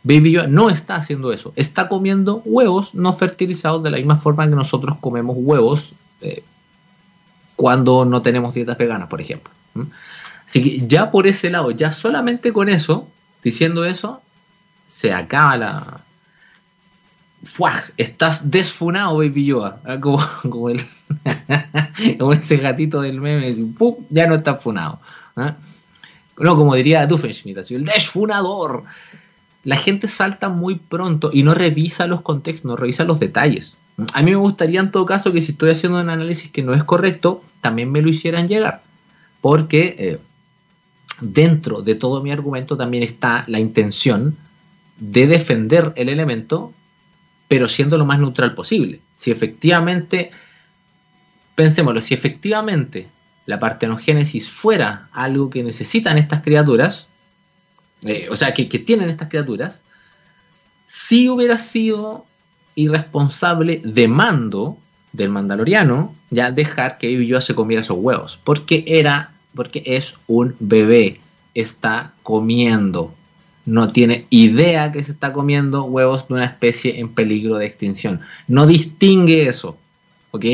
Baby 0.03 0.31
Yoda 0.31 0.47
no 0.47 0.69
está 0.69 0.95
haciendo 0.95 1.31
eso, 1.31 1.53
está 1.55 1.87
comiendo 1.87 2.41
huevos 2.45 2.93
no 2.93 3.13
fertilizados 3.13 3.83
de 3.83 3.91
la 3.91 3.97
misma 3.97 4.17
forma 4.17 4.49
que 4.49 4.55
nosotros 4.55 4.97
comemos 4.99 5.35
huevos 5.39 5.93
eh, 6.21 6.43
cuando 7.55 8.05
no 8.05 8.21
tenemos 8.21 8.53
dietas 8.53 8.77
veganas, 8.77 9.07
por 9.07 9.21
ejemplo. 9.21 9.51
Así 10.45 10.63
que 10.63 10.87
ya 10.87 11.11
por 11.11 11.27
ese 11.27 11.49
lado, 11.49 11.71
ya 11.71 11.91
solamente 11.91 12.51
con 12.51 12.69
eso, 12.69 13.07
diciendo 13.43 13.85
eso, 13.85 14.21
se 14.87 15.13
acaba 15.13 15.57
la, 15.57 16.01
estás 17.97 18.51
desfunado, 18.51 19.17
Baby 19.17 19.45
Yoda. 19.45 19.81
Ah, 19.85 19.99
como, 19.99 20.19
como, 22.19 22.33
ese 22.33 22.57
gatito 22.57 23.01
del 23.01 23.21
meme, 23.21 23.53
¡pum! 23.77 23.95
ya 24.09 24.27
no 24.27 24.35
está 24.35 24.55
funado. 24.55 24.99
¿ah? 25.35 25.55
No, 26.37 26.55
como 26.55 26.75
diría 26.75 27.05
Duffenschmidt, 27.05 27.57
así, 27.57 27.75
el 27.75 27.85
desfunador. 27.85 28.83
La 29.63 29.77
gente 29.77 30.07
salta 30.07 30.49
muy 30.49 30.75
pronto 30.75 31.29
y 31.31 31.43
no 31.43 31.53
revisa 31.53 32.07
los 32.07 32.21
contextos, 32.21 32.65
no 32.65 32.75
revisa 32.75 33.03
los 33.03 33.19
detalles. 33.19 33.77
A 34.13 34.23
mí 34.23 34.31
me 34.31 34.37
gustaría 34.37 34.79
en 34.79 34.89
todo 34.89 35.05
caso 35.05 35.31
que 35.31 35.41
si 35.41 35.51
estoy 35.51 35.69
haciendo 35.69 35.99
un 35.99 36.09
análisis 36.09 36.49
que 36.51 36.63
no 36.63 36.73
es 36.73 36.83
correcto, 36.83 37.41
también 37.61 37.91
me 37.91 38.01
lo 38.01 38.09
hicieran 38.09 38.47
llegar. 38.47 38.81
Porque 39.39 39.95
eh, 39.99 40.19
dentro 41.19 41.81
de 41.83 41.95
todo 41.95 42.23
mi 42.23 42.31
argumento 42.31 42.75
también 42.75 43.03
está 43.03 43.43
la 43.47 43.59
intención 43.59 44.35
de 44.97 45.27
defender 45.27 45.93
el 45.95 46.09
elemento, 46.09 46.73
pero 47.51 47.67
siendo 47.67 47.97
lo 47.97 48.05
más 48.05 48.17
neutral 48.17 48.55
posible. 48.55 49.01
Si 49.17 49.29
efectivamente, 49.29 50.31
pensémoslo, 51.53 51.99
si 51.99 52.13
efectivamente 52.13 53.09
la 53.45 53.59
partenogénesis 53.59 54.49
fuera 54.49 55.09
algo 55.11 55.49
que 55.49 55.61
necesitan 55.61 56.17
estas 56.17 56.43
criaturas, 56.43 57.07
eh, 58.05 58.29
o 58.31 58.37
sea, 58.37 58.53
que, 58.53 58.63
tienen 58.63 59.09
estas 59.09 59.27
criaturas, 59.27 59.83
si 60.85 61.27
hubiera 61.27 61.57
sido 61.57 62.25
irresponsable 62.75 63.81
de 63.83 64.07
mando 64.07 64.77
del 65.11 65.27
mandaloriano 65.27 66.15
ya 66.29 66.51
dejar 66.51 66.99
que 66.99 67.13
Baby 67.13 67.41
se 67.41 67.53
comiera 67.53 67.81
esos 67.81 67.97
huevos, 67.99 68.39
porque 68.45 68.85
era, 68.87 69.33
porque 69.53 69.83
es 69.85 70.15
un 70.27 70.55
bebé, 70.61 71.19
está 71.53 72.13
comiendo, 72.23 73.13
no 73.65 73.91
tiene 73.91 74.25
idea 74.29 74.91
que 74.91 75.03
se 75.03 75.11
está 75.11 75.33
comiendo 75.33 75.83
huevos 75.83 76.27
de 76.27 76.33
una 76.33 76.45
especie 76.45 76.99
en 76.99 77.09
peligro 77.09 77.57
de 77.57 77.65
extinción, 77.65 78.21
no 78.47 78.65
distingue 78.65 79.47
eso, 79.47 79.77
¿ok? 80.31 80.45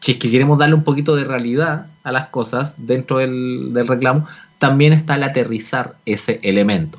Si 0.00 0.12
es 0.12 0.18
que 0.18 0.30
queremos 0.30 0.58
darle 0.58 0.74
un 0.74 0.84
poquito 0.84 1.14
de 1.14 1.24
realidad 1.24 1.86
a 2.02 2.12
las 2.12 2.28
cosas 2.28 2.86
dentro 2.86 3.18
del, 3.18 3.72
reclamo, 3.86 4.26
también 4.58 4.92
está 4.92 5.14
el 5.14 5.22
aterrizar 5.22 5.96
ese 6.06 6.40
elemento. 6.42 6.98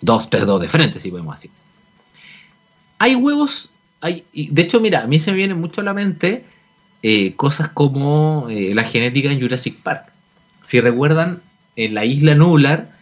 Dos, 0.00 0.30
tres, 0.30 0.46
dos 0.46 0.60
de 0.60 0.68
frente, 0.68 1.00
si 1.00 1.10
podemos 1.10 1.34
así. 1.34 1.50
Hay 2.98 3.16
huevos, 3.16 3.70
hay, 4.00 4.24
de 4.32 4.62
hecho, 4.62 4.80
mira, 4.80 5.02
a 5.02 5.06
mí 5.06 5.18
se 5.18 5.32
me 5.32 5.36
viene 5.36 5.54
mucho 5.54 5.80
a 5.80 5.84
la 5.84 5.94
mente 5.94 6.44
eh, 7.02 7.34
cosas 7.34 7.68
como 7.68 8.46
eh, 8.48 8.72
la 8.74 8.84
genética 8.84 9.30
en 9.30 9.40
Jurassic 9.40 9.76
Park. 9.82 10.12
Si 10.62 10.80
recuerdan, 10.80 11.40
en 11.76 11.94
la 11.94 12.04
isla 12.04 12.34
Nular, 12.34 12.97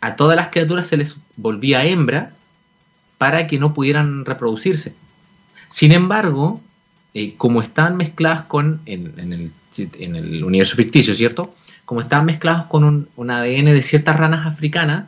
a 0.00 0.16
todas 0.16 0.36
las 0.36 0.48
criaturas 0.48 0.86
se 0.86 0.96
les 0.96 1.16
volvía 1.36 1.84
hembra 1.84 2.32
para 3.18 3.46
que 3.46 3.58
no 3.58 3.74
pudieran 3.74 4.24
reproducirse. 4.24 4.94
Sin 5.68 5.92
embargo, 5.92 6.60
eh, 7.14 7.34
como 7.36 7.62
estaban 7.62 7.96
mezcladas 7.96 8.42
con, 8.42 8.80
en, 8.86 9.14
el, 9.18 9.50
en, 9.98 10.16
el, 10.16 10.44
universo 10.44 10.76
ficticio, 10.76 11.14
¿cierto? 11.14 11.54
Como 11.84 12.00
estaban 12.00 12.26
mezcladas 12.26 12.66
con 12.66 13.08
un, 13.16 13.30
ADN 13.30 13.66
de 13.66 13.82
ciertas 13.82 14.16
ranas 14.16 14.46
africanas, 14.46 15.06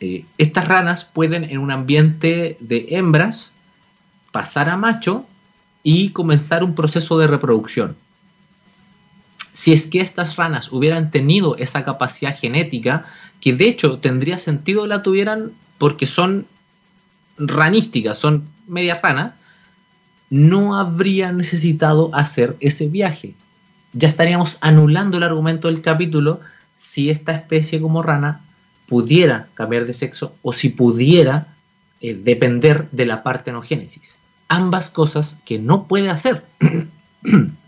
eh, 0.00 0.24
estas 0.38 0.66
ranas 0.66 1.04
pueden 1.04 1.44
en 1.44 1.58
un 1.58 1.70
ambiente 1.70 2.56
de 2.60 2.86
hembras 2.90 3.52
pasar 4.32 4.68
a 4.68 4.76
macho 4.76 5.26
y 5.82 6.10
comenzar 6.10 6.64
un 6.64 6.74
proceso 6.74 7.18
de 7.18 7.26
reproducción. 7.26 7.96
Si 9.54 9.72
es 9.72 9.86
que 9.86 10.00
estas 10.00 10.34
ranas 10.34 10.72
hubieran 10.72 11.12
tenido 11.12 11.56
esa 11.56 11.84
capacidad 11.84 12.36
genética, 12.36 13.06
que 13.40 13.54
de 13.54 13.68
hecho 13.68 13.98
tendría 14.00 14.36
sentido 14.38 14.86
la 14.88 15.02
tuvieran 15.02 15.52
porque 15.78 16.06
son 16.06 16.46
ranísticas, 17.38 18.18
son 18.18 18.48
media 18.66 19.00
ranas, 19.00 19.36
no 20.28 20.76
habría 20.76 21.30
necesitado 21.30 22.10
hacer 22.12 22.56
ese 22.58 22.88
viaje. 22.88 23.34
Ya 23.92 24.08
estaríamos 24.08 24.58
anulando 24.60 25.18
el 25.18 25.22
argumento 25.22 25.68
del 25.68 25.82
capítulo 25.82 26.40
si 26.74 27.08
esta 27.08 27.30
especie 27.30 27.80
como 27.80 28.02
rana 28.02 28.40
pudiera 28.88 29.46
cambiar 29.54 29.86
de 29.86 29.92
sexo 29.92 30.34
o 30.42 30.52
si 30.52 30.70
pudiera 30.70 31.54
eh, 32.00 32.14
depender 32.14 32.88
de 32.90 33.06
la 33.06 33.22
partenogénesis. 33.22 34.18
Ambas 34.48 34.90
cosas 34.90 35.38
que 35.44 35.60
no 35.60 35.86
puede 35.86 36.10
hacer. 36.10 36.44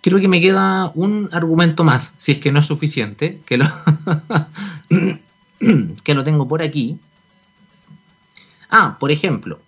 Creo 0.00 0.20
que 0.20 0.28
me 0.28 0.40
queda 0.40 0.92
un 0.94 1.28
argumento 1.32 1.84
más, 1.84 2.14
si 2.16 2.32
es 2.32 2.38
que 2.38 2.52
no 2.52 2.60
es 2.60 2.66
suficiente, 2.66 3.40
que 3.44 3.58
lo, 3.58 3.66
que 6.04 6.14
lo 6.14 6.24
tengo 6.24 6.46
por 6.46 6.62
aquí. 6.62 6.98
Ah, 8.70 8.96
por 9.00 9.10
ejemplo, 9.10 9.60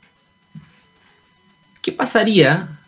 ¿Qué 1.83 1.93
pasaría 1.93 2.79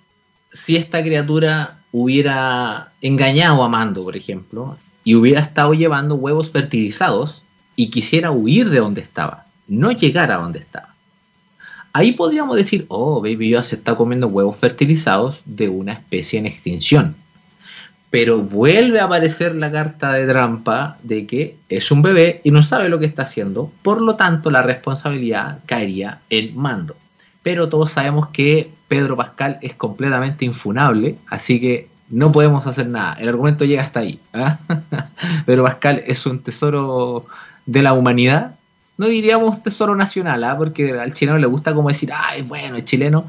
si 0.51 0.76
esta 0.76 1.03
criatura 1.03 1.78
hubiera 1.93 2.93
engañado 3.01 3.62
a 3.62 3.68
Mando, 3.68 4.03
por 4.03 4.16
ejemplo, 4.16 4.76
y 5.03 5.14
hubiera 5.14 5.40
estado 5.40 5.72
llevando 5.72 6.16
huevos 6.16 6.51
fertilizados 6.51 7.43
y 7.74 7.88
quisiera 7.88 8.30
huir 8.30 8.68
de 8.68 8.80
donde 8.80 9.01
estaba, 9.01 9.47
no 9.66 9.93
llegar 9.93 10.30
a 10.30 10.36
donde 10.36 10.59
estaba? 10.59 10.95
Ahí 11.95 12.12
podríamos 12.12 12.57
decir, 12.57 12.84
oh, 12.88 13.22
Baby 13.22 13.51
Yoda 13.51 13.62
se 13.62 13.76
está 13.76 13.97
comiendo 13.97 14.26
huevos 14.26 14.57
fertilizados 14.57 15.40
de 15.47 15.70
una 15.70 15.95
especie 15.95 16.38
en 16.38 16.47
extinción. 16.47 17.16
Pero 18.12 18.40
vuelve 18.40 19.00
a 19.00 19.04
aparecer 19.04 19.56
la 19.56 19.72
carta 19.72 20.12
de 20.12 20.26
trampa 20.26 20.98
de 21.02 21.26
que 21.26 21.56
es 21.70 21.90
un 21.90 22.02
bebé 22.02 22.42
y 22.44 22.50
no 22.50 22.62
sabe 22.62 22.90
lo 22.90 22.98
que 22.98 23.06
está 23.06 23.22
haciendo, 23.22 23.72
por 23.80 24.02
lo 24.02 24.16
tanto 24.16 24.50
la 24.50 24.62
responsabilidad 24.62 25.60
caería 25.64 26.20
en 26.28 26.54
Mando. 26.54 26.94
Pero 27.42 27.70
todos 27.70 27.90
sabemos 27.90 28.28
que 28.28 28.70
Pedro 28.86 29.16
Pascal 29.16 29.58
es 29.62 29.72
completamente 29.72 30.44
infunable, 30.44 31.16
así 31.26 31.58
que 31.58 31.88
no 32.10 32.30
podemos 32.30 32.66
hacer 32.66 32.86
nada. 32.86 33.14
El 33.14 33.30
argumento 33.30 33.64
llega 33.64 33.80
hasta 33.80 34.00
ahí. 34.00 34.20
¿ah? 34.34 34.58
Pedro 35.46 35.62
Pascal 35.62 36.04
es 36.06 36.26
un 36.26 36.42
tesoro 36.42 37.24
de 37.64 37.82
la 37.82 37.94
humanidad. 37.94 38.56
No 38.98 39.06
diríamos 39.06 39.62
tesoro 39.62 39.96
nacional, 39.96 40.44
¿ah? 40.44 40.58
porque 40.58 40.92
al 40.92 41.14
chileno 41.14 41.38
le 41.38 41.46
gusta 41.46 41.72
como 41.74 41.88
decir, 41.88 42.10
ay, 42.14 42.42
bueno, 42.42 42.76
el 42.76 42.84
chileno. 42.84 43.24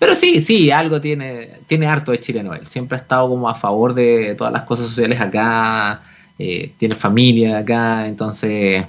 Pero 0.00 0.16
sí, 0.16 0.40
sí, 0.40 0.72
algo 0.72 1.00
tiene, 1.00 1.50
tiene 1.68 1.86
harto 1.86 2.10
de 2.10 2.18
chileno 2.18 2.54
él. 2.54 2.66
Siempre 2.66 2.98
ha 2.98 3.00
estado 3.00 3.28
como 3.28 3.48
a 3.48 3.54
favor 3.54 3.94
de 3.94 4.34
todas 4.34 4.52
las 4.52 4.62
cosas 4.62 4.86
sociales 4.86 5.20
acá, 5.20 6.02
eh, 6.40 6.72
tiene 6.76 6.96
familia 6.96 7.58
acá, 7.58 8.08
entonces 8.08 8.84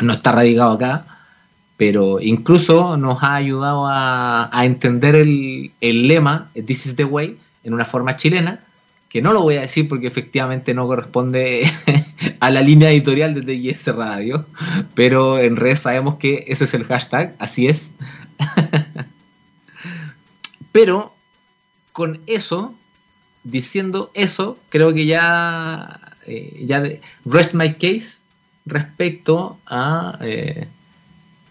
no 0.00 0.14
está 0.14 0.32
radicado 0.32 0.72
acá 0.72 1.16
pero 1.76 2.20
incluso 2.20 2.96
nos 2.96 3.22
ha 3.22 3.34
ayudado 3.34 3.86
a, 3.86 4.50
entender 4.64 5.14
el, 5.14 5.72
lema 5.80 6.50
This 6.54 6.86
is 6.86 6.96
the 6.96 7.04
way 7.04 7.36
en 7.64 7.74
una 7.74 7.84
forma 7.84 8.16
chilena, 8.16 8.60
que 9.08 9.20
no 9.20 9.32
lo 9.32 9.42
voy 9.42 9.56
a 9.56 9.62
decir 9.62 9.88
porque 9.88 10.06
efectivamente 10.06 10.72
no 10.72 10.86
corresponde 10.86 11.68
a 12.40 12.50
la 12.50 12.60
línea 12.60 12.90
editorial 12.90 13.34
de 13.34 13.42
TGS 13.42 13.94
Radio, 13.94 14.46
pero 14.94 15.38
en 15.38 15.56
red 15.56 15.76
sabemos 15.76 16.16
que 16.16 16.44
ese 16.46 16.64
es 16.64 16.74
el 16.74 16.84
hashtag, 16.84 17.34
así 17.38 17.66
es. 17.66 17.92
pero 20.76 21.14
con 21.92 22.20
eso, 22.26 22.74
diciendo 23.44 24.10
eso, 24.12 24.58
creo 24.68 24.92
que 24.92 25.06
ya, 25.06 26.18
eh, 26.26 26.64
ya 26.66 26.82
rest 27.24 27.54
my 27.54 27.72
case 27.76 28.18
respecto 28.66 29.58
a... 29.64 30.18
Eh, 30.20 30.68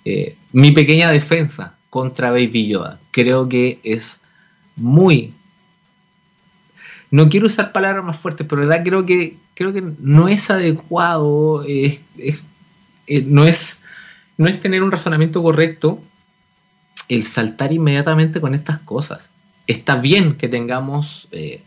eh, 0.06 0.36
mi 0.52 0.74
pequeña 0.74 1.10
defensa 1.10 1.76
contra 1.90 2.30
Baby 2.30 2.68
Yoda. 2.68 3.00
Creo 3.10 3.50
que 3.50 3.80
es 3.82 4.20
muy... 4.76 5.34
No 7.10 7.28
quiero 7.28 7.48
usar 7.48 7.72
palabras 7.72 8.06
más 8.06 8.20
fuertes, 8.20 8.46
pero 8.48 8.62
verdad 8.62 8.84
creo 8.86 9.08
que, 9.08 9.38
creo 9.56 9.74
que 9.74 9.82
no 9.82 10.28
es 10.28 10.52
adecuado, 10.52 11.64
es, 11.64 12.00
no, 13.26 13.44
es, 13.44 13.82
no 14.38 14.46
es 14.46 14.60
tener 14.60 14.84
un 14.84 14.92
razonamiento 14.92 15.42
correcto 15.42 16.00
el 17.10 17.24
saltar 17.24 17.72
inmediatamente 17.74 18.42
con 18.42 18.54
estas 18.54 18.80
cosas. 18.80 19.32
Está 19.68 19.98
bien 19.98 20.36
que 20.36 20.48
tengamos 20.48 21.28
eh, 21.32 21.62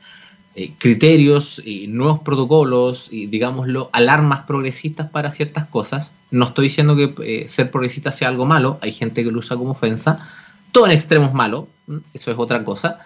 eh, 0.55 0.73
criterios 0.79 1.63
y 1.65 1.87
nuevos 1.87 2.21
protocolos 2.21 3.09
y, 3.11 3.27
digámoslo, 3.27 3.91
alarmas 3.93 4.41
progresistas 4.41 5.09
para 5.11 5.31
ciertas 5.31 5.67
cosas. 5.67 6.13
No 6.31 6.47
estoy 6.47 6.65
diciendo 6.65 6.97
que 6.97 7.15
eh, 7.23 7.49
ser 7.49 7.71
progresista 7.71 8.13
sea 8.13 8.29
algo 8.29 8.45
malo, 8.45 8.79
hay 8.81 8.93
gente 8.93 9.23
que 9.23 9.31
lo 9.31 9.39
usa 9.39 9.57
como 9.57 9.71
ofensa. 9.71 10.29
Todo 10.73 10.87
en 10.87 10.93
extremo 10.93 11.27
es 11.27 11.33
malo, 11.33 11.69
eso 12.13 12.31
es 12.31 12.39
otra 12.39 12.65
cosa. 12.65 12.99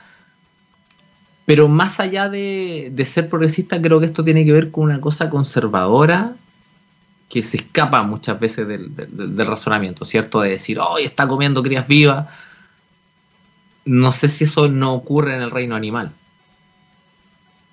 Pero 1.45 1.69
más 1.69 2.01
allá 2.01 2.29
de, 2.29 2.93
ser 3.05 3.29
progresista, 3.29 3.83
creo 3.83 4.01
que 4.01 4.07
esto 4.07 4.25
tiene 4.25 4.45
que 4.45 4.53
ver 4.53 4.71
con 4.71 4.85
una 4.85 5.01
cosa 5.01 5.29
conservadora 5.29 6.35
que 7.33 7.43
se 7.43 7.57
escapa 7.57 8.03
muchas 8.03 8.39
veces 8.39 8.69
del, 8.69 8.93
razonamiento, 9.39 10.05
¿cierto? 10.05 10.43
De 10.43 10.51
decir, 10.51 10.79
hoy 10.79 11.05
está 11.05 11.27
comiendo 11.27 11.63
crías 11.63 11.89
vivas. 11.89 12.29
No 13.87 14.13
sé 14.13 14.29
si 14.29 14.45
eso 14.45 14.69
no 14.69 14.93
ocurre 14.93 15.35
en 15.35 15.41
el 15.41 15.51
reino 15.51 15.75
animal 15.75 16.13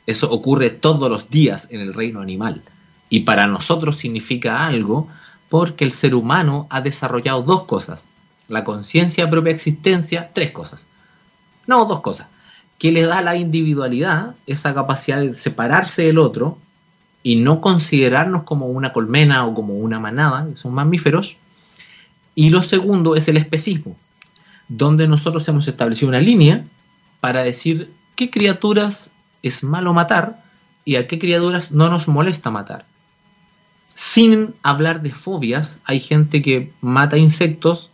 eso 0.10 0.32
ocurre 0.32 0.72
todos 0.72 1.08
los 1.08 1.30
días 1.30 1.68
en 1.70 1.82
el 1.82 1.94
reino 1.94 2.20
animal. 2.20 2.64
Y 3.10 3.20
para 3.22 3.46
nosotros 3.46 3.98
significa 3.98 4.66
algo 4.66 5.08
porque 5.50 5.86
el 5.86 5.92
ser 5.92 6.16
humano 6.16 6.66
ha 6.72 6.82
desarrollado 6.82 7.44
dos 7.44 7.64
cosas. 7.66 8.08
la 8.48 8.64
conciencia 8.64 9.26
de 9.26 9.30
propia 9.32 9.54
existencia, 9.54 10.32
tres 10.34 10.50
cosas. 10.50 10.84
No, 11.68 11.86
dos 11.86 12.02
cosas. 12.02 12.26
Que 12.80 12.92
le 12.92 13.04
da 13.04 13.22
la 13.22 13.36
individualidad, 13.36 14.34
esa 14.48 14.74
capacidad 14.74 15.20
de 15.20 15.36
separarse 15.36 16.02
del 16.02 16.18
otro 16.18 16.58
y 17.24 17.36
no 17.38 17.62
considerarnos 17.62 18.44
como 18.44 18.68
una 18.68 18.94
colmena 18.94 19.46
o 19.46 19.54
como 19.54 19.76
una 19.76 20.00
manada, 20.00 20.48
que 20.48 20.56
son 20.56 20.74
mamíferos. 20.74 21.38
Y 22.36 22.50
lo 22.50 22.64
segundo 22.64 23.16
es 23.16 23.28
el 23.28 23.38
especismo, 23.38 23.98
donde 24.68 25.08
nosotros 25.08 25.48
hemos 25.48 25.68
establecido 25.68 26.10
una 26.10 26.22
línea 26.22 26.64
para 27.20 27.44
decir 27.44 27.92
qué 28.16 28.30
criaturas 28.30 29.12
es 29.44 29.64
malo 29.64 29.94
matar 29.94 30.42
y 30.86 30.96
a 30.96 31.08
qué 31.08 31.20
criaturas 31.20 31.72
no 31.72 31.90
nos 31.90 32.08
molesta 32.08 32.50
matar. 32.50 32.86
Sin 33.94 34.54
hablar 34.64 35.02
de 35.02 35.12
fobias, 35.12 35.80
hay 35.84 36.00
gente 36.00 36.42
que 36.42 36.72
mata 36.80 37.18
insectos 37.18 37.90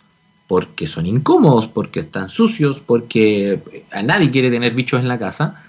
porque 0.47 0.85
son 0.85 1.07
incómodos, 1.07 1.67
porque 1.67 2.01
están 2.01 2.29
sucios, 2.29 2.79
porque 2.79 3.83
a 3.91 4.03
nadie 4.03 4.29
quiere 4.29 4.51
tener 4.51 4.75
bichos 4.75 4.99
en 4.99 5.07
la 5.07 5.17
casa, 5.17 5.63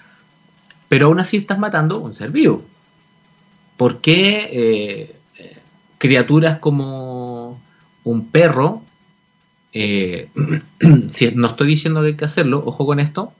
pero 0.89 1.07
aún 1.07 1.19
así 1.19 1.39
estás 1.39 1.59
matando 1.59 1.99
un 1.99 2.13
ser 2.13 2.31
vivo. 2.31 2.63
¿Por 3.77 4.01
qué 4.01 4.49
eh, 4.53 5.17
criaturas 5.99 6.59
como 6.59 7.61
un 8.05 8.29
perro, 8.29 8.83
eh, 9.73 10.29
si 11.09 11.33
no 11.33 11.49
estoy 11.49 11.67
diciendo 11.67 12.01
que 12.01 12.09
hay 12.09 12.17
que 12.17 12.25
hacerlo, 12.25 12.63
ojo 12.65 12.87
con 12.87 13.01
esto, 13.01 13.33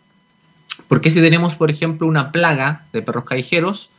porque 0.89 1.11
si 1.11 1.21
tenemos, 1.21 1.55
por 1.55 1.71
ejemplo, 1.71 2.07
una 2.07 2.33
plaga 2.33 2.85
de 2.93 3.03
perros 3.03 3.25
callejeros, 3.25 3.91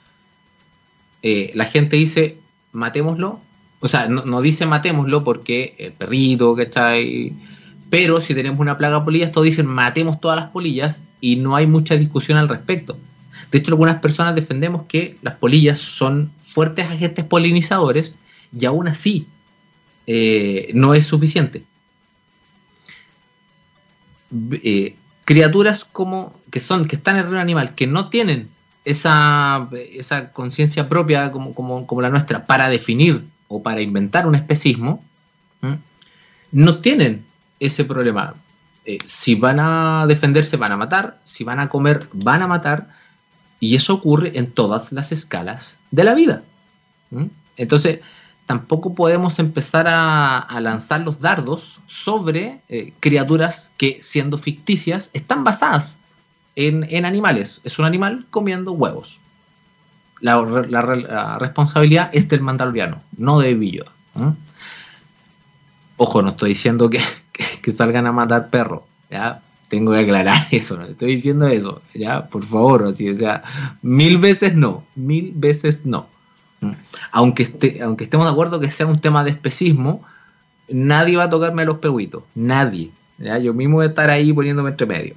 eh, 1.23 1.51
la 1.53 1.65
gente 1.65 1.95
dice, 1.95 2.38
matémoslo, 2.71 3.39
o 3.79 3.88
sea, 3.88 4.07
no, 4.07 4.41
dice 4.41 4.65
matémoslo 4.65 5.23
porque 5.23 5.75
el 5.77 5.93
perrito, 5.93 6.55
¿cachai? 6.55 7.33
Pero 7.89 8.21
si 8.21 8.33
tenemos 8.33 8.59
una 8.59 8.77
plaga 8.77 8.99
de 8.99 9.05
polillas, 9.05 9.31
todos 9.31 9.45
dicen 9.45 9.67
matemos 9.67 10.19
todas 10.19 10.38
las 10.38 10.49
polillas 10.49 11.03
y 11.21 11.35
no 11.38 11.55
hay 11.55 11.67
mucha 11.67 11.95
discusión 11.95 12.38
al 12.38 12.49
respecto. 12.49 12.97
De 13.51 13.59
hecho, 13.59 13.71
algunas 13.71 13.99
personas 14.01 14.35
defendemos 14.35 14.83
que 14.87 15.17
las 15.21 15.35
polillas 15.35 15.79
son 15.79 16.31
fuertes 16.51 16.85
agentes 16.85 17.25
polinizadores 17.25 18.15
y 18.57 18.65
aún 18.65 18.87
así 18.87 19.27
eh, 20.05 20.71
no 20.73 20.93
es 20.93 21.05
suficiente. 21.05 21.63
Eh, 24.51 24.95
criaturas 25.25 25.85
como 25.85 26.33
que 26.51 26.59
son 26.59 26.87
que 26.87 26.95
están 26.95 27.15
en 27.15 27.21
el 27.21 27.27
reino 27.27 27.41
animal 27.41 27.75
que 27.75 27.87
no 27.87 28.09
tienen 28.09 28.49
esa, 28.85 29.69
esa 29.93 30.31
conciencia 30.31 30.87
propia 30.87 31.31
como, 31.31 31.53
como, 31.53 32.01
la 32.01 32.09
nuestra 32.09 32.45
para 32.45 32.69
definir 32.69 33.25
o 33.49 33.61
para 33.61 33.81
inventar 33.81 34.27
un 34.27 34.35
especismo, 34.35 35.03
no 36.51 36.79
tienen 36.79 37.25
ese 37.59 37.83
problema. 37.83 38.35
Eh, 38.85 38.99
si 39.03 39.35
van 39.35 39.59
a 39.59 40.05
defenderse, 40.07 40.55
van 40.55 40.71
a 40.71 40.77
matar, 40.77 41.19
si 41.25 41.43
van 41.43 41.59
a 41.59 41.67
comer, 41.67 42.07
van 42.13 42.41
a 42.41 42.47
matar, 42.47 42.87
y 43.60 43.76
eso 43.76 43.95
ocurre 43.95 44.38
en 44.38 44.51
todas 44.51 44.91
las 44.91 45.12
escalas 45.12 45.78
de 45.91 46.03
la 46.03 46.14
vida. 46.14 46.43
Entonces, 47.55 48.01
tampoco 48.45 48.93
podemos 48.93 49.39
empezar 49.39 49.88
a, 49.89 50.47
lanzar 50.60 51.01
los 51.01 51.20
dardos 51.20 51.80
sobre 51.86 52.62
eh, 52.70 52.93
criaturas 52.99 53.72
que, 53.78 53.99
siendo 54.01 54.38
ficticias, 54.38 55.10
están 55.14 55.43
basadas 55.43 55.99
en, 56.55 57.05
animales. 57.05 57.62
Es 57.64 57.80
un 57.80 57.86
animal 57.86 58.26
comiendo 58.30 58.72
huevos. 58.72 59.20
La, 60.20 61.38
responsabilidad 61.39 62.10
es 62.14 62.28
del 62.28 62.41
mandaloriano, 62.41 63.03
no 63.18 63.39
de 63.39 63.53
Billo. 63.53 63.86
Ojo, 65.97 66.22
no 66.22 66.30
estoy 66.30 66.49
diciendo 66.49 66.89
que, 66.89 66.99
salgan 67.72 68.08
a 68.08 68.12
matar 68.12 68.49
perros. 68.49 68.84
Tengo 69.70 69.91
que 69.93 69.99
aclarar 69.99 70.47
eso, 70.51 70.78
no 70.78 70.86
estoy 70.86 71.15
diciendo 71.15 71.47
eso, 71.47 71.82
¿ya? 71.93 72.28
Por 72.28 72.45
favor, 72.45 72.84
así, 72.84 73.09
o 73.09 73.18
sea, 73.18 73.43
mil 73.82 74.18
veces 74.18 74.55
no, 74.55 74.84
mil 74.95 75.32
veces 75.36 75.82
no. 75.86 76.07
Aunque, 77.11 77.43
esté, 77.43 77.82
aunque 77.84 78.05
estemos 78.05 78.26
de 78.26 78.32
acuerdo 78.32 78.59
que 78.59 78.72
sea 78.72 78.88
un 78.88 78.99
tema 78.99 79.24
de 79.24 79.32
especismo, 79.32 80.03
nadie 80.68 81.18
va 81.18 81.26
a 81.26 81.30
tocarme 81.30 81.65
los 81.65 81.78
peguitos, 81.78 82.24
nadie. 82.34 82.91
¿ya? 83.18 83.38
Yo 83.38 83.53
mismo 83.53 83.76
voy 83.76 83.86
a 83.86 83.89
estar 83.89 84.09
ahí 84.09 84.34
poniéndome 84.34 84.72
entre 84.72 84.88
medio. 84.88 85.15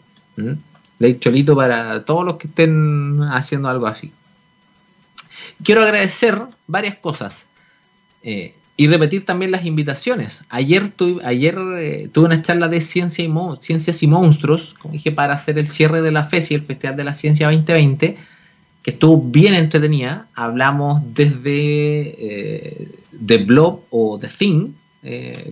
Ley 0.98 1.18
Cholito 1.18 1.56
para 1.56 2.04
todos 2.04 2.24
los 2.24 2.36
que 2.36 2.46
estén 2.46 3.24
haciendo 3.30 3.68
algo 3.68 3.86
así. 3.86 4.12
Quiero 5.62 5.82
agradecer 5.82 6.40
varias 6.66 6.96
cosas 6.96 7.46
eh, 8.22 8.54
y 8.80 8.86
repetir 8.86 9.26
también 9.26 9.50
las 9.50 9.66
invitaciones. 9.66 10.44
Ayer, 10.48 10.90
ayer 11.22 11.58
eh, 11.76 12.08
tuve 12.10 12.24
una 12.24 12.40
charla 12.40 12.66
de 12.66 12.80
ciencia 12.80 13.22
y 13.22 13.30
ciencias 13.60 14.02
y 14.02 14.06
monstruos, 14.06 14.72
como 14.72 14.94
dije, 14.94 15.12
para 15.12 15.34
hacer 15.34 15.58
el 15.58 15.68
cierre 15.68 16.00
de 16.00 16.10
la 16.10 16.24
FESI, 16.24 16.54
el 16.54 16.62
Festival 16.62 16.96
de 16.96 17.04
la 17.04 17.12
Ciencia 17.12 17.48
2020, 17.48 18.16
que 18.82 18.90
estuvo 18.90 19.20
bien 19.20 19.52
entretenida. 19.52 20.28
Hablamos 20.34 21.02
desde 21.12 21.50
eh, 21.50 22.88
The 23.26 23.36
Blob 23.44 23.82
o 23.90 24.18
The 24.18 24.28
Thing, 24.28 24.72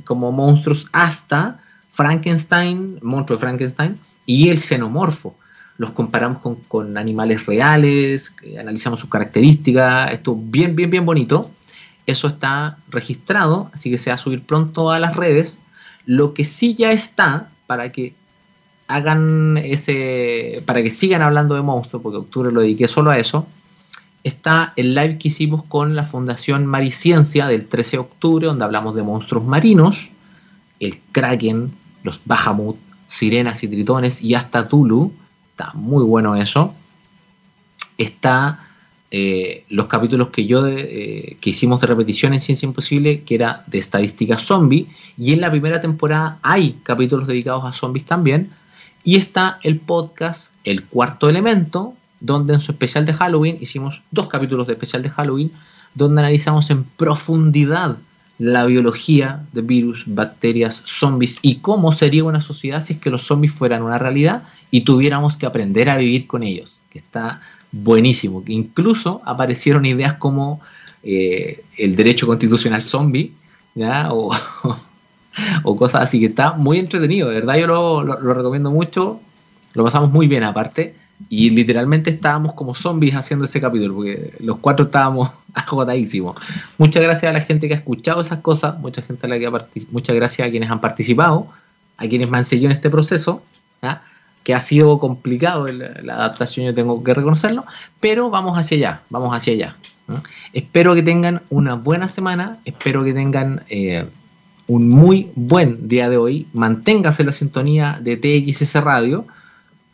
como 0.05 0.33
monstruos, 0.33 0.87
hasta 0.93 1.61
Frankenstein, 1.93 2.99
monstruo 3.03 3.37
de 3.37 3.41
Frankenstein, 3.43 3.99
y 4.25 4.49
el 4.49 4.59
xenomorfo. 4.59 5.37
Los 5.77 5.91
comparamos 5.91 6.57
con, 6.67 6.97
animales 6.97 7.45
reales, 7.45 8.33
analizamos 8.59 9.01
sus 9.01 9.11
características, 9.11 10.15
esto 10.15 10.35
bien, 10.35 10.75
bien, 10.75 10.89
bien 10.89 11.05
bonito. 11.05 11.53
Eso 12.09 12.27
está 12.27 12.79
registrado, 12.89 13.71
así 13.75 13.91
que 13.91 13.99
se 13.99 14.09
va 14.09 14.15
a 14.15 14.17
subir 14.17 14.43
pronto 14.43 14.91
a 14.91 14.99
las 14.99 15.15
redes. 15.15 15.61
Lo 16.07 16.33
que 16.33 16.47
sí 16.47 16.75
ya 16.75 16.91
está, 16.91 17.51
para 17.67 17.93
que 17.93 18.15
hagan 18.87 19.59
ese, 19.59 20.63
para 20.65 20.83
que 20.83 20.91
sigan 20.91 21.21
hablando 21.21 21.55
de 21.55 21.61
monstruos, 21.61 22.03
porque 22.03 22.17
octubre 22.17 22.51
lo 22.51 22.63
dediqué 22.63 22.89
solo 22.89 23.11
a 23.11 23.19
eso, 23.19 23.47
está 24.25 24.73
el 24.77 24.95
live 24.95 25.19
que 25.19 25.29
hicimos 25.29 25.65
con 25.65 25.95
la 25.95 26.05
Fundación 26.05 26.65
Mariciencia 26.65 27.47
del 27.47 27.67
13 27.67 27.99
de 27.99 28.01
octubre, 28.01 28.47
donde 28.47 28.65
hablamos 28.65 28.95
de 28.95 29.03
monstruos 29.03 29.45
marinos, 29.45 30.11
el 30.81 30.99
kraken, 31.13 31.71
los 32.05 32.23
Bahamut, 32.25 32.79
sirenas 33.07 33.63
y 33.63 33.69
tritones 33.69 34.23
y 34.23 34.35
hasta 34.35 34.67
Tulu. 34.67 35.13
Está 35.51 35.73
muy 35.75 36.05
bueno 36.05 36.37
eso. 36.37 36.75
Está 37.99 38.68
eh, 39.11 39.65
los 39.71 39.87
capítulos 39.87 40.29
que 40.29 40.47
yo 40.47 40.67
eh, 40.67 41.39
que 41.41 41.51
hicimos 41.51 41.81
de 41.81 41.87
repetición 41.87 42.35
en 42.35 42.41
Ciencia 42.41 42.67
Imposible, 42.67 43.23
que 43.23 43.37
era 43.37 43.65
de 43.67 43.79
estadística 43.79 44.39
zombie. 44.39 44.89
Y 45.17 45.33
en 45.33 45.41
la 45.41 45.51
primera 45.51 45.81
temporada 45.81 46.39
hay 46.43 46.79
capítulos 46.83 47.27
dedicados 47.27 47.65
a 47.65 47.73
zombies 47.73 48.05
también. 48.05 48.51
Y 49.05 49.17
está 49.17 49.59
el 49.63 49.79
podcast 49.79 50.53
El 50.65 50.85
Cuarto 50.85 51.31
Elemento, 51.31 51.95
donde 52.21 52.55
en 52.55 52.61
su 52.61 52.73
especial 52.73 53.07
de 53.07 53.15
Halloween 53.15 53.57
hicimos 53.61 54.03
dos 54.11 54.27
capítulos 54.29 54.67
de 54.67 54.75
especial 54.75 55.03
de 55.03 55.11
Halloween, 55.11 55.53
donde 55.95 56.21
analizamos 56.21 56.69
en 56.71 56.85
profundidad 56.85 57.97
la 58.39 58.67
biología 58.67 59.45
de 59.53 59.63
virus, 59.63 60.05
bacterias, 60.07 60.83
zombies 60.85 61.39
y 61.43 61.57
cómo 61.57 61.93
sería 61.93 62.25
una 62.25 62.41
sociedad 62.41 62.81
si 62.81 62.93
es 62.95 63.01
que 63.01 63.11
los 63.11 63.23
zombies 63.23 63.53
fueran 63.53 63.83
una 63.83 63.99
realidad 63.99 64.45
y 64.71 64.83
tuviéramos 64.83 65.37
que 65.37 65.47
aprender 65.47 65.89
a 65.89 65.97
vivir 65.97 66.27
con 66.27 66.43
ellos, 66.43 66.83
está 66.99 67.41
buenísimo. 67.73 68.43
Incluso 68.47 69.23
aparecieron 69.25 69.87
ideas 69.87 70.15
como 70.15 70.61
eh, 71.03 71.65
el 71.77 71.97
derecho 71.97 72.27
constitucional 72.27 72.83
zombie, 72.83 73.33
O, 74.11 74.35
o, 75.63 75.77
cosas 75.77 76.03
así, 76.03 76.19
que 76.19 76.27
está 76.27 76.53
muy 76.55 76.79
entretenido, 76.79 77.29
de 77.29 77.37
verdad 77.37 77.57
yo 77.57 78.03
lo 78.03 78.35
recomiendo 78.35 78.73
mucho, 78.73 79.21
lo 79.75 79.85
pasamos 79.85 80.11
muy 80.11 80.27
bien 80.27 80.43
aparte. 80.43 80.95
Y 81.29 81.51
literalmente 81.51 82.11
estábamos 82.11 82.55
como 82.55 82.77
zombies 82.77 83.17
haciendo 83.17 83.45
ese 83.45 83.61
capítulo, 83.61 83.95
porque 83.95 84.35
los 84.39 84.59
cuatro 84.59 84.87
estábamos 84.87 85.31
agotadísimos. 85.55 86.37
Muchas 86.77 87.03
gracias 87.03 87.31
a 87.31 87.33
la 87.33 87.41
gente 87.41 87.67
que 87.67 87.75
ha 87.75 87.79
escuchado 87.79 88.21
esas 88.21 88.39
cosas, 88.39 88.79
mucha 88.79 89.03
gente 89.03 89.27
a 89.27 89.29
la 89.29 89.39
que 89.39 89.47
ha 89.47 89.67
muchas 89.91 90.15
gracias 90.15 90.47
a 90.47 90.51
quienes 90.51 90.71
han 90.71 90.81
participado, 90.81 91.49
a 91.97 92.07
quienes 92.07 92.31
me 92.31 92.39
han 92.39 92.45
seguido 92.45 92.67
en 92.67 92.73
este 92.73 92.89
proceso, 92.89 93.43
que 94.45 94.55
ha 94.55 94.61
sido 94.61 94.99
complicado 94.99 95.67
la 95.69 96.15
adaptación, 96.15 96.67
yo 96.67 96.75
tengo 96.75 97.03
que 97.05 97.15
reconocerlo, 97.15 97.65
pero 98.01 98.31
vamos 98.31 98.59
hacia 98.59 98.77
allá, 98.77 99.01
vamos 99.11 99.35
hacia 99.35 99.53
allá. 99.53 99.77
Espero 100.53 100.95
que 100.95 101.03
tengan 101.03 101.43
una 101.51 101.75
buena 101.75 102.09
semana, 102.09 102.59
espero 102.65 103.05
que 103.05 103.13
tengan 103.13 103.63
eh, 103.69 104.07
un 104.67 104.89
muy 104.89 105.31
buen 105.35 105.89
día 105.89 106.09
de 106.09 106.17
hoy, 106.17 106.47
manténgase 106.53 107.25
la 107.25 107.33
sintonía 107.33 107.99
de 108.01 108.17
TXS 108.17 108.77
Radio 108.83 109.27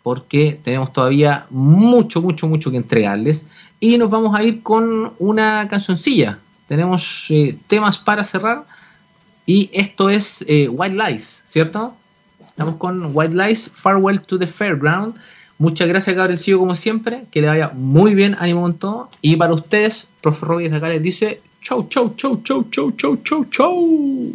porque 0.05 0.61
tenemos 0.63 0.93
todavía 0.93 1.47
mucho, 1.49 2.21
mucho, 2.21 2.47
mucho 2.47 2.71
que 2.71 2.77
entregarles. 2.77 3.47
Y 3.81 3.97
nos 3.97 4.11
vamos 4.11 4.39
a 4.39 4.43
ir 4.43 4.63
con 4.63 5.15
una 5.19 5.67
cancioncilla. 5.67 6.39
Tenemos 6.69 7.27
eh, 7.31 7.57
temas 7.67 7.97
para 7.97 8.23
cerrar. 8.27 8.67
Y 9.47 9.71
esto 9.73 10.11
es 10.11 10.45
eh, 10.47 10.69
White 10.69 10.95
Lies, 10.95 11.43
¿cierto? 11.47 11.97
Estamos 12.55 12.77
con 12.77 13.11
White 13.13 13.35
Lies, 13.35 13.69
Farewell 13.69 14.23
to 14.23 14.39
the 14.39 14.47
Fairground. 14.47 15.17
Muchas 15.59 15.89
gracias, 15.89 16.15
Gabriel 16.15 16.39
Sillo, 16.39 16.61
como 16.61 16.77
siempre. 16.77 17.25
Que 17.33 17.41
le 17.41 17.49
vaya 17.49 17.73
muy 17.75 18.15
bien, 18.15 18.37
ánimo 18.39 18.63
con 18.63 18.75
todo. 18.75 19.11
Y 19.21 19.35
para 19.35 19.55
ustedes, 19.55 20.07
profe 20.21 20.47
Robbie 20.47 20.69
de 20.69 20.77
acá 20.77 20.89
les 20.89 21.03
dice: 21.03 21.41
chau, 21.63 21.89
chau, 21.89 22.15
chau, 22.17 22.41
chau, 22.45 22.65
chau, 22.71 22.93
chau, 22.93 23.17
chau, 23.25 23.45
chau. 23.47 24.31